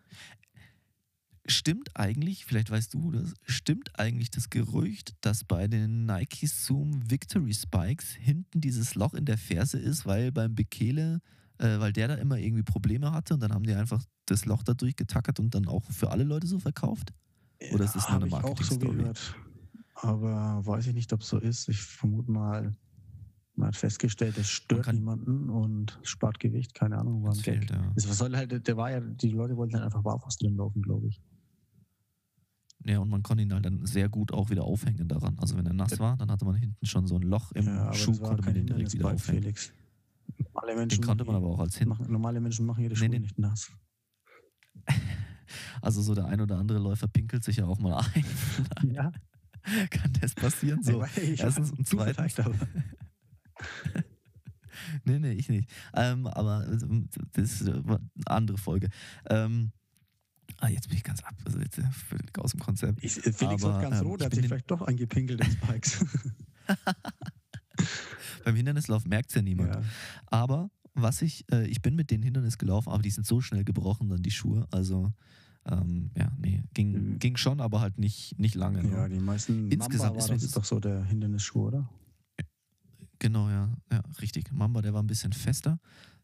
Stimmt 1.47 1.97
eigentlich, 1.97 2.45
vielleicht 2.45 2.71
weißt 2.71 2.95
du 2.95 3.11
das, 3.11 3.35
stimmt 3.45 3.99
eigentlich 3.99 4.31
das 4.31 4.49
Gerücht, 4.49 5.15
dass 5.23 5.43
bei 5.43 5.67
den 5.67 6.07
Nike 6.07 6.47
Zoom 6.47 7.11
Victory 7.11 7.53
Spikes 7.53 8.13
hinten 8.13 8.61
dieses 8.61 8.95
Loch 8.95 9.15
in 9.15 9.25
der 9.25 9.39
Ferse 9.39 9.79
ist, 9.79 10.07
weil 10.07 10.31
beim 10.31 10.55
Bekele, 10.55 11.21
äh, 11.59 11.81
weil 11.81 11.93
der 11.93 12.09
da 12.09 12.15
immer 12.15 12.39
irgendwie 12.39 12.63
Probleme 12.63 13.11
hatte 13.11 13.35
und 13.35 13.41
dann 13.41 13.53
haben 13.53 13.65
die 13.65 13.75
einfach 13.75 14.05
das 14.27 14.45
Loch 14.45 14.63
da 14.63 14.75
durchgetackert 14.75 15.41
und 15.41 15.55
dann 15.55 15.67
auch 15.67 15.85
für 15.91 16.13
alle 16.13 16.23
Leute 16.23 16.47
so 16.47 16.61
verkauft? 16.61 17.13
Oder 17.73 17.85
ist 17.85 17.97
das 17.97 18.09
nur 18.09 18.19
eine 18.19 18.27
ich 18.27 18.33
auch 18.35 18.41
so 18.41 18.47
Marketingstory? 18.49 18.97
gehört. 18.97 19.35
Aber 19.95 20.65
weiß 20.65 20.87
ich 20.89 20.95
nicht, 20.95 21.13
ob 21.13 21.21
es 21.21 21.29
so 21.29 21.39
ist. 21.39 21.69
Ich 21.69 21.81
vermute 21.81 22.31
mal, 22.31 22.73
man 23.55 23.69
hat 23.69 23.77
festgestellt, 23.77 24.39
es 24.39 24.49
stört 24.49 24.93
niemanden 24.93 25.51
und 25.51 25.99
spart 26.03 26.41
Gewicht. 26.41 26.75
Keine 26.75 26.99
Ahnung, 26.99 27.23
war 27.23 27.31
ein 27.31 27.37
Das 27.37 27.43
Gag. 27.45 27.71
ja. 27.71 27.93
Es 27.95 28.05
soll 28.05 28.35
halt, 28.37 28.67
der 28.67 28.77
war 28.77 28.91
ja, 28.91 29.01
die 29.01 29.29
Leute 29.31 29.57
wollten 29.57 29.75
halt 29.75 29.85
einfach 29.85 30.03
barfuß 30.03 30.37
drin 30.39 30.57
laufen, 30.57 30.83
glaube 30.83 31.09
ich. 31.09 31.21
Ja, 32.85 32.99
und 32.99 33.11
man 33.11 33.23
konnte 33.23 33.45
ihn 33.45 33.53
halt 33.53 33.65
dann 33.65 33.85
sehr 33.87 34.09
gut 34.09 34.33
auch 34.33 34.51
wieder 34.51 34.65
aufhängen 34.65 35.07
daran. 35.07 35.39
Also 35.39 35.57
wenn 35.57 35.67
er 35.67 35.73
nass 35.73 35.99
war, 36.01 36.17
dann 36.17 36.31
hatte 36.31 36.45
man 36.45 36.57
hinten 36.57 36.85
schon 36.85 37.07
so 37.07 37.15
ein 37.17 37.23
Loch 37.23 37.53
im 37.53 37.67
ja, 37.67 37.93
Schuh, 37.93 38.11
das 38.13 38.21
konnte 38.23 38.43
man 38.43 38.55
den 38.55 38.67
direkt 38.67 38.93
wieder 38.93 39.13
aufhängen. 39.13 39.43
Felix. 39.43 39.73
Normale 40.39 40.73
Den 40.73 40.79
Menschen, 40.79 41.05
konnte 41.05 41.25
man 41.25 41.37
aber 41.37 41.47
auch 41.49 41.61
als 41.61 41.77
hin. 41.77 41.89
machen, 41.89 42.11
normale 42.11 42.41
Menschen 42.41 42.67
machen 42.67 42.83
ihre 42.83 42.95
Nee, 42.95 42.99
Schuhe 42.99 43.09
nee. 43.11 43.19
nicht 43.21 43.39
nass. 43.39 43.71
Also 45.83 46.01
so 46.01 46.15
der 46.15 46.25
ein 46.27 46.41
oder 46.41 46.57
andere 46.57 46.79
Läufer 46.79 47.09
pinkelt 47.09 47.45
sich 47.45 47.57
ja 47.59 47.67
auch 47.67 47.79
mal 47.79 47.99
ein. 48.15 48.25
Ja, 48.95 49.13
Kann 49.91 50.11
das 50.21 50.35
passieren? 50.35 50.83
So. 50.83 51.05
ich 51.21 51.41
erstens 51.41 51.71
und 51.73 51.87
zweitens-. 51.87 52.37
Nee, 55.05 55.19
nee, 55.19 55.33
ich 55.33 55.49
nicht. 55.51 55.69
Ähm, 55.95 56.27
aber 56.27 56.67
ähm, 56.67 57.09
das 57.35 57.61
ist 57.61 57.69
äh, 57.69 57.73
eine 57.73 58.01
andere 58.27 58.57
Folge. 58.57 58.89
Ähm, 59.29 59.71
ah, 60.59 60.69
jetzt 60.69 60.89
bin 60.89 60.97
ich 60.97 61.05
ganz 61.05 61.23
ab, 61.23 61.35
also 61.45 61.59
jetzt 61.61 61.77
äh, 61.79 61.83
völlig 61.93 62.37
aus 62.39 62.53
dem 62.53 62.61
Konzept. 62.61 63.05
Ich, 63.05 63.13
Felix 63.13 63.63
Aber, 63.65 63.81
ganz 63.83 64.01
ähm, 64.01 64.07
rot, 64.07 64.21
ich 64.21 64.27
hat 64.27 64.35
sich 64.35 64.47
vielleicht 64.47 64.71
doch 64.71 64.81
eingepinkelt 64.83 65.45
in 65.45 65.51
Spikes. 65.53 66.05
Beim 68.45 68.57
Hindernislauf 68.57 69.05
merkt 69.07 69.29
es 69.31 69.35
ja 69.37 69.43
niemand. 69.43 69.75
ja. 69.75 69.83
Aber 70.27 70.71
was 70.95 71.23
ich, 71.23 71.45
äh, 71.53 71.67
ich 71.67 71.81
bin 71.83 71.95
mit 71.95 72.11
den 72.11 72.23
Hindernis 72.23 72.59
gelaufen, 72.59 72.89
aber 72.91 73.03
die 73.03 73.11
sind 73.11 73.27
so 73.27 73.41
schnell 73.41 73.65
gebrochen, 73.65 74.09
dann 74.09 74.23
die 74.23 74.31
Schuhe. 74.31 74.67
Also, 74.71 75.13
ähm, 75.67 76.11
ja, 76.17 76.33
nee, 76.39 76.63
ging, 76.75 76.93
Mhm. 77.13 77.19
ging 77.19 77.37
schon, 77.37 77.61
aber 77.61 77.81
halt 77.81 77.99
nicht, 77.99 78.39
nicht 78.39 78.55
lange. 78.55 78.83
ja, 78.91 79.07
ne? 79.07 79.15
die 79.15 79.21
meisten 79.21 79.71
Insgesamt 79.71 80.15
Mamba 80.17 80.19
ist 80.25 80.29
war 80.31 80.35
das 80.37 80.43
das- 80.45 80.53
doch 80.53 80.65
so 80.65 80.81
der 80.81 81.05
Hindernisschuh, 81.05 81.69
oder? 81.69 81.89
Genau, 83.23 83.49
ja, 83.49 83.71
ja, 83.93 84.03
richtig. 84.21 84.51
Mamba, 84.51 84.83
der 84.83 84.95
war 84.95 85.01
ein 85.01 85.07
bisschen 85.07 85.33
fester. 85.33 85.79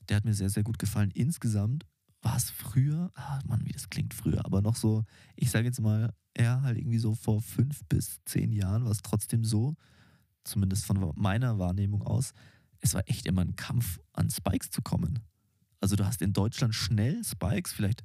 Der 0.09 0.17
hat 0.17 0.25
mir 0.25 0.35
sehr, 0.35 0.51
sehr 0.51 0.65
gut 0.65 0.81
gefallen. 0.81 1.13
Insgesamt 1.13 1.87
war 2.23 2.37
es 2.37 2.51
früher, 2.51 3.13
ah 3.15 3.39
Mann, 3.47 3.65
wie 3.65 3.71
das 3.71 3.89
klingt 3.89 4.15
früher, 4.15 4.45
aber 4.45 4.63
noch 4.63 4.75
so, 4.75 5.05
ich 5.37 5.49
sage 5.53 5.67
jetzt 5.67 5.81
mal, 5.81 6.13
ja, 6.37 6.61
halt 6.63 6.77
irgendwie 6.77 6.99
so 6.99 7.15
vor 7.15 7.41
fünf 7.41 7.85
bis 7.85 8.19
zehn 8.25 8.53
Jahren 8.53 8.83
war 8.83 8.91
es 8.91 9.01
trotzdem 9.01 9.45
so, 9.45 9.77
zumindest 10.43 10.87
von 10.87 11.13
meiner 11.15 11.61
Wahrnehmung 11.61 12.03
aus, 12.03 12.33
es 12.81 12.95
war 12.95 13.03
echt 13.07 13.27
immer 13.27 13.43
ein 13.43 13.55
Kampf, 13.55 14.01
an 14.13 14.29
Spikes 14.29 14.73
zu 14.73 14.83
kommen. 14.83 15.21
Also 15.81 15.95
du 15.95 16.05
hast 16.05 16.21
in 16.21 16.33
Deutschland 16.33 16.75
schnell 16.75 17.23
Spikes, 17.23 17.73
vielleicht 17.73 18.03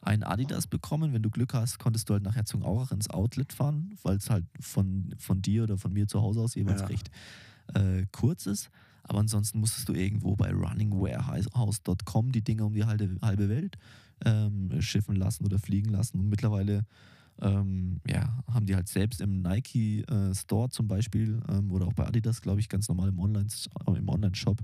einen 0.00 0.24
Adidas 0.24 0.66
bekommen. 0.66 1.12
Wenn 1.12 1.22
du 1.22 1.30
Glück 1.30 1.54
hast, 1.54 1.78
konntest 1.78 2.08
du 2.08 2.14
halt 2.14 2.24
nach 2.24 2.34
Herzogenaurach 2.34 2.90
ins 2.90 3.08
Outlet 3.08 3.52
fahren, 3.52 3.94
weil 4.02 4.16
es 4.16 4.30
halt 4.30 4.46
von, 4.58 5.14
von 5.16 5.40
dir 5.42 5.62
oder 5.62 5.78
von 5.78 5.92
mir 5.92 6.08
zu 6.08 6.20
Hause 6.20 6.40
aus 6.40 6.56
jeweils 6.56 6.80
Ja. 6.80 6.88
recht 6.88 7.08
äh, 7.74 8.06
kurz 8.12 8.46
ist. 8.46 8.70
Aber 9.04 9.18
ansonsten 9.18 9.58
musstest 9.58 9.88
du 9.88 9.94
irgendwo 9.94 10.36
bei 10.36 10.52
runningwarehouse.com 10.52 12.32
die 12.32 12.42
Dinge 12.42 12.64
um 12.64 12.72
die 12.72 12.84
halbe, 12.84 13.16
halbe 13.20 13.48
Welt 13.48 13.76
ähm, 14.24 14.70
schiffen 14.80 15.16
lassen 15.16 15.44
oder 15.44 15.58
fliegen 15.58 15.90
lassen. 15.90 16.20
Und 16.20 16.28
mittlerweile 16.28 16.86
ähm, 17.40 18.00
ja, 18.06 18.42
haben 18.50 18.66
die 18.66 18.76
halt 18.76 18.88
selbst 18.88 19.20
im 19.20 19.42
Nike 19.42 20.02
äh, 20.02 20.34
Store 20.34 20.68
zum 20.68 20.86
Beispiel 20.86 21.40
ähm, 21.48 21.72
oder 21.72 21.86
auch 21.86 21.94
bei 21.94 22.06
Adidas, 22.06 22.42
glaube 22.42 22.60
ich, 22.60 22.68
ganz 22.68 22.88
normal 22.88 23.08
im 23.08 23.18
Online- 23.18 23.48
im 23.86 24.08
Online-Shop 24.08 24.60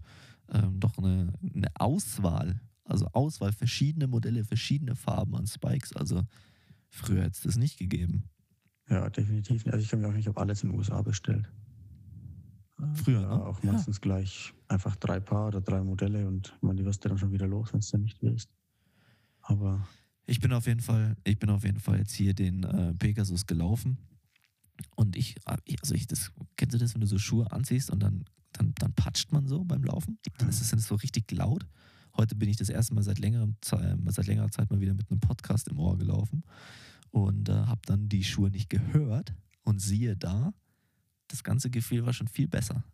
ähm, 0.52 0.80
doch 0.80 0.96
eine, 0.98 1.32
eine 1.54 1.68
Auswahl. 1.74 2.60
Also 2.84 3.06
Auswahl, 3.12 3.52
verschiedene 3.52 4.06
Modelle, 4.06 4.44
verschiedene 4.44 4.94
Farben 4.94 5.34
an 5.36 5.46
Spikes. 5.46 5.92
Also 5.94 6.22
früher 6.88 7.22
hätte 7.22 7.32
es 7.32 7.42
das 7.42 7.56
nicht 7.56 7.78
gegeben. 7.78 8.24
Ja, 8.88 9.10
definitiv. 9.10 9.66
Also 9.66 9.78
ich 9.78 9.88
kann 9.88 10.00
mir 10.00 10.08
auch 10.08 10.14
nicht 10.14 10.28
auf 10.28 10.38
alles 10.38 10.62
in 10.62 10.70
den 10.70 10.78
USA 10.78 11.02
bestellt. 11.02 11.50
Früher, 12.94 13.22
ja, 13.22 13.36
ne? 13.36 13.44
auch 13.46 13.62
Ja. 13.62 13.72
meistens 13.72 14.00
gleich 14.00 14.54
einfach 14.68 14.94
drei 14.96 15.20
Paar 15.20 15.48
oder 15.48 15.60
drei 15.60 15.82
Modelle 15.82 16.26
und 16.26 16.56
man, 16.60 16.76
die 16.76 16.84
wirst 16.84 17.04
du 17.04 17.08
dann 17.08 17.18
schon 17.18 17.32
wieder 17.32 17.46
los, 17.46 17.72
wenn 17.72 17.80
du 17.80 17.86
dann 17.90 18.02
nicht 18.02 18.22
willst. 18.22 18.50
Aber 19.42 19.86
Ich 20.26 20.40
bin 20.40 20.52
auf 20.52 20.66
jeden 20.66 20.80
Fall, 20.80 21.16
ich 21.24 21.38
bin 21.38 21.50
auf 21.50 21.64
jeden 21.64 21.80
Fall 21.80 21.98
jetzt 21.98 22.12
hier 22.12 22.34
den 22.34 22.62
äh, 22.64 22.94
Pegasus 22.94 23.46
gelaufen. 23.46 23.96
Und 24.94 25.16
ich, 25.16 25.36
ich- 25.64 25.80
also 25.82 25.94
ich, 25.94 26.06
das, 26.06 26.32
kennst 26.56 26.74
du 26.74 26.78
das, 26.78 26.94
wenn 26.94 27.00
du 27.00 27.06
so 27.06 27.18
Schuhe 27.18 27.50
anziehst 27.50 27.90
und 27.90 28.00
dann, 28.02 28.24
dann, 28.52 28.72
dann 28.78 28.92
patscht 28.92 29.32
man 29.32 29.46
so 29.48 29.64
beim 29.64 29.82
Laufen? 29.82 30.18
Dann 30.38 30.48
ist 30.48 30.60
es 30.60 30.70
dann 30.70 30.78
so 30.80 30.94
richtig 30.96 31.30
laut. 31.32 31.66
Heute 32.16 32.34
bin 32.36 32.48
ich 32.48 32.56
das 32.56 32.68
erste 32.68 32.94
Mal 32.94 33.02
seit, 33.02 33.18
längerem, 33.18 33.56
Ze- 33.60 33.98
seit 34.08 34.26
längerer 34.26 34.50
Zeit 34.50 34.70
mal 34.70 34.80
wieder 34.80 34.94
mit 34.94 35.10
einem 35.10 35.20
Podcast 35.20 35.68
im 35.68 35.78
Ohr 35.78 35.96
gelaufen 35.98 36.44
und 37.10 37.48
äh, 37.48 37.52
habe 37.54 37.80
dann 37.86 38.08
die 38.08 38.22
Schuhe 38.24 38.50
nicht 38.50 38.68
gehört 38.70 39.34
und 39.64 39.80
siehe 39.80 40.16
da, 40.16 40.52
das 41.28 41.44
ganze 41.44 41.70
Gefühl 41.70 42.04
war 42.04 42.12
schon 42.12 42.28
viel 42.28 42.48
besser. 42.48 42.84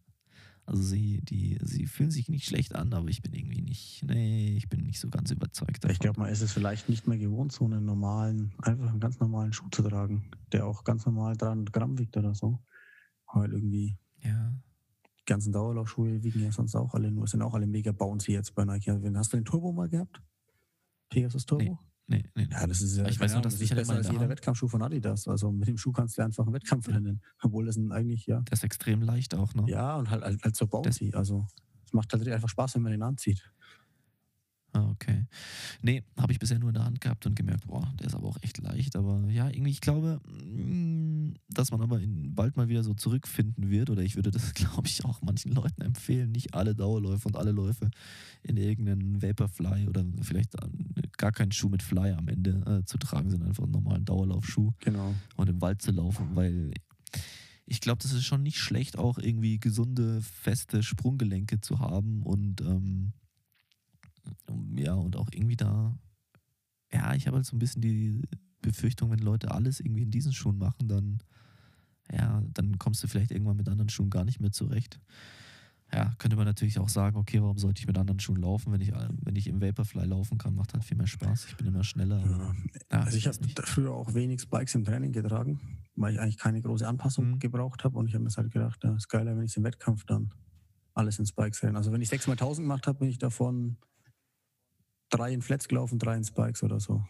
Also 0.67 0.83
sie, 0.83 1.21
die, 1.23 1.59
sie 1.63 1.87
fühlen 1.87 2.11
sich 2.11 2.29
nicht 2.29 2.47
schlecht 2.47 2.75
an, 2.75 2.93
aber 2.95 3.09
ich 3.09 3.21
bin 3.21 3.35
irgendwie 3.35 3.61
nicht, 3.61 4.03
nee, 4.05 4.57
ich 4.57 4.69
bin 4.71 4.81
nicht 4.85 4.99
so 4.99 5.11
ganz 5.11 5.31
überzeugt 5.31 5.85
davon. 5.85 5.93
ich 5.93 5.99
glaube, 5.99 6.21
man 6.21 6.31
ist 6.31 6.41
es 6.41 6.53
vielleicht 6.53 6.89
nicht 6.89 7.07
mehr 7.07 7.19
gewohnt, 7.19 7.53
so 7.53 7.67
einen 7.67 7.85
normalen, 7.85 8.55
einfach 8.63 8.89
einen 8.89 9.01
ganz 9.01 9.21
normalen 9.21 9.53
Schuh 9.53 9.69
zu 9.71 9.83
tragen, 9.83 10.31
der 10.53 10.67
auch 10.67 10.83
ganz 10.85 11.05
normal 11.05 11.37
300 11.37 11.71
Gramm 11.73 11.99
wiegt 11.99 12.17
oder 12.17 12.35
so. 12.35 12.61
Weil 13.33 13.53
irgendwie 13.53 13.99
ja. 14.23 14.55
die 15.21 15.25
ganzen 15.27 15.53
Dauerlaufschuhe 15.53 16.23
wiegen 16.23 16.41
ja 16.41 16.51
sonst 16.51 16.75
auch 16.77 16.95
alle 16.95 17.11
nur, 17.11 17.27
sind 17.27 17.43
auch 17.43 17.55
alle 17.55 17.67
mega 17.67 17.93
bouncy 17.93 18.33
jetzt 18.33 18.55
bei 18.55 18.65
Nike. 18.65 18.91
Also, 18.91 19.15
Hast 19.15 19.33
du 19.33 19.37
den 19.37 19.45
Turbo 19.45 19.73
mal 19.73 19.89
gehabt? 19.89 20.23
Pegasus 21.11 21.45
Turbo? 21.45 21.63
Nee, 21.63 21.79
nee, 22.07 22.25
nee. 22.35 22.49
Ja, 22.51 22.67
das 22.67 22.81
ist 22.81 22.97
ja 22.97 23.07
Ich 23.07 23.19
weiß 23.19 23.33
nur, 23.33 23.43
dass 23.43 23.55
das 23.55 23.63
ist 23.63 23.75
besser 23.75 23.95
als 23.95 24.07
der 24.07 24.15
jeder 24.15 24.29
Wettkampfschuh 24.29 24.69
von 24.69 24.83
Adidas. 24.83 25.29
Also 25.29 25.51
mit 25.53 25.69
dem 25.69 25.77
Schuh 25.77 25.93
kannst 25.93 26.19
du 26.19 26.23
einfach 26.23 26.45
einen 26.45 26.55
Wettkampf 26.55 26.89
rennen. 26.89 27.21
Obwohl 27.43 27.67
das 27.67 27.77
ein 27.77 27.93
eigentlich, 27.93 28.27
ja. 28.27 28.41
Der 28.41 28.53
ist 28.53 28.65
extrem 28.65 29.03
leicht 29.03 29.35
auch, 29.35 29.55
ne? 29.55 29.65
Ja, 29.67 29.97
und 29.97 30.11
halt, 30.11 30.23
halt, 30.23 30.43
halt 30.43 30.57
so 30.57 30.67
bouncy. 30.67 31.13
Also 31.15 31.47
es 31.85 31.93
macht 31.93 32.13
halt 32.13 32.27
einfach 32.29 32.49
Spaß, 32.49 32.75
wenn 32.77 32.83
man 32.83 32.93
den 32.93 33.03
anzieht. 33.03 33.51
Ah, 34.77 34.91
okay. 34.91 35.25
Nee, 35.83 36.03
habe 36.19 36.33
ich 36.33 36.41
bisher 36.41 36.59
nur 36.59 36.71
in 36.71 36.75
der 36.75 36.85
Hand 36.85 37.01
gehabt 37.01 37.27
und 37.27 37.37
gemerkt, 37.37 37.69
boah, 37.69 37.95
der 38.01 38.09
ist 38.09 38.15
aber 38.17 38.27
auch 38.27 38.39
echt 38.43 38.59
leicht. 38.59 38.97
Aber 38.97 39.31
ja, 39.31 39.49
irgendwie, 39.49 39.71
ich 39.71 39.81
glaube, 39.81 40.21
mm, 40.27 41.35
dass 41.49 41.71
man 41.71 41.81
aber 41.81 42.01
in, 42.01 42.35
bald 42.35 42.57
mal 42.57 42.69
wieder 42.69 42.83
so 42.83 42.93
zurückfinden 42.93 43.71
wird, 43.71 43.89
oder 43.89 44.03
ich 44.03 44.17
würde 44.17 44.33
das, 44.33 44.53
glaube 44.55 44.89
ich, 44.89 45.05
auch 45.05 45.23
manchen 45.23 45.53
Leuten 45.53 45.81
empfehlen, 45.83 46.33
nicht 46.33 46.55
alle 46.55 46.75
Dauerläufe 46.75 47.29
und 47.29 47.37
alle 47.37 47.53
Läufe 47.53 47.89
in 48.43 48.57
irgendeinen 48.57 49.23
Vaporfly 49.23 49.87
oder 49.87 50.05
vielleicht 50.23 50.55
äh, 50.57 50.67
gar 51.19 51.31
keinen 51.31 51.53
Schuh 51.53 51.69
mit 51.69 51.83
Fly 51.85 52.11
am 52.11 52.27
Ende 52.27 52.81
äh, 52.81 52.85
zu 52.85 52.99
tragen, 52.99 53.31
sondern 53.31 53.51
einfach 53.51 53.63
einen 53.63 53.73
normalen 53.73 54.05
Dauerlaufschuh 54.05 54.73
Genau. 54.81 55.15
und 55.37 55.49
im 55.49 55.61
Wald 55.61 55.83
zu 55.83 55.93
laufen, 55.93 56.35
weil 56.35 56.73
ich 57.65 57.81
glaube, 57.81 58.03
das 58.03 58.13
ist 58.13 58.25
schon 58.25 58.43
nicht 58.43 58.59
schlecht, 58.59 58.99
auch 58.99 59.19
irgendwie 59.19 59.61
gesunde, 59.61 60.21
feste 60.21 60.83
Sprunggelenke 60.83 61.61
zu 61.61 61.79
haben 61.79 62.25
und 62.25 62.61
ähm, 62.61 63.13
ja, 64.77 64.95
und 64.95 65.17
auch 65.17 65.29
irgendwie 65.33 65.57
da, 65.57 65.97
ja, 66.93 67.15
ich 67.15 67.27
habe 67.27 67.37
halt 67.37 67.47
so 67.47 67.57
ein 67.57 67.59
bisschen 67.59 67.83
die 67.83 68.23
Befürchtung, 68.61 69.11
wenn 69.11 69.19
Leute 69.19 69.51
alles 69.51 69.81
irgendwie 69.81 70.03
in 70.03 70.11
diesen 70.11 70.33
Schuhen 70.33 70.59
machen, 70.59 70.89
dann, 70.89 71.19
ja, 72.13 72.43
dann 72.53 72.79
kommst 72.79 73.03
du 73.03 73.09
vielleicht 73.09 73.31
irgendwann 73.31 73.57
mit 73.57 73.69
anderen 73.69 73.89
Schuhen 73.89 74.11
gar 74.11 74.25
nicht 74.25 74.41
mehr 74.41 74.53
zurecht. 74.53 75.01
Ja, 75.93 76.13
könnte 76.19 76.37
man 76.37 76.47
natürlich 76.47 76.79
auch 76.81 76.89
sagen, 76.89 77.17
okay, 77.19 77.41
warum 77.41 77.59
sollte 77.59 77.81
ich 77.81 77.87
mit 77.87 77.97
anderen 77.99 78.19
Schuhen 78.19 78.41
laufen, 78.41 78.73
wenn 78.73 78.81
ich, 78.81 78.91
wenn 78.93 79.37
ich 79.37 79.47
im 79.47 79.61
Vaporfly 79.61 80.07
laufen 80.07 80.39
kann, 80.39 80.55
macht 80.55 80.73
halt 80.73 80.83
viel 80.83 80.97
mehr 80.97 81.07
Spaß. 81.07 81.45
Ich 81.47 81.57
bin 81.57 81.67
immer 81.67 81.85
schneller. 81.85 82.19
Ja. 82.21 82.55
Ja, 82.91 83.01
Also 83.01 83.17
ich 83.17 83.27
habe 83.27 83.37
früher 83.65 83.93
auch 83.93 84.13
wenig 84.15 84.41
Spikes 84.41 84.75
im 84.75 84.85
Training 84.85 85.13
getragen. 85.13 85.61
weil 85.97 86.15
ich 86.15 86.21
eigentlich 86.21 86.39
keine 86.39 86.61
große 86.61 86.89
Anpassung 86.89 87.33
Mhm. 87.33 87.39
gebraucht 87.39 87.85
habe. 87.85 87.97
Und 87.99 88.09
ich 88.09 88.15
habe 88.15 88.25
mir 88.25 88.31
halt 88.31 88.51
gedacht, 88.51 88.83
ja, 88.83 88.97
ist 88.97 89.09
geiler, 89.09 89.37
wenn 89.37 89.45
ich 89.45 89.57
im 89.57 89.63
Wettkampf 89.63 90.05
dann 90.07 90.33
alles 90.95 91.21
in 91.21 91.27
Spikes 91.27 91.63
renne. 91.63 91.79
Also 91.79 91.93
wenn 91.93 92.01
ich 92.03 92.09
6 92.09 92.27
mal 92.27 92.33
1000 92.33 92.65
gemacht 92.65 92.89
habe, 92.89 92.99
bin 92.99 93.09
ich 93.09 93.19
davon 93.19 93.77
drei 95.17 95.33
in 95.33 95.43
Flats 95.43 95.69
gelaufen, 95.69 95.99
drei 95.99 96.17
in 96.17 96.25
Spikes 96.25 96.63
oder 96.63 96.81
so. 96.81 97.05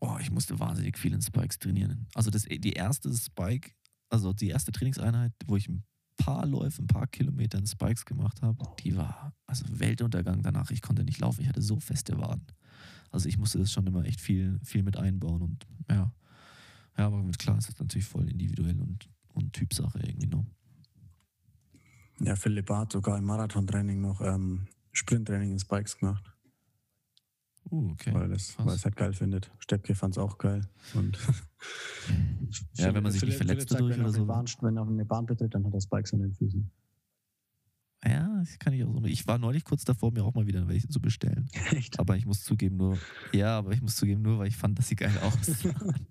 Oh, 0.00 0.16
ich 0.20 0.30
musste 0.30 0.58
wahnsinnig 0.60 0.98
viel 0.98 1.12
in 1.12 1.22
Spikes 1.22 1.58
trainieren. 1.58 2.06
Also 2.14 2.30
das, 2.30 2.42
die 2.44 2.72
erste 2.72 3.12
Spike, 3.14 3.72
also 4.10 4.32
die 4.32 4.48
erste 4.48 4.70
Trainingseinheit, 4.70 5.32
wo 5.46 5.56
ich 5.56 5.68
ein 5.68 5.82
paar 6.16 6.46
Läufe, 6.46 6.82
ein 6.82 6.86
paar 6.86 7.06
Kilometer 7.06 7.58
in 7.58 7.66
Spikes 7.66 8.04
gemacht 8.04 8.42
habe, 8.42 8.58
die 8.80 8.96
war 8.96 9.32
also 9.46 9.64
Weltuntergang 9.68 10.42
danach. 10.42 10.70
Ich 10.70 10.82
konnte 10.82 11.04
nicht 11.04 11.18
laufen, 11.18 11.42
ich 11.42 11.48
hatte 11.48 11.62
so 11.62 11.80
feste 11.80 12.18
Waden. 12.18 12.46
Also 13.10 13.28
ich 13.28 13.38
musste 13.38 13.58
das 13.58 13.72
schon 13.72 13.86
immer 13.86 14.04
echt 14.04 14.20
viel, 14.20 14.60
viel 14.62 14.82
mit 14.82 14.96
einbauen 14.96 15.42
und 15.42 15.66
ja. 15.90 16.12
Ja, 16.96 17.06
aber 17.06 17.22
klar 17.38 17.56
ist 17.58 17.68
das 17.68 17.78
natürlich 17.78 18.06
voll 18.06 18.28
individuell 18.28 18.80
und, 18.80 19.08
und 19.32 19.52
Typsache 19.52 20.00
irgendwie 20.00 20.26
noch. 20.26 20.44
Ja, 22.20 22.34
Philipp 22.34 22.68
hat 22.70 22.92
sogar 22.92 23.16
im 23.16 23.24
Marathontraining 23.24 24.00
noch 24.00 24.20
ähm, 24.20 24.66
Sprinttraining 24.92 25.52
in 25.52 25.58
Spikes 25.60 25.96
gemacht, 25.96 26.32
Uh, 27.70 27.90
okay. 27.92 28.14
weil 28.14 28.30
er 28.30 28.36
es 28.36 28.54
krass. 28.54 28.66
weil 28.66 28.74
es 28.74 28.84
halt 28.84 28.96
geil 28.96 29.12
findet. 29.12 29.50
Steppke 29.58 29.94
fand 29.94 30.14
es 30.14 30.18
auch 30.18 30.38
geil. 30.38 30.62
Und 30.94 31.18
Ja, 32.76 32.94
wenn 32.94 33.02
man 33.02 33.12
sich 33.12 33.22
nicht 33.22 33.36
verletzt 33.36 33.70
dadurch 33.70 33.94
wenn 33.94 34.00
er 34.00 34.06
oder 34.06 34.12
so. 34.12 34.18
eine 34.22 34.26
Bahn, 34.26 34.46
wenn 34.60 34.76
er 34.76 34.82
auf 34.82 34.88
eine 34.88 35.04
Bahn 35.04 35.26
betritt, 35.26 35.54
dann 35.54 35.64
hat 35.64 35.74
er 35.74 35.80
Spikes 35.80 36.12
an 36.14 36.20
den 36.20 36.32
Füßen. 36.32 36.70
Ja, 38.04 38.38
das 38.38 38.58
kann 38.58 38.72
ich 38.72 38.84
auch 38.84 38.92
so. 38.92 39.04
Ich 39.04 39.26
war 39.26 39.38
neulich 39.38 39.64
kurz 39.64 39.84
davor, 39.84 40.12
mir 40.12 40.24
auch 40.24 40.34
mal 40.34 40.46
wieder 40.46 40.68
welche 40.68 40.88
zu 40.88 41.00
bestellen. 41.00 41.48
Echt? 41.72 41.98
Aber 41.98 42.16
ich 42.16 42.26
muss 42.26 42.44
zugeben, 42.44 42.76
nur, 42.76 42.96
ja, 43.32 43.58
aber 43.58 43.72
ich 43.72 43.82
muss 43.82 43.96
zugeben, 43.96 44.22
nur 44.22 44.38
weil 44.38 44.48
ich 44.48 44.56
fand, 44.56 44.78
dass 44.78 44.88
sie 44.88 44.96
geil 44.96 45.16
aussahen. 45.18 45.74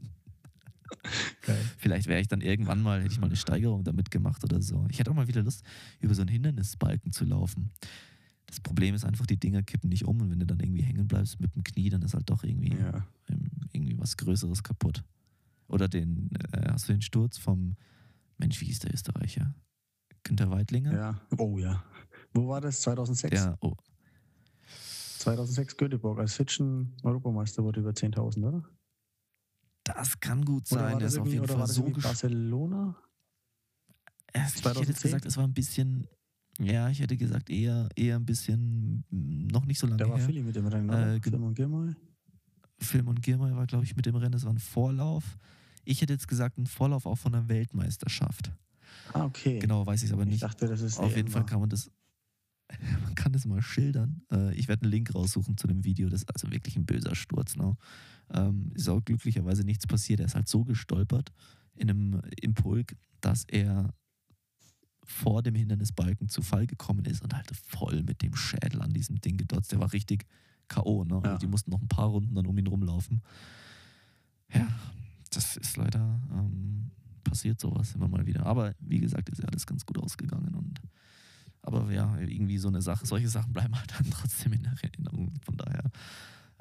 Geil. 1.41 1.65
Vielleicht 1.78 2.08
wäre 2.08 2.20
ich 2.22 2.28
dann 2.28 2.41
irgendwann 2.41 2.82
mal, 2.82 3.02
hätte 3.02 3.12
ich 3.12 3.20
mal 3.20 3.28
eine 3.28 3.36
Steigerung 3.36 3.84
damit 3.84 4.12
gemacht 4.12 4.43
oder 4.43 4.62
so. 4.62 4.86
Ich 4.89 5.00
hätte 5.00 5.12
auch 5.12 5.15
mal 5.15 5.28
wieder 5.28 5.43
Lust, 5.43 5.63
über 6.00 6.13
so 6.13 6.22
einen 6.22 6.30
Hindernisbalken 6.30 7.12
zu 7.12 7.26
laufen. 7.26 7.72
Das 8.58 8.63
Problem 8.63 8.96
ist 8.96 9.06
einfach, 9.06 9.28
die 9.28 9.38
Dinger 9.38 9.62
kippen 9.62 9.89
nicht 9.89 10.06
um 10.06 10.20
und 10.20 10.32
wenn 10.32 10.39
du 10.39 10.48
dann 10.48 10.60
irgendwie 10.60 10.82
hängen 10.82 11.08
bleibst 11.08 11.39
mit 11.39 11.54
dem 11.54 11.63
Knie, 11.63 11.89
dann 11.91 12.02
ist 12.02 12.15
halt 12.15 12.28
doch 12.28 12.43
irgendwie, 12.43 12.74
Ja. 12.76 13.08
irgendwie 13.72 14.00
was 14.00 14.17
Größeres 14.17 14.63
kaputt. 14.63 15.04
Oder 15.67 15.88
den, 15.88 16.32
äh, 16.54 16.70
hast 16.72 16.89
du 16.89 16.93
den 16.93 17.04
Sturz 17.04 17.38
vom, 17.38 17.76
Mensch, 18.39 18.60
wie 18.60 18.65
hieß 18.65 18.80
der 18.80 18.91
Österreicher? 18.96 19.54
Günter 20.24 20.50
Weidlinger? 20.50 20.91
ja. 20.91 21.22
Oh 21.38 21.60
ja. 21.60 21.84
Wo 22.34 22.48
war 22.48 22.60
das? 22.60 22.82
2006? 22.82 23.30
Der, 23.30 23.58
oh, 23.62 23.76
2006 25.20 25.78
Göteborg, 25.78 26.17
als 26.17 26.34
Fitchen 26.34 26.96
Europameister 27.04 27.63
wurde 27.63 27.80
über 27.82 27.91
10.000, 27.91 28.43
oder? 28.48 28.63
das 29.84 30.20
kann 30.20 30.43
gut 30.43 30.70
Oder 30.72 30.82
sein. 30.82 30.91
war 30.93 31.00
Der 31.00 31.00
das 31.08 31.13
ist 31.13 31.20
auf 31.20 31.28
jeden 31.28 31.39
oder 31.43 31.48
Fall 31.54 31.60
war 31.60 31.67
das 31.67 31.76
so 31.76 31.84
Barcelona? 31.84 32.98
Ich 34.34 34.41
hätte 34.41 34.48
jetzt 34.50 34.63
2010? 34.63 35.02
gesagt, 35.04 35.26
es 35.26 35.38
war 35.38 35.43
ein 35.46 35.54
bisschen, 35.54 36.08
ja, 36.60 36.89
ich 36.89 37.00
hätte 37.00 37.17
gesagt, 37.17 37.50
eher, 37.50 37.89
eher 37.96 38.15
ein 38.15 38.26
bisschen, 38.26 39.04
mm, 39.10 39.48
noch 39.48 39.65
nicht 39.65 39.80
so 39.80 39.88
lange 39.88 39.98
Da 39.98 40.10
war 40.10 40.17
her. 40.17 40.26
Philly 40.26 40.43
mit 40.43 40.56
dem 40.56 40.67
Rennen, 40.67 40.89
oder? 40.89 41.15
Äh, 41.15 41.22
Film 41.22 41.43
und 41.43 41.56
Girmay? 41.56 41.96
Film 42.80 43.08
und 43.08 43.22
Girmay 43.24 43.56
war, 43.56 43.65
glaube 43.67 43.86
ich, 43.86 43.96
mit 43.96 44.06
dem 44.06 44.15
Rennen, 44.15 44.34
es 44.34 44.43
war 44.46 44.54
ein 44.54 44.60
Vorlauf. 44.60 45.38
Ich 45.84 46.02
hätte 46.02 46.13
jetzt 46.13 46.28
gesagt, 46.28 46.58
ein 46.58 46.67
Vorlauf 46.67 47.06
auch 47.06 47.17
von 47.17 47.34
einer 47.34 47.48
Weltmeisterschaft. 47.48 48.52
Ah, 49.13 49.26
okay. 49.26 49.60
Genau, 49.60 49.86
weiß 49.86 50.04
ich 50.04 50.12
aber 50.13 50.24
Ich 50.24 50.30
nicht. 50.30 50.43
dachte, 50.43 50.67
das 50.67 50.82
ist 50.82 51.00
Auf 51.00 51.15
jeden 51.15 51.30
Fall 51.30 51.46
kann 51.46 51.60
man 51.60 51.70
das, 51.70 51.89
man 53.04 53.15
kann 53.15 53.32
das 53.34 53.46
mal 53.46 53.62
schildern. 53.62 54.22
Äh, 54.32 54.54
ich 54.56 54.67
werde 54.67 54.84
einen 54.84 54.91
Link 54.91 55.13
raussuchen 55.15 55.58
zu 55.58 55.67
dem 55.67 55.84
Video. 55.84 56.10
Das 56.10 56.22
ist 56.22 56.34
also 56.34 56.52
wirklich 56.52 56.76
ein 56.76 56.86
böser 56.86 57.15
Sturz. 57.15 57.56
Ne? 57.56 57.76
Ähm, 58.34 58.72
ist 58.76 58.89
auch 58.89 59.04
glücklicherweise 59.04 59.63
nichts 59.63 59.88
passiert. 59.88 60.20
Er 60.20 60.26
ist 60.26 60.36
halt 60.36 60.48
so 60.48 60.63
gestolpert 60.63 61.32
in 61.76 61.89
einem 61.89 62.22
Impulk, 62.41 62.96
dass 63.22 63.46
er 63.46 63.93
vor 65.08 65.41
dem 65.41 65.56
Hindernisbalken 65.56 66.28
zu 66.30 66.41
Fall 66.41 66.67
gekommen 66.67 67.06
ist 67.06 67.24
und 67.24 67.34
halt 67.34 67.50
voll 67.56 68.04
mit 68.04 68.22
dem 68.22 68.36
Schädel 68.36 68.82
an 68.82 68.91
diesem 68.91 69.20
Ding 69.22 69.38
gedotzt. 69.38 69.72
Der 69.72 69.80
war 69.80 69.91
richtig 69.93 70.26
K.O. 70.67 71.06
Ne? 71.06 71.15
Also 71.15 71.28
Ja. 71.28 71.38
die 71.38 71.48
mussten 71.48 71.72
noch 71.72 71.82
ein 71.82 71.88
paar 71.88 72.08
Runden 72.10 72.36
dann 72.36 72.46
um 72.46 72.58
ihn 72.58 72.67
rumlaufen. 72.67 73.22
Ja, 74.54 74.67
das 75.32 75.56
ist 75.58 75.78
leider 75.78 76.20
ähm, 76.32 76.91
passiert 77.24 77.60
sowas 77.60 77.96
immer 77.96 78.08
mal 78.08 78.26
wieder. 78.26 78.46
Aber 78.46 78.76
wie 78.80 79.00
gesagt, 79.00 79.30
ist 79.30 79.41
ja 79.41 79.48
alles 79.48 79.65
ganz 79.65 79.86
gut 79.86 79.98
ausgegangen 79.98 80.54
und 80.56 80.82
aber 81.62 81.91
ja, 81.91 82.17
irgendwie 82.20 82.58
so 82.60 82.67
eine 82.70 82.82
Sache, 82.82 83.06
solche 83.06 83.28
Sachen 83.28 83.52
bleiben 83.52 83.76
halt 83.78 83.91
dann 83.98 84.10
trotzdem 84.12 84.54
in 84.54 84.63
Erinnerung. 84.65 85.34
Von 85.46 85.58
daher, 85.58 85.84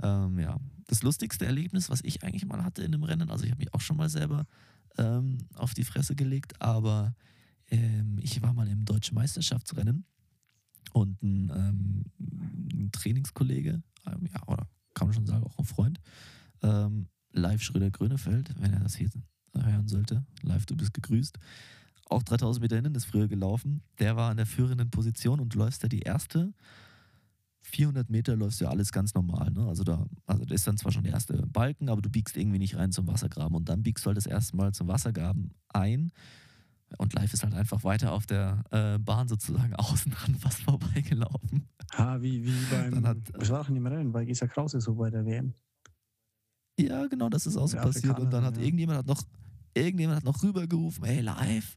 ähm, 0.03 0.39
ja. 0.39 0.57
Das 0.89 1.03
lustigste 1.03 1.47
Erlebnis, 1.47 1.91
was 1.91 2.01
ich 2.05 2.23
eigentlich 2.23 2.47
mal 2.47 2.63
hatte 2.65 2.83
in 2.83 2.95
einem 2.95 3.03
Rennen, 3.03 3.31
also 3.31 3.45
ich 3.45 3.51
habe 3.51 3.59
mich 3.59 3.75
auch 3.75 3.81
schon 3.81 3.97
mal 3.97 4.09
selber 4.09 4.47
ähm, 4.99 5.39
auf 5.55 5.75
die 5.75 5.85
Fresse 5.85 6.15
gelegt, 6.15 6.61
aber 6.63 7.15
ähm, 7.71 8.19
ich 8.21 8.41
war 8.43 8.53
mal 8.53 8.69
im 8.69 8.85
deutschen 8.85 9.15
Meisterschaftsrennen 9.15 10.05
und 10.93 11.23
ein, 11.23 11.51
ähm, 11.55 12.05
ein 12.73 12.91
Trainingskollege, 12.93 13.83
ähm, 14.07 14.29
ja, 14.33 14.43
oder 14.47 14.69
kann 14.95 15.09
man 15.09 15.15
schon 15.15 15.27
sagen, 15.27 15.45
auch 15.45 15.59
ein 15.59 15.65
Freund, 15.65 16.01
ähm, 16.63 17.09
live 17.33 17.63
Schröder 17.63 17.91
Grönefeld, 17.91 18.55
wenn 18.61 18.73
er 18.73 18.81
das 18.81 18.97
hier 18.97 19.11
hören 19.55 19.89
sollte, 19.89 20.25
live, 20.43 20.67
du 20.67 20.77
bist 20.77 20.95
gegrüßt, 20.95 21.39
auch 22.09 22.23
3000 22.23 22.63
Meter 22.63 22.79
innen 22.79 22.95
ist 22.95 23.07
früher 23.07 23.27
gelaufen. 23.27 23.83
Der 23.99 24.15
war 24.15 24.31
in 24.31 24.37
der 24.37 24.47
führenden 24.47 24.91
Position 24.91 25.41
und 25.41 25.55
läufst 25.55 25.83
ja 25.83 25.89
die 25.89 26.03
erste 26.03 26.55
400 27.67 28.09
Meter 28.11 28.37
läufst 28.37 28.61
ja 28.61 28.69
alles 28.69 28.93
ganz 28.93 29.15
normal. 29.15 29.51
Ne? 29.51 29.67
Also, 29.67 29.83
da, 29.83 30.07
also 30.25 30.45
da 30.45 30.55
ist 30.55 30.67
dann 30.67 30.77
zwar 30.77 30.93
schon 30.93 31.03
der 31.03 31.13
erste 31.13 31.35
Balken, 31.47 31.89
aber 31.89 32.01
du 32.01 32.09
biegst 32.09 32.37
irgendwie 32.37 32.59
nicht 32.59 32.77
rein 32.77 32.93
zum 32.93 33.09
Wassergraben. 33.09 33.57
Und 33.57 33.69
dann 33.69 33.83
biegst 33.83 34.05
du 34.05 34.09
halt 34.09 34.17
das 34.17 34.27
erste 34.27 34.57
Mal 34.57 34.73
zum 34.73 34.87
Wassergraben 34.87 35.51
ein. 35.69 36.13
Und 36.99 37.13
live 37.15 37.33
ist 37.33 37.43
halt 37.43 37.55
einfach 37.55 37.83
weiter 37.85 38.13
auf 38.13 38.27
der 38.27 38.63
äh, 38.71 38.99
Bahn 38.99 39.29
sozusagen 39.29 39.75
außen 39.77 40.13
dran 40.13 40.35
fast 40.37 40.63
vorbeigelaufen. 40.63 41.69
Ah, 41.91 42.21
wie, 42.21 42.45
wie 42.45 42.65
beim. 42.71 43.07
Hat- 43.07 43.19
das 43.33 43.51
war 43.51 43.61
auch 43.63 43.69
in 43.69 43.75
dem 43.75 43.87
Rennen 43.87 44.13
bei 44.13 44.25
Gisa 44.25 44.47
Krause 44.47 44.81
so 44.81 44.95
bei 44.95 45.11
der 45.11 45.25
WM. 45.25 45.55
Ja, 46.79 47.07
genau, 47.07 47.29
das 47.29 47.47
ist 47.47 47.57
auch 47.57 47.67
so 47.69 47.77
Der 47.77 47.85
passiert. 47.85 48.19
Und 48.19 48.31
dann 48.33 48.45
hat 48.45 48.57
ja. 48.57 48.63
irgendjemand 48.63 48.99
hat 48.99 49.07
noch, 49.07 49.23
irgendjemand 49.75 50.19
hat 50.19 50.25
noch 50.25 50.43
rübergerufen, 50.43 51.05
hey, 51.05 51.21
live. 51.21 51.77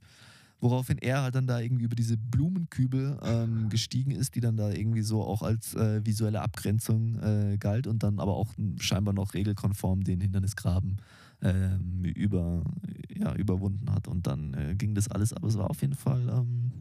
Woraufhin 0.62 0.98
er 0.98 1.22
halt 1.22 1.36
dann 1.36 1.48
da 1.48 1.60
irgendwie 1.60 1.86
über 1.86 1.96
diese 1.96 2.18
Blumenkübel 2.18 3.18
ähm, 3.24 3.70
gestiegen 3.70 4.12
ist, 4.12 4.36
die 4.36 4.42
dann 4.42 4.58
da 4.58 4.70
irgendwie 4.70 5.04
so 5.04 5.24
auch 5.24 5.42
als 5.42 5.74
äh, 5.76 6.06
visuelle 6.06 6.42
Abgrenzung 6.42 7.16
äh, 7.20 7.58
galt 7.58 7.88
und 7.88 8.04
dann 8.04 8.20
aber 8.20 8.36
auch 8.36 8.54
scheinbar 8.78 9.14
noch 9.14 9.34
regelkonform 9.34 10.04
den 10.04 10.20
Hindernisgraben 10.20 10.98
ähm, 11.42 12.04
über, 12.04 12.64
ja, 13.14 13.34
überwunden 13.36 13.90
hat. 13.92 14.08
Und 14.08 14.28
dann 14.28 14.54
äh, 14.54 14.76
ging 14.76 14.96
das 14.96 15.08
alles, 15.08 15.32
aber 15.34 15.48
es 15.48 15.58
war 15.58 15.70
auf 15.70 15.82
jeden 15.82 15.96
Fall, 15.96 16.28
ähm, 16.30 16.72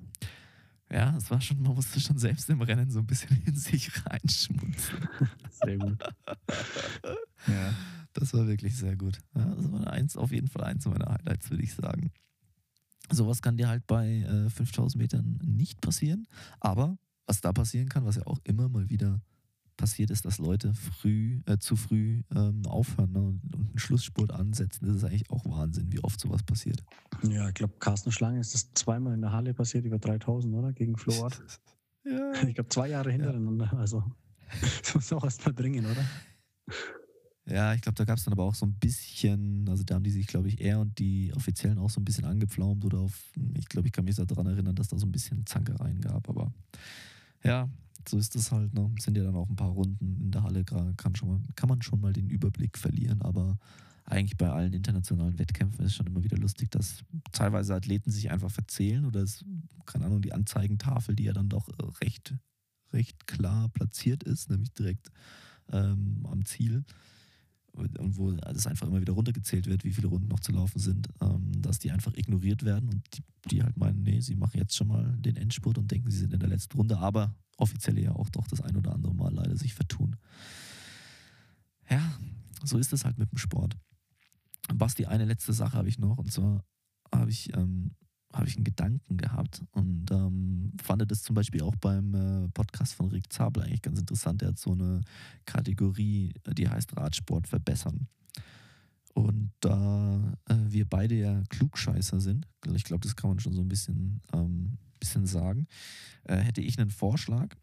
ja, 0.90 1.14
es 1.16 1.30
war 1.30 1.40
schon, 1.40 1.62
man 1.62 1.74
musste 1.74 2.00
schon 2.00 2.18
selbst 2.18 2.50
im 2.50 2.62
Rennen 2.62 2.90
so 2.90 2.98
ein 2.98 3.06
bisschen 3.06 3.40
in 3.46 3.54
sich 3.54 3.90
reinschmutzen. 4.06 5.08
Sehr 5.50 5.78
gut. 5.78 5.98
ja. 7.46 7.74
Das 8.14 8.34
war 8.34 8.48
wirklich 8.48 8.76
sehr 8.76 8.96
gut. 8.96 9.18
Ja, 9.36 9.44
das 9.44 9.70
war 9.70 9.86
eins, 9.92 10.16
auf 10.16 10.32
jeden 10.32 10.48
Fall 10.48 10.64
eins 10.64 10.86
meiner 10.86 11.12
Highlights, 11.12 11.50
würde 11.50 11.62
ich 11.62 11.74
sagen. 11.74 12.10
Sowas 13.10 13.42
kann 13.42 13.56
dir 13.56 13.68
halt 13.68 13.86
bei 13.86 14.20
äh, 14.20 14.50
5000 14.50 15.00
Metern 15.00 15.38
nicht 15.44 15.80
passieren. 15.80 16.26
Aber 16.60 16.98
was 17.26 17.40
da 17.40 17.52
passieren 17.52 17.88
kann, 17.88 18.04
was 18.04 18.16
ja 18.16 18.26
auch 18.26 18.38
immer 18.44 18.68
mal 18.68 18.88
wieder 18.90 19.20
passiert 19.76 20.10
ist, 20.10 20.26
dass 20.26 20.38
Leute 20.38 20.74
früh, 20.74 21.40
äh, 21.46 21.56
zu 21.58 21.76
früh 21.76 22.22
ähm, 22.34 22.66
aufhören 22.66 23.12
ne, 23.12 23.20
und, 23.20 23.54
und 23.54 23.68
einen 23.70 23.78
Schlussspurt 23.78 24.32
ansetzen. 24.32 24.86
Das 24.86 24.96
ist 24.96 25.04
eigentlich 25.04 25.30
auch 25.30 25.44
Wahnsinn, 25.46 25.90
wie 25.92 26.00
oft 26.00 26.20
sowas 26.20 26.42
passiert. 26.42 26.82
Ja, 27.22 27.48
ich 27.48 27.54
glaube, 27.54 27.74
Carsten 27.78 28.12
Schlange 28.12 28.40
ist 28.40 28.52
das 28.54 28.72
zweimal 28.74 29.14
in 29.14 29.22
der 29.22 29.32
Halle 29.32 29.54
passiert, 29.54 29.86
über 29.86 29.98
3000, 29.98 30.54
oder? 30.54 30.72
Gegen 30.72 30.96
Float. 30.98 31.40
Ja. 32.04 32.32
Ich 32.48 32.54
glaube, 32.54 32.70
zwei 32.70 32.88
Jahre 32.88 33.10
hintereinander. 33.10 33.72
Also, 33.74 34.02
das 34.82 34.94
muss 34.94 35.12
auch 35.12 35.24
erst 35.24 35.44
mal 35.44 35.52
bringen, 35.52 35.84
oder? 35.84 36.04
Ja, 37.50 37.72
ich 37.72 37.80
glaube, 37.80 37.96
da 37.96 38.04
gab 38.04 38.18
es 38.18 38.24
dann 38.24 38.32
aber 38.32 38.44
auch 38.44 38.54
so 38.54 38.66
ein 38.66 38.74
bisschen, 38.74 39.66
also 39.70 39.82
da 39.82 39.94
haben 39.94 40.02
die 40.04 40.10
sich, 40.10 40.26
glaube 40.26 40.48
ich, 40.48 40.60
er 40.60 40.80
und 40.80 40.98
die 40.98 41.32
Offiziellen 41.34 41.78
auch 41.78 41.88
so 41.88 41.98
ein 41.98 42.04
bisschen 42.04 42.26
angepflaumt 42.26 42.84
oder 42.84 42.98
auf, 42.98 43.32
ich 43.56 43.68
glaube, 43.68 43.88
ich 43.88 43.92
kann 43.92 44.04
mich 44.04 44.16
daran 44.16 44.46
erinnern, 44.46 44.74
dass 44.74 44.88
da 44.88 44.98
so 44.98 45.06
ein 45.06 45.12
bisschen 45.12 45.46
Zankereien 45.46 46.00
gab, 46.02 46.28
aber 46.28 46.52
ja, 47.42 47.68
so 48.06 48.18
ist 48.18 48.34
das 48.34 48.52
halt, 48.52 48.74
ne? 48.74 48.90
Sind 49.00 49.16
ja 49.16 49.24
dann 49.24 49.34
auch 49.34 49.48
ein 49.48 49.56
paar 49.56 49.70
Runden 49.70 50.20
in 50.20 50.30
der 50.30 50.42
Halle, 50.42 50.64
kann, 50.64 51.14
schon 51.14 51.28
mal, 51.28 51.40
kann 51.56 51.70
man 51.70 51.80
schon 51.80 52.00
mal 52.00 52.12
den 52.12 52.28
Überblick 52.28 52.76
verlieren, 52.76 53.22
aber 53.22 53.58
eigentlich 54.04 54.36
bei 54.36 54.50
allen 54.50 54.74
internationalen 54.74 55.38
Wettkämpfen 55.38 55.84
ist 55.84 55.92
es 55.92 55.96
schon 55.96 56.06
immer 56.06 56.24
wieder 56.24 56.36
lustig, 56.36 56.70
dass 56.70 57.02
teilweise 57.32 57.74
Athleten 57.74 58.10
sich 58.10 58.30
einfach 58.30 58.50
verzählen 58.50 59.06
oder 59.06 59.20
es, 59.22 59.44
keine 59.86 60.06
Ahnung, 60.06 60.20
die 60.20 60.32
Anzeigentafel, 60.32 61.14
die 61.14 61.24
ja 61.24 61.32
dann 61.32 61.48
doch 61.48 61.68
recht, 62.02 62.34
recht 62.92 63.26
klar 63.26 63.68
platziert 63.70 64.22
ist, 64.22 64.50
nämlich 64.50 64.72
direkt 64.72 65.10
ähm, 65.70 66.26
am 66.30 66.44
Ziel, 66.44 66.84
und 67.78 68.16
wo 68.16 68.32
das 68.32 68.66
einfach 68.66 68.86
immer 68.86 69.00
wieder 69.00 69.12
runtergezählt 69.12 69.66
wird, 69.66 69.84
wie 69.84 69.92
viele 69.92 70.08
Runden 70.08 70.28
noch 70.28 70.40
zu 70.40 70.52
laufen 70.52 70.78
sind, 70.78 71.08
ähm, 71.20 71.50
dass 71.60 71.78
die 71.78 71.90
einfach 71.90 72.12
ignoriert 72.14 72.64
werden 72.64 72.88
und 72.88 73.02
die, 73.14 73.22
die 73.50 73.62
halt 73.62 73.76
meinen, 73.76 74.02
nee, 74.02 74.20
sie 74.20 74.36
machen 74.36 74.58
jetzt 74.58 74.76
schon 74.76 74.88
mal 74.88 75.16
den 75.18 75.36
Endspurt 75.36 75.78
und 75.78 75.90
denken, 75.90 76.10
sie 76.10 76.18
sind 76.18 76.32
in 76.32 76.40
der 76.40 76.48
letzten 76.48 76.76
Runde, 76.76 76.98
aber 76.98 77.34
offiziell 77.56 77.98
ja 77.98 78.12
auch 78.12 78.28
doch 78.30 78.46
das 78.46 78.60
ein 78.60 78.76
oder 78.76 78.94
andere 78.94 79.14
Mal 79.14 79.32
leider 79.32 79.56
sich 79.56 79.74
vertun. 79.74 80.16
Ja, 81.90 82.18
so 82.64 82.78
ist 82.78 82.92
es 82.92 83.04
halt 83.04 83.18
mit 83.18 83.30
dem 83.30 83.38
Sport. 83.38 83.76
Basti, 84.74 85.06
eine 85.06 85.24
letzte 85.24 85.52
Sache 85.52 85.76
habe 85.76 85.88
ich 85.88 85.98
noch 85.98 86.18
und 86.18 86.30
zwar 86.30 86.64
habe 87.12 87.30
ich, 87.30 87.54
ähm, 87.56 87.92
hab 88.32 88.46
ich 88.46 88.56
einen 88.56 88.64
Gedanken 88.64 89.16
gehabt 89.16 89.62
und 89.72 90.10
ähm, 90.10 90.72
fand 90.82 91.10
das 91.10 91.22
zum 91.22 91.34
Beispiel 91.34 91.62
auch 91.62 91.76
beim 91.76 92.14
äh, 92.14 92.48
Podcast 92.48 92.94
von 92.94 93.08
Rick 93.08 93.32
Zabel 93.32 93.62
eigentlich 93.62 93.82
ganz 93.82 93.98
interessant. 93.98 94.42
Der 94.42 94.48
hat 94.48 94.58
so 94.58 94.72
eine 94.72 95.00
Kategorie, 95.46 96.34
die 96.52 96.68
heißt 96.68 96.96
Radsport 96.96 97.48
verbessern. 97.48 98.06
Und 99.14 99.50
da 99.60 100.32
äh, 100.48 100.54
wir 100.68 100.84
beide 100.84 101.14
ja 101.14 101.42
Klugscheißer 101.48 102.20
sind, 102.20 102.46
ich 102.74 102.84
glaube, 102.84 103.00
das 103.00 103.16
kann 103.16 103.30
man 103.30 103.40
schon 103.40 103.54
so 103.54 103.62
ein 103.62 103.68
bisschen, 103.68 104.20
ähm, 104.32 104.78
bisschen 105.00 105.26
sagen, 105.26 105.66
äh, 106.24 106.36
hätte 106.36 106.60
ich 106.60 106.78
einen 106.78 106.90
Vorschlag 106.90 107.56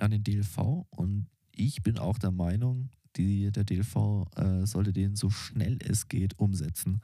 an 0.00 0.10
den 0.10 0.24
DLV 0.24 0.86
und 0.90 1.26
ich 1.52 1.82
bin 1.82 1.98
auch 1.98 2.18
der 2.18 2.30
Meinung, 2.30 2.88
die, 3.16 3.50
der 3.52 3.64
DLV 3.64 4.26
äh, 4.36 4.66
sollte 4.66 4.92
den 4.92 5.16
so 5.16 5.30
schnell 5.30 5.78
es 5.82 6.08
geht 6.08 6.38
umsetzen. 6.38 7.00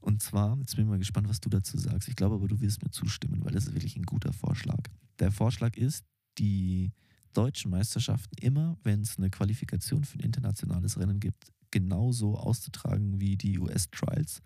Und 0.00 0.22
zwar, 0.22 0.56
jetzt 0.58 0.76
bin 0.76 0.84
ich 0.84 0.90
mal 0.90 0.98
gespannt, 0.98 1.28
was 1.28 1.40
du 1.40 1.48
dazu 1.48 1.76
sagst. 1.76 2.08
Ich 2.08 2.16
glaube 2.16 2.36
aber, 2.36 2.48
du 2.48 2.60
wirst 2.60 2.82
mir 2.82 2.90
zustimmen, 2.90 3.44
weil 3.44 3.52
das 3.52 3.66
ist 3.66 3.74
wirklich 3.74 3.96
ein 3.96 4.04
guter 4.04 4.32
Vorschlag. 4.32 4.80
Der 5.18 5.32
Vorschlag 5.32 5.76
ist, 5.76 6.04
die 6.38 6.92
deutschen 7.32 7.70
Meisterschaften 7.70 8.36
immer, 8.40 8.76
wenn 8.84 9.00
es 9.02 9.18
eine 9.18 9.30
Qualifikation 9.30 10.04
für 10.04 10.18
ein 10.18 10.24
internationales 10.24 10.98
Rennen 10.98 11.20
gibt, 11.20 11.52
genauso 11.70 12.36
auszutragen 12.36 13.20
wie 13.20 13.36
die 13.36 13.58
US-Trials 13.58 14.40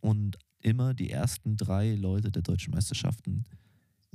und 0.00 0.38
immer 0.60 0.94
die 0.94 1.10
ersten 1.10 1.56
drei 1.56 1.94
Leute 1.94 2.30
der 2.30 2.42
deutschen 2.42 2.72
Meisterschaften 2.72 3.44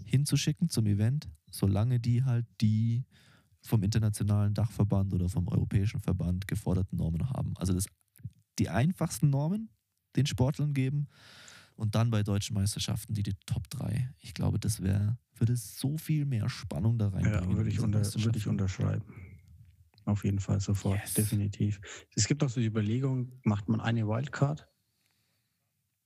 hinzuschicken 0.03 0.69
zum 0.69 0.87
Event, 0.87 1.29
solange 1.51 1.99
die 1.99 2.23
halt 2.23 2.45
die 2.59 3.05
vom 3.61 3.83
internationalen 3.83 4.53
Dachverband 4.53 5.13
oder 5.13 5.29
vom 5.29 5.47
europäischen 5.47 5.99
Verband 5.99 6.47
geforderten 6.47 6.97
Normen 6.97 7.29
haben. 7.29 7.53
Also 7.57 7.73
das, 7.73 7.85
die 8.57 8.69
einfachsten 8.69 9.29
Normen 9.29 9.69
den 10.15 10.25
Sportlern 10.25 10.73
geben 10.73 11.07
und 11.75 11.95
dann 11.95 12.11
bei 12.11 12.23
deutschen 12.23 12.53
Meisterschaften 12.53 13.13
die, 13.13 13.23
die 13.23 13.35
Top 13.45 13.69
3. 13.69 14.13
Ich 14.19 14.33
glaube, 14.33 14.59
das 14.59 14.81
wäre, 14.81 15.17
würde 15.35 15.55
so 15.55 15.97
viel 15.97 16.25
mehr 16.25 16.49
Spannung 16.49 16.97
da 16.97 17.09
reinbringen. 17.09 17.51
Ja, 17.51 17.57
würde 17.57 17.69
ich, 17.69 17.79
unter, 17.79 18.01
würde 18.01 18.37
ich 18.37 18.47
unterschreiben. 18.47 19.03
Auf 20.05 20.23
jeden 20.23 20.39
Fall 20.39 20.59
sofort, 20.59 20.99
yes. 20.99 21.13
definitiv. 21.13 21.79
Es 22.15 22.27
gibt 22.27 22.43
auch 22.43 22.49
so 22.49 22.59
die 22.59 22.67
Überlegung, 22.67 23.39
macht 23.43 23.69
man 23.69 23.81
eine 23.81 24.07
Wildcard? 24.07 24.67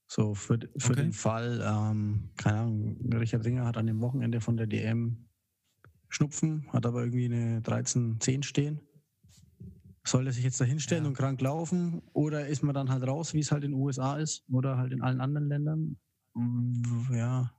So 0.08 0.36
für, 0.36 0.60
für 0.78 0.91
okay. 0.91 1.02
den 1.02 1.13
Fall, 1.13 1.62
ähm, 1.65 2.30
keine 2.38 2.60
Ahnung, 2.60 3.13
Richard 3.13 3.44
Ringer 3.44 3.65
hat 3.65 3.78
an 3.78 3.88
dem 3.88 4.02
Wochenende 4.02 4.39
von 4.39 4.58
der 4.58 4.68
DM 4.68 5.28
Schnupfen, 6.10 6.72
hat 6.72 6.86
aber 6.86 7.02
irgendwie 7.02 7.26
eine 7.26 7.62
13-10 7.62 8.44
stehen. 8.44 8.82
Soll 10.06 10.28
er 10.28 10.34
sich 10.34 10.44
jetzt 10.44 10.62
da 10.62 10.65
hinstellen 10.65 11.04
ja. 11.04 11.08
und 11.10 11.18
krank 11.18 11.41
laufen 11.41 12.02
oder 12.13 12.48
ist 12.48 12.62
man 12.63 12.76
dann 12.76 12.89
halt 12.89 13.08
raus, 13.08 13.34
wie 13.34 13.39
es 13.39 13.52
halt 13.52 13.63
in 13.63 13.72
den 13.72 13.80
USA 13.80 14.18
ist 14.18 14.44
oder 14.52 14.78
halt 14.78 14.94
in 14.94 15.02
allen 15.02 15.20
anderen 15.20 15.48
Ländern? 15.48 15.98
Ja. 17.12 17.52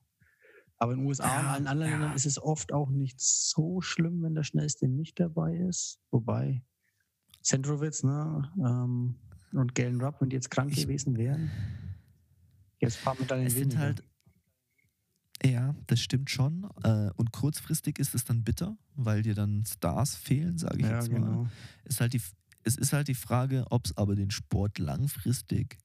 Aber 0.78 0.92
in 0.92 1.00
den 1.00 1.06
USA 1.06 1.26
ja, 1.26 1.40
und 1.40 1.46
allen 1.46 1.66
anderen 1.66 1.90
ja. 1.90 1.98
Ländern 1.98 2.16
ist 2.16 2.26
es 2.26 2.40
oft 2.40 2.72
auch 2.72 2.90
nicht 2.90 3.20
so 3.20 3.80
schlimm, 3.80 4.22
wenn 4.22 4.34
der 4.34 4.44
Schnellste 4.44 4.86
nicht 4.86 5.18
dabei 5.18 5.56
ist. 5.56 5.98
Wobei 6.10 6.62
Centrowitz 7.42 8.02
ne, 8.02 8.50
ähm, 8.58 9.16
und 9.52 9.74
Galen 9.74 10.00
Rupp, 10.00 10.20
wenn 10.20 10.28
die 10.28 10.36
jetzt 10.36 10.50
krank 10.50 10.72
ich, 10.72 10.82
gewesen 10.82 11.16
wären, 11.16 11.50
jetzt 12.80 13.02
paar 13.02 13.16
Medaillen 13.18 13.46
es 13.46 13.54
weniger. 13.54 13.70
Sind 13.70 13.78
halt, 13.78 14.02
ja, 15.44 15.74
das 15.86 16.00
stimmt 16.00 16.30
schon. 16.30 16.68
Äh, 16.82 17.10
und 17.16 17.32
kurzfristig 17.32 17.98
ist 17.98 18.14
es 18.14 18.24
dann 18.24 18.42
bitter, 18.42 18.76
weil 18.94 19.22
dir 19.22 19.34
dann 19.34 19.64
Stars 19.66 20.16
fehlen, 20.16 20.58
sage 20.58 20.78
ich 20.78 20.86
ja, 20.86 20.96
jetzt 20.96 21.10
mal. 21.10 21.20
Genau. 21.20 21.48
Ist 21.84 22.00
halt 22.00 22.14
die, 22.14 22.22
es 22.64 22.76
ist 22.76 22.92
halt 22.92 23.08
die 23.08 23.14
Frage, 23.14 23.64
ob 23.70 23.86
es 23.86 23.96
aber 23.96 24.14
den 24.14 24.30
Sport 24.30 24.78
langfristig 24.78 25.78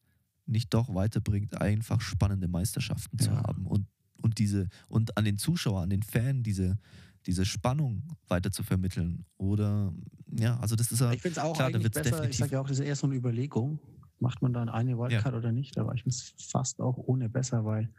nicht 0.45 0.73
doch 0.73 0.93
weiterbringt, 0.93 1.59
einfach 1.61 2.01
spannende 2.01 2.47
Meisterschaften 2.47 3.17
ja. 3.19 3.25
zu 3.25 3.37
haben 3.37 3.65
und, 3.65 3.87
und 4.21 4.37
diese 4.39 4.67
und 4.87 5.17
an 5.17 5.25
den 5.25 5.37
Zuschauer, 5.37 5.81
an 5.81 5.89
den 5.89 6.03
Fan 6.03 6.43
diese, 6.43 6.77
diese 7.25 7.45
Spannung 7.45 8.03
weiter 8.27 8.51
zu 8.51 8.63
vermitteln. 8.63 9.25
Oder 9.37 9.93
ja, 10.37 10.59
also 10.59 10.75
das 10.75 10.91
ist 10.91 11.01
ja. 11.01 11.11
Ich 11.11 11.21
finde 11.21 11.39
es 11.39 11.43
auch 11.43 11.55
klar, 11.55 11.67
eigentlich 11.67 11.91
besser, 11.91 12.03
definitiv. 12.03 12.31
ich 12.31 12.37
sage 12.37 12.53
ja 12.53 12.61
auch, 12.61 12.67
das 12.67 12.79
ist 12.79 12.85
eher 12.85 12.95
so 12.95 13.07
eine 13.07 13.15
Überlegung. 13.15 13.79
Macht 14.19 14.41
man 14.41 14.53
dann 14.53 14.69
eine 14.69 14.97
Wildcard 14.97 15.33
ja. 15.33 15.39
oder 15.39 15.51
nicht? 15.51 15.77
Aber 15.79 15.95
ich 15.95 16.03
finde 16.03 16.15
es 16.15 16.33
fast 16.51 16.79
auch 16.79 16.97
ohne 16.97 17.27
besser, 17.27 17.65
weil 17.65 17.89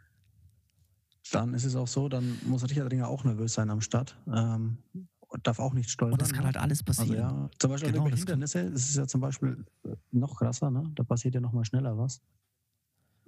dann 1.32 1.54
ist 1.54 1.64
es 1.64 1.76
auch 1.76 1.88
so, 1.88 2.08
dann 2.08 2.38
muss 2.46 2.62
Richard 2.68 2.90
Ringer 2.90 3.08
auch 3.08 3.24
nervös 3.24 3.54
sein 3.54 3.70
am 3.70 3.80
Start. 3.80 4.16
Ähm, 4.26 4.78
darf 5.42 5.58
auch 5.58 5.72
nicht 5.72 5.90
stolpern. 5.90 6.12
Und 6.12 6.22
das 6.22 6.32
kann 6.32 6.42
ne? 6.42 6.46
halt 6.46 6.56
alles 6.58 6.82
passieren. 6.82 7.24
Also 7.24 7.36
ja, 7.36 7.50
zum 7.58 7.70
Beispiel 7.70 7.92
genau, 7.92 8.06
Hindernisse, 8.06 8.70
das 8.70 8.88
ist 8.88 8.96
ja 8.96 9.06
zum 9.06 9.20
Beispiel 9.20 9.64
äh, 9.84 9.96
noch 10.10 10.36
krasser, 10.36 10.70
ne? 10.70 10.84
da 10.94 11.02
passiert 11.04 11.34
ja 11.34 11.40
noch 11.40 11.52
mal 11.52 11.64
schneller 11.64 11.96
was. 11.96 12.20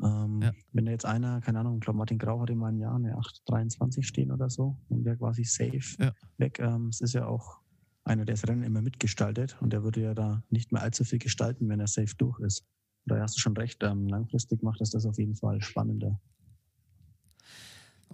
Ähm, 0.03 0.43
ja. 0.43 0.53
Wenn 0.73 0.87
da 0.87 0.93
jetzt 0.93 1.07
einer, 1.07 1.41
keine 1.41 1.61
Ahnung, 1.61 1.77
ich 1.77 1.81
glaube 1.81 1.99
Martin 1.99 2.19
Grau 2.19 2.41
hat 2.41 2.51
in 2.51 2.59
meinem 2.59 2.79
Jahr 2.79 2.97
eine 2.97 3.17
823 3.17 4.07
stehen 4.07 4.33
oder 4.33 4.51
so 4.51 4.77
und 4.89 5.05
der 5.05 5.17
quasi 5.17 5.45
safe 5.45 6.03
ja. 6.03 6.13
weg. 6.37 6.59
Ähm, 6.59 6.89
es 6.89 7.01
ist 7.01 7.15
ja 7.15 7.27
auch 7.27 7.61
einer, 8.03 8.25
der 8.25 8.35
das 8.35 8.47
Rennen 8.47 8.65
immer 8.65 8.83
mitgestaltet 8.83 9.57
und 9.61 9.73
der 9.73 9.83
würde 9.83 10.03
ja 10.03 10.15
da 10.15 10.43
nicht 10.51 10.73
mehr 10.73 10.83
allzu 10.83 11.05
viel 11.05 11.21
gestalten, 11.21 11.69
wenn 11.69 11.81
er 11.81 11.87
safe 11.87 12.15
durch 12.19 12.39
ist. 12.41 12.65
Da 13.07 13.21
hast 13.21 13.37
du 13.37 13.41
schon 13.41 13.57
recht, 13.57 13.83
ähm, 13.83 14.09
langfristig 14.09 14.63
macht 14.63 14.81
es 14.81 14.91
das 14.91 15.07
auf 15.07 15.19
jeden 15.19 15.37
Fall 15.37 15.63
spannender. 15.63 16.21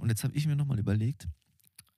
Und 0.00 0.08
jetzt 0.08 0.24
habe 0.24 0.34
ich 0.34 0.46
mir 0.46 0.56
nochmal 0.56 0.78
überlegt, 0.78 1.28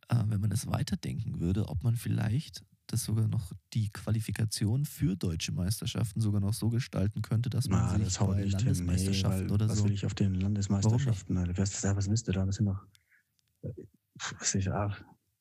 äh, 0.09 0.17
wenn 0.27 0.41
man 0.41 0.51
das 0.51 0.67
weiterdenken 0.67 1.41
würde, 1.41 1.69
ob 1.69 1.83
man 1.83 1.97
vielleicht 1.97 2.65
das 2.87 3.05
sogar 3.05 3.27
noch 3.29 3.53
die 3.73 3.91
Qualifikation 3.91 4.85
für 4.85 5.17
deutsche 5.17 5.53
Meisterschaften 5.53 6.21
sogar 6.21 6.41
noch 6.41 6.53
so 6.53 6.69
gestalten 6.69 7.23
könnte, 7.23 7.49
dass 7.49 7.69
man 7.69 7.99
Na, 7.99 8.05
sich 8.05 8.19
bei 8.19 8.45
Landesmeisterschaften 8.45 9.47
nee, 9.47 9.53
oder 9.53 9.69
was 9.69 9.79
so. 9.79 9.85
Was 9.85 9.89
will 9.89 9.95
ich 9.95 10.05
auf 10.05 10.15
den 10.15 10.35
Landesmeisterschaften? 10.35 11.39
Alter, 11.39 11.57
was, 11.57 11.83
was 11.83 12.11
wisst 12.11 12.29
ihr 12.29 12.35
da? 12.35 12.45
Das 12.45 12.57
sind 12.57 12.67
noch. 12.67 12.85
Äh, 13.63 13.71
was 14.39 14.55
ich, 14.55 14.71
ah, 14.71 14.89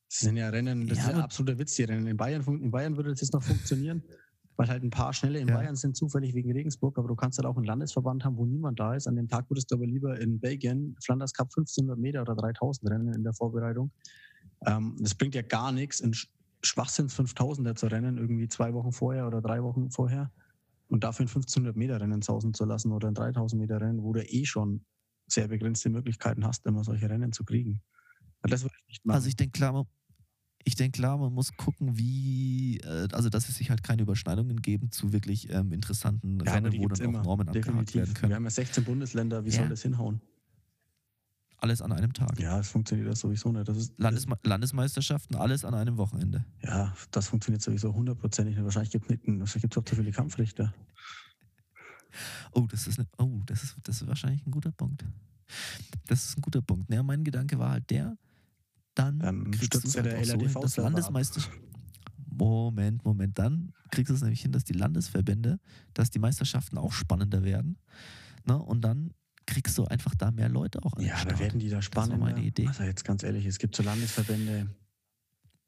das 0.07 0.19
sind 0.19 0.37
ja 0.37 0.49
Rennen, 0.49 0.87
das 0.87 0.99
ja, 0.99 1.03
ist 1.05 1.09
ein 1.13 1.21
absoluter 1.21 1.59
Witz, 1.59 1.75
die 1.75 1.83
Rennen. 1.83 2.07
In 2.07 2.15
Bayern, 2.15 2.41
in 2.45 2.71
Bayern 2.71 2.95
würde 2.95 3.09
das 3.09 3.21
jetzt 3.21 3.33
noch 3.33 3.43
funktionieren 3.43 4.03
weil 4.57 4.67
halt 4.67 4.83
ein 4.83 4.89
paar 4.89 5.13
Schnelle 5.13 5.39
in 5.39 5.47
ja. 5.47 5.55
Bayern 5.55 5.75
sind, 5.75 5.95
zufällig 5.95 6.33
wegen 6.33 6.51
Regensburg, 6.51 6.97
aber 6.97 7.07
du 7.07 7.15
kannst 7.15 7.37
halt 7.37 7.45
auch 7.45 7.55
einen 7.55 7.65
Landesverband 7.65 8.23
haben, 8.25 8.37
wo 8.37 8.45
niemand 8.45 8.79
da 8.79 8.95
ist. 8.95 9.07
An 9.07 9.15
dem 9.15 9.27
Tag 9.27 9.49
würdest 9.49 9.71
du 9.71 9.75
aber 9.75 9.85
lieber 9.85 10.19
in 10.19 10.39
Belgien 10.39 10.95
Flanders 11.03 11.33
Cup 11.33 11.47
1500 11.47 11.97
Meter 11.97 12.21
oder 12.21 12.35
3000 12.35 12.91
rennen 12.91 13.13
in 13.13 13.23
der 13.23 13.33
Vorbereitung. 13.33 13.91
Ähm, 14.65 14.95
das 14.99 15.15
bringt 15.15 15.35
ja 15.35 15.41
gar 15.41 15.71
nichts, 15.71 15.99
in 15.99 16.13
Schwachsinns 16.63 17.17
5000er 17.17 17.75
zu 17.75 17.87
rennen, 17.87 18.17
irgendwie 18.17 18.47
zwei 18.47 18.73
Wochen 18.73 18.91
vorher 18.91 19.27
oder 19.27 19.41
drei 19.41 19.63
Wochen 19.63 19.89
vorher 19.89 20.31
und 20.89 21.03
dafür 21.03 21.25
ein 21.25 21.29
1500 21.29 21.75
Meter 21.75 21.99
Rennen 21.99 22.21
sausen 22.21 22.53
zu 22.53 22.65
lassen 22.65 22.91
oder 22.91 23.07
ein 23.07 23.13
3000 23.13 23.59
Meter 23.59 23.79
Rennen, 23.81 24.03
wo 24.03 24.13
du 24.13 24.23
eh 24.23 24.45
schon 24.45 24.85
sehr 25.27 25.47
begrenzte 25.47 25.89
Möglichkeiten 25.89 26.45
hast, 26.45 26.65
immer 26.65 26.83
solche 26.83 27.09
Rennen 27.09 27.31
zu 27.31 27.45
kriegen. 27.45 27.81
Das 28.43 28.63
würde 28.63 28.75
ich 28.81 28.87
nicht 28.87 29.05
machen. 29.05 29.15
Also 29.15 29.27
ich 29.29 29.35
denke, 29.35 29.57
klar, 29.57 29.87
ich 30.63 30.75
denke, 30.75 30.97
klar, 30.97 31.17
man 31.17 31.33
muss 31.33 31.55
gucken, 31.57 31.97
wie, 31.97 32.79
äh, 32.79 33.07
also 33.11 33.29
dass 33.29 33.49
es 33.49 33.57
sich 33.57 33.69
halt 33.69 33.83
keine 33.83 34.03
Überschneidungen 34.03 34.61
geben 34.61 34.91
zu 34.91 35.13
wirklich 35.13 35.49
ähm, 35.49 35.71
interessanten 35.71 36.39
ja, 36.45 36.53
Rennen, 36.53 36.73
wo 36.77 36.87
dann 36.87 37.15
auch 37.15 37.23
Normen 37.23 37.49
abgehakt 37.49 37.95
werden 37.95 38.13
können. 38.13 38.29
Wir 38.29 38.35
haben 38.35 38.43
ja 38.43 38.49
16 38.49 38.83
Bundesländer, 38.83 39.45
wie 39.45 39.49
ja. 39.49 39.57
soll 39.57 39.69
das 39.69 39.81
hinhauen? 39.81 40.21
Alles 41.57 41.83
an 41.83 41.91
einem 41.91 42.11
Tag. 42.11 42.39
Ja, 42.39 42.59
es 42.59 42.69
funktioniert 42.69 43.07
das 43.07 43.19
sowieso 43.19 43.51
nicht. 43.51 43.67
Das 43.67 43.77
ist, 43.77 43.93
Landesme 43.97 44.35
Landesmeisterschaften, 44.43 45.35
alles 45.35 45.63
an 45.63 45.75
einem 45.75 45.97
Wochenende. 45.97 46.43
Ja, 46.63 46.91
das 47.11 47.27
funktioniert 47.27 47.61
sowieso 47.61 47.93
hundertprozentig 47.93 48.55
nicht. 48.55 48.63
Wahrscheinlich 48.63 48.91
gibt 48.91 49.11
es 49.11 49.77
auch 49.77 49.85
zu 49.85 49.95
viele 49.95 50.11
Kampfrichter. 50.11 50.73
Oh, 52.53 52.67
das 52.69 52.87
ist, 52.87 52.97
ne, 52.97 53.07
oh 53.19 53.41
das, 53.45 53.63
ist, 53.63 53.77
das 53.83 54.01
ist 54.01 54.07
wahrscheinlich 54.07 54.45
ein 54.45 54.51
guter 54.51 54.71
Punkt. 54.71 55.05
Das 56.07 56.25
ist 56.25 56.37
ein 56.37 56.41
guter 56.41 56.61
Punkt. 56.61 56.91
Ja, 56.91 57.03
mein 57.03 57.23
Gedanke 57.23 57.59
war 57.59 57.71
halt 57.71 57.89
der, 57.89 58.17
dann, 58.95 59.19
dann 59.19 59.51
kriegst 59.51 59.83
du 59.83 59.89
ja 59.89 60.01
der 60.03 60.25
LADV 60.25 60.53
so 60.53 60.59
das 60.61 60.77
Landesmeister. 60.77 61.41
Moment, 62.33 63.03
Moment, 63.05 63.37
dann 63.37 63.73
kriegst 63.91 64.09
du 64.09 64.15
es 64.15 64.21
nämlich 64.21 64.41
hin, 64.41 64.51
dass 64.51 64.63
die 64.63 64.73
Landesverbände, 64.73 65.59
dass 65.93 66.09
die 66.09 66.19
Meisterschaften 66.19 66.77
auch 66.77 66.91
spannender 66.91 67.43
werden. 67.43 67.77
Ne? 68.45 68.57
Und 68.57 68.81
dann 68.81 69.13
kriegst 69.45 69.77
du 69.77 69.85
einfach 69.85 70.15
da 70.15 70.31
mehr 70.31 70.49
Leute 70.49 70.83
auch 70.83 70.93
an. 70.93 71.03
Ja, 71.03 71.23
da 71.25 71.37
werden 71.39 71.59
die 71.59 71.69
da 71.69 71.81
spannender. 71.81 72.17
Das 72.17 72.25
war 72.25 72.33
meine 72.33 72.45
Idee. 72.45 72.67
Also 72.67 72.83
jetzt 72.83 73.03
ganz 73.03 73.23
ehrlich, 73.23 73.45
es 73.45 73.59
gibt 73.59 73.75
so 73.75 73.83
Landesverbände. 73.83 74.69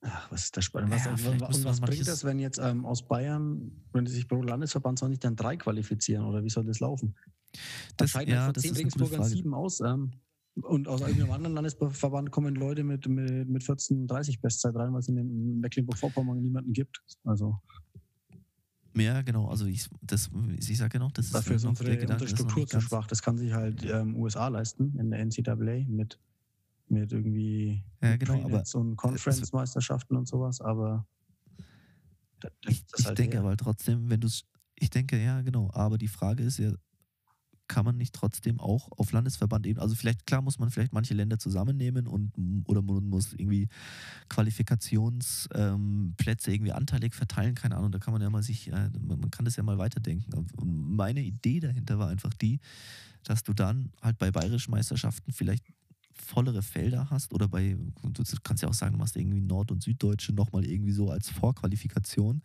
Ach, 0.02 0.32
was 0.32 0.46
ist 0.46 0.58
das 0.58 0.66
spannend? 0.66 0.92
Was, 0.92 1.06
ja, 1.06 1.40
was, 1.40 1.64
was 1.64 1.80
bringt 1.80 2.08
das, 2.08 2.24
wenn 2.24 2.40
jetzt 2.40 2.60
ähm, 2.60 2.86
aus 2.86 3.08
Bayern, 3.08 3.72
wenn 3.94 4.06
die 4.06 4.12
sich 4.12 4.28
pro 4.28 4.42
Landesverband 4.42 5.00
soll 5.00 5.10
nicht 5.10 5.24
dann 5.24 5.36
drei 5.36 5.56
qualifizieren 5.56 6.26
oder 6.26 6.44
wie 6.44 6.50
soll 6.50 6.66
das 6.66 6.80
laufen? 6.80 7.16
Das, 7.98 8.12
scheiden 8.12 8.34
ja, 8.34 8.46
von 8.46 8.56
zehn 8.56 8.74
Regensburgern 8.74 9.24
sieben 9.24 9.54
aus. 9.54 9.80
Ähm, 9.80 10.12
und 10.62 10.88
aus 10.88 11.02
irgendeinem 11.02 11.32
anderen 11.32 11.56
Landesverband 11.56 12.32
kommen 12.32 12.56
Leute 12.56 12.84
mit, 12.84 13.08
mit, 13.08 13.50
mit 13.50 13.64
14, 13.64 14.08
30 14.08 14.40
Bestzeit 14.40 14.76
rein, 14.76 14.94
weil 14.94 15.00
es 15.00 15.08
in 15.08 15.60
Mecklenburg-Vorpommern 15.60 16.42
niemanden 16.42 16.74
gibt. 16.74 17.02
Also. 17.24 17.60
Ja, 18.96 19.24
genau. 19.24 19.48
Also 19.48 19.66
ich, 19.66 19.90
das, 20.02 20.30
ich 20.56 20.78
sage 20.78 21.00
noch, 21.00 21.12
das 21.12 21.32
Dafür 21.32 21.56
ist, 21.56 21.66
unsere, 21.66 21.98
Gedanke, 21.98 22.14
unsere 22.14 22.30
Struktur 22.30 22.68
zu 22.68 22.80
schwach. 22.82 23.08
Das 23.08 23.22
kann 23.24 23.38
sich 23.38 23.52
halt 23.52 23.84
ähm, 23.84 24.16
USA 24.16 24.48
leisten 24.50 24.96
in 25.00 25.10
der 25.10 25.26
NCAA 25.26 25.86
mit, 25.88 26.20
mit 26.90 27.12
irgendwie 27.12 27.84
ja, 28.02 28.16
genau, 28.18 28.44
aber, 28.44 28.64
und 28.76 28.96
Conference-Meisterschaften 28.96 30.16
und 30.16 30.28
sowas. 30.28 30.62
Aber 30.62 31.08
ich, 32.68 32.86
halt 33.04 33.18
denke 33.18 33.40
aber 33.40 33.58
trotzdem, 33.58 34.10
wenn 34.10 34.20
du 34.20 34.28
es, 34.28 34.46
ich 34.76 34.92
denke, 34.92 35.22
ja, 35.22 35.42
genau. 35.42 35.72
Aber 35.74 35.98
die 35.98 36.08
Frage 36.08 36.44
ist 36.44 36.60
ja, 36.60 36.74
kann 37.68 37.86
man 37.86 37.98
nicht 37.98 38.14
trotzdem 38.14 38.60
auch 38.60 38.90
auf 38.98 39.12
Landesverband 39.12 39.66
eben, 39.66 39.80
also 39.80 39.96
vielleicht, 39.96 40.26
klar 40.26 40.42
muss 40.42 40.60
man 40.60 40.70
vielleicht 40.70 40.94
manche 40.94 41.14
Länder 41.14 41.40
zusammennehmen 41.40 42.08
und 42.08 42.34
oder 42.68 42.82
man 42.82 43.10
muss 43.10 43.34
irgendwie 43.34 43.68
Qualifikationsplätze 44.30 46.50
ähm, 46.50 46.54
irgendwie 46.54 46.74
anteilig 46.74 47.16
verteilen, 47.16 47.56
keine 47.56 47.78
Ahnung, 47.78 47.92
da 47.92 48.00
kann 48.00 48.14
man 48.14 48.22
ja 48.22 48.30
mal 48.30 48.44
sich, 48.44 48.72
äh, 48.72 48.90
man 49.00 49.32
kann 49.32 49.46
das 49.46 49.56
ja 49.56 49.64
mal 49.64 49.78
weiterdenken. 49.78 50.34
Und 50.34 50.52
meine 50.96 51.22
Idee 51.22 51.60
dahinter 51.60 52.00
war 52.00 52.10
einfach 52.10 52.34
die, 52.34 52.60
dass 53.24 53.44
du 53.44 53.54
dann 53.54 53.92
halt 54.02 54.18
bei 54.18 54.32
bayerischen 54.32 54.72
Meisterschaften 54.72 55.32
vielleicht 55.32 55.66
vollere 56.14 56.62
Felder 56.62 57.10
hast 57.10 57.34
oder 57.34 57.48
bei, 57.48 57.78
du 58.02 58.24
kannst 58.44 58.64
ja 58.64 58.70
auch 58.70 58.74
sagen, 58.74 58.94
du 58.94 59.00
machst 59.00 59.16
irgendwie 59.16 59.42
Nord- 59.42 59.72
und 59.72 59.84
Süddeutsche 59.84 60.34
nochmal 60.34 60.66
irgendwie 60.66 60.92
so 60.92 61.10
als 61.10 61.30
Vorqualifikation, 61.30 62.42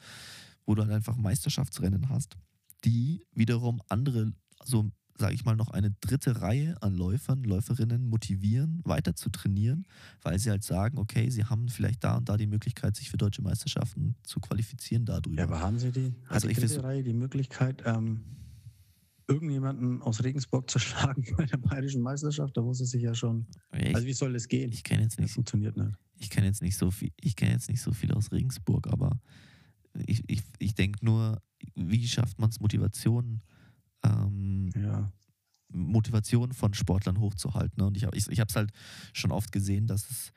wo 0.64 0.74
du 0.74 0.82
halt 0.82 0.92
einfach 0.92 1.16
Meisterschaftsrennen 1.16 2.08
hast, 2.08 2.36
die 2.84 3.24
wiederum 3.32 3.82
andere, 3.88 4.32
so 4.64 4.90
sage 5.18 5.34
ich 5.34 5.44
mal, 5.44 5.56
noch 5.56 5.70
eine 5.70 5.90
dritte 6.00 6.40
Reihe 6.40 6.80
an 6.80 6.94
Läufern, 6.94 7.42
Läuferinnen 7.42 8.08
motivieren, 8.08 8.80
weiter 8.84 9.14
zu 9.14 9.30
trainieren, 9.30 9.86
weil 10.22 10.38
sie 10.38 10.50
halt 10.50 10.64
sagen, 10.64 10.98
okay, 10.98 11.28
sie 11.30 11.44
haben 11.44 11.68
vielleicht 11.68 12.04
da 12.04 12.16
und 12.16 12.28
da 12.28 12.36
die 12.36 12.46
Möglichkeit, 12.46 12.96
sich 12.96 13.10
für 13.10 13.16
deutsche 13.16 13.42
Meisterschaften 13.42 14.14
zu 14.22 14.40
qualifizieren 14.40 15.04
dadurch. 15.04 15.36
Ja, 15.36 15.44
aber 15.44 15.60
haben 15.60 15.78
sie 15.78 15.90
die? 15.90 16.14
Hat 16.26 16.34
also 16.34 16.48
die 16.48 16.54
dritte 16.54 16.82
Reihe 16.84 17.02
die 17.02 17.12
Möglichkeit, 17.12 17.82
ähm, 17.84 18.20
irgendjemanden 19.26 20.02
aus 20.02 20.22
Regensburg 20.22 20.70
zu 20.70 20.78
schlagen 20.78 21.24
bei 21.36 21.46
der 21.46 21.58
bayerischen 21.58 22.02
Meisterschaft? 22.02 22.56
Da 22.56 22.62
muss 22.62 22.80
es 22.80 22.90
sich 22.90 23.02
ja 23.02 23.14
schon. 23.14 23.46
Ich, 23.76 23.94
also 23.94 24.06
wie 24.06 24.12
soll 24.12 24.32
das 24.32 24.48
gehen? 24.48 24.70
Ich 24.72 24.84
kenne 24.84 25.02
jetzt 25.02 25.18
nicht. 25.18 25.30
Das 25.30 25.34
funktioniert 25.34 25.76
nicht. 25.76 25.92
Ich 26.20 26.30
kenne 26.30 26.46
jetzt 26.46 26.62
nicht 26.62 26.76
so 26.76 26.90
viel. 26.90 27.10
Ich 27.20 27.36
kenne 27.36 27.52
jetzt 27.52 27.68
nicht 27.68 27.82
so 27.82 27.92
viel 27.92 28.12
aus 28.12 28.32
Regensburg, 28.32 28.88
aber 28.88 29.20
ich, 30.06 30.22
ich, 30.28 30.42
ich 30.58 30.74
denke 30.74 31.04
nur, 31.04 31.40
wie 31.74 32.06
schafft 32.06 32.38
man 32.38 32.50
es, 32.50 32.60
Motivation, 32.60 33.42
ähm, 34.04 34.70
ja. 34.74 35.12
Motivation 35.68 36.52
von 36.52 36.74
Sportlern 36.74 37.18
hochzuhalten. 37.18 37.78
Ne? 37.78 37.86
Und 37.86 37.96
ich, 37.96 38.04
ich, 38.12 38.28
ich 38.28 38.40
habe 38.40 38.48
es 38.48 38.56
halt 38.56 38.70
schon 39.12 39.32
oft 39.32 39.52
gesehen, 39.52 39.86
dass 39.86 40.10
es 40.10 40.32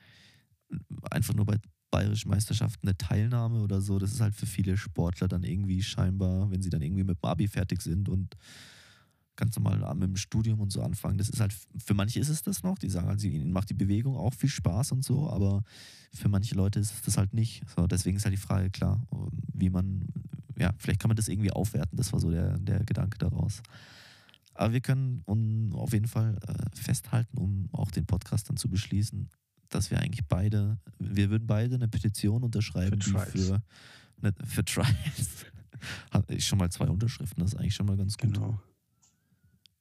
einfach 1.09 1.33
nur 1.33 1.45
bei 1.45 1.57
bayerischen 1.91 2.29
Meisterschaften 2.29 2.87
eine 2.87 2.97
Teilnahme 2.97 3.61
oder 3.61 3.81
so, 3.81 3.99
das 3.99 4.13
ist 4.13 4.21
halt 4.21 4.33
für 4.33 4.45
viele 4.45 4.77
Sportler 4.77 5.27
dann 5.27 5.43
irgendwie 5.43 5.83
scheinbar, 5.83 6.49
wenn 6.49 6.61
sie 6.61 6.69
dann 6.69 6.81
irgendwie 6.81 7.03
mit 7.03 7.17
dem 7.21 7.29
Abi 7.29 7.47
fertig 7.47 7.81
sind 7.81 8.09
und 8.09 8.37
ganz 9.35 9.55
normal 9.55 9.93
mit 9.95 10.03
dem 10.03 10.15
Studium 10.15 10.59
und 10.59 10.71
so 10.71 10.81
anfangen. 10.81 11.17
Das 11.17 11.29
ist 11.29 11.39
halt, 11.39 11.53
für 11.77 11.93
manche 11.93 12.19
ist 12.19 12.29
es 12.29 12.43
das 12.43 12.63
noch, 12.63 12.77
die 12.77 12.89
sagen 12.89 13.07
halt, 13.07 13.23
ihnen 13.23 13.51
macht 13.51 13.69
die 13.69 13.75
Bewegung 13.75 14.15
auch 14.15 14.33
viel 14.33 14.49
Spaß 14.49 14.91
und 14.93 15.03
so, 15.03 15.29
aber 15.29 15.63
für 16.13 16.29
manche 16.29 16.55
Leute 16.55 16.79
ist 16.79 16.93
es 16.93 17.01
das 17.01 17.17
halt 17.17 17.33
nicht. 17.33 17.63
So, 17.75 17.87
deswegen 17.87 18.17
ist 18.17 18.25
halt 18.25 18.33
die 18.33 18.41
Frage, 18.41 18.69
klar, 18.69 19.05
wie 19.53 19.69
man, 19.69 20.05
ja, 20.61 20.73
vielleicht 20.77 20.99
kann 20.99 21.09
man 21.09 21.17
das 21.17 21.27
irgendwie 21.27 21.51
aufwerten, 21.51 21.97
das 21.97 22.13
war 22.13 22.19
so 22.19 22.29
der, 22.29 22.57
der 22.59 22.83
Gedanke 22.83 23.17
daraus. 23.17 23.61
Aber 24.53 24.73
wir 24.73 24.81
können 24.81 25.23
auf 25.73 25.91
jeden 25.91 26.07
Fall 26.07 26.37
äh, 26.47 26.75
festhalten, 26.75 27.37
um 27.37 27.69
auch 27.71 27.89
den 27.89 28.05
Podcast 28.05 28.47
dann 28.47 28.57
zu 28.57 28.69
beschließen, 28.69 29.27
dass 29.69 29.89
wir 29.89 29.99
eigentlich 29.99 30.27
beide, 30.27 30.77
wir 30.99 31.31
würden 31.31 31.47
beide 31.47 31.75
eine 31.75 31.87
Petition 31.87 32.43
unterschreiben, 32.43 33.01
für 33.01 33.11
Trials. 33.11 33.47
Für, 33.47 33.63
ne, 34.21 34.33
für 34.45 34.63
Trials. 34.63 35.45
ich 36.29 36.45
schon 36.45 36.59
mal 36.59 36.69
zwei 36.69 36.87
Unterschriften, 36.87 37.41
das 37.41 37.53
ist 37.53 37.59
eigentlich 37.59 37.73
schon 37.73 37.87
mal 37.87 37.97
ganz 37.97 38.17
gut. 38.17 38.33
Genau. 38.33 38.61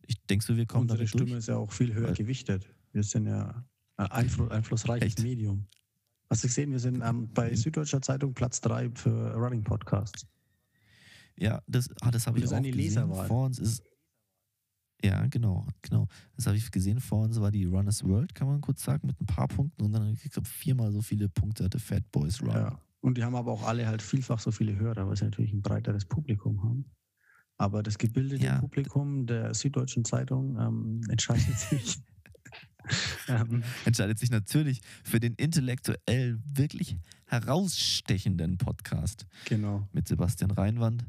Ich 0.07 0.17
denke 0.27 0.45
so, 0.45 0.57
wir 0.57 0.67
kommen 0.67 0.89
Unsere 0.89 1.07
Stimme 1.07 1.27
durch. 1.27 1.39
ist 1.39 1.49
ja 1.49 1.57
auch 1.57 1.71
viel 1.71 1.93
höher 1.93 2.09
Weil, 2.09 2.15
gewichtet. 2.15 2.67
Wir 2.93 3.03
sind 3.03 3.27
ja 3.27 3.65
ein 3.97 4.11
Einfluss, 4.11 4.51
einflussreiches 4.51 5.09
Echt? 5.09 5.23
Medium. 5.23 5.67
Hast 6.31 6.43
du 6.43 6.49
gesehen, 6.49 6.71
wir 6.71 6.79
sind 6.79 7.03
ähm, 7.03 7.29
bei 7.35 7.51
mhm. 7.51 7.57
Süddeutscher 7.57 8.01
Zeitung 8.01 8.33
Platz 8.33 8.61
3 8.63 8.91
für 8.95 9.35
Running 9.35 9.63
Podcasts. 9.63 10.27
Ja, 11.41 11.63
das, 11.67 11.89
ah, 12.03 12.11
das 12.11 12.27
habe 12.27 12.39
ich 12.39 12.45
das 12.45 12.53
auch 12.53 12.63
gesehen. 12.63 13.15
Vor 13.27 13.47
uns 13.47 13.59
ist 13.59 13.83
ja, 15.03 15.27
genau, 15.29 15.67
genau. 15.81 16.07
Das 16.37 16.47
habe 16.47 16.57
ich 16.57 16.71
gesehen. 16.71 17.01
Vor 17.01 17.23
uns 17.23 17.41
war 17.41 17.51
die 17.51 17.65
Runners 17.65 18.05
World, 18.05 18.35
kann 18.35 18.49
man 18.49 18.61
kurz 18.61 18.85
sagen, 18.85 19.07
mit 19.07 19.19
ein 19.21 19.27
paar 19.27 19.49
Punkten 19.49 19.83
und 19.83 19.93
dann, 19.93 20.13
ich 20.13 20.31
glaube, 20.31 20.47
viermal 20.47 20.93
so 20.93 21.01
viele 21.01 21.29
Punkte 21.29 21.65
hatte 21.65 21.79
Fat 21.79 22.11
Boys 22.13 22.43
Run. 22.43 22.51
Ja, 22.51 22.79
und 23.01 23.17
die 23.17 23.25
haben 23.25 23.35
aber 23.35 23.51
auch 23.51 23.63
alle 23.63 23.87
halt 23.87 24.03
vielfach 24.03 24.39
so 24.39 24.51
viele 24.51 24.79
Hörer, 24.79 25.09
weil 25.09 25.17
sie 25.17 25.25
natürlich 25.25 25.53
ein 25.53 25.63
breiteres 25.63 26.05
Publikum 26.05 26.63
haben. 26.63 26.85
Aber 27.57 27.83
das 27.83 27.99
gebildete 27.99 28.45
ja. 28.45 28.59
Publikum 28.59 29.27
der 29.27 29.55
Süddeutschen 29.55 30.05
Zeitung 30.05 30.59
ähm, 30.59 31.01
entscheidet 31.09 31.59
sich. 31.59 32.03
Ähm, 33.29 33.63
entscheidet 33.85 34.19
sich 34.19 34.31
natürlich 34.31 34.81
für 35.05 35.21
den 35.21 35.35
intellektuell 35.35 36.39
wirklich 36.45 36.97
herausstechenden 37.27 38.59
Podcast. 38.59 39.27
Genau. 39.47 39.89
Mit 39.93 40.09
Sebastian 40.09 40.51
Reinwand. 40.51 41.05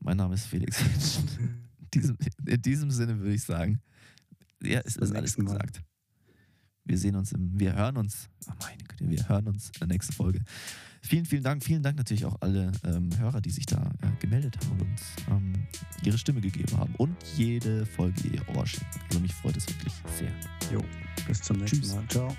Mein 0.00 0.16
Name 0.16 0.34
ist 0.34 0.46
Felix 0.46 0.80
in, 1.38 1.68
diesem, 1.92 2.18
in 2.46 2.62
diesem 2.62 2.90
Sinne 2.90 3.18
würde 3.18 3.34
ich 3.34 3.42
sagen, 3.42 3.80
ja, 4.62 4.80
es 4.84 4.96
ist 4.96 5.14
alles 5.14 5.36
gesagt. 5.36 5.82
Wir 6.86 6.98
sehen 6.98 7.16
uns 7.16 7.32
im, 7.32 7.58
wir 7.58 7.74
hören 7.74 7.96
uns, 7.96 8.28
oh 8.48 8.52
meine 8.62 8.82
Güte, 8.84 9.10
wir 9.10 9.28
hören 9.28 9.48
uns 9.48 9.68
in 9.68 9.80
der 9.80 9.88
nächsten 9.88 10.12
Folge. 10.12 10.40
Vielen, 11.02 11.24
vielen 11.24 11.42
Dank. 11.42 11.62
Vielen 11.62 11.82
Dank 11.82 11.96
natürlich 11.96 12.24
auch 12.24 12.36
alle 12.40 12.72
ähm, 12.84 13.10
Hörer, 13.16 13.40
die 13.40 13.50
sich 13.50 13.66
da 13.66 13.92
äh, 14.02 14.20
gemeldet 14.20 14.56
haben 14.58 14.80
und 14.80 15.00
ähm, 15.30 15.52
ihre 16.02 16.18
Stimme 16.18 16.40
gegeben 16.40 16.76
haben 16.76 16.94
und 16.96 17.16
jede 17.36 17.86
Folge 17.86 18.28
ihr 18.28 18.56
Ohr 18.56 18.66
schenken. 18.66 19.00
Also 19.08 19.20
mich 19.20 19.34
freut 19.34 19.56
es 19.56 19.68
wirklich 19.68 19.94
sehr. 20.18 20.32
Jo, 20.72 20.82
bis 21.26 21.40
zum 21.42 21.58
nächsten 21.58 21.80
Tschüss. 21.80 21.94
Mal. 21.94 22.08
Ciao. 22.08 22.36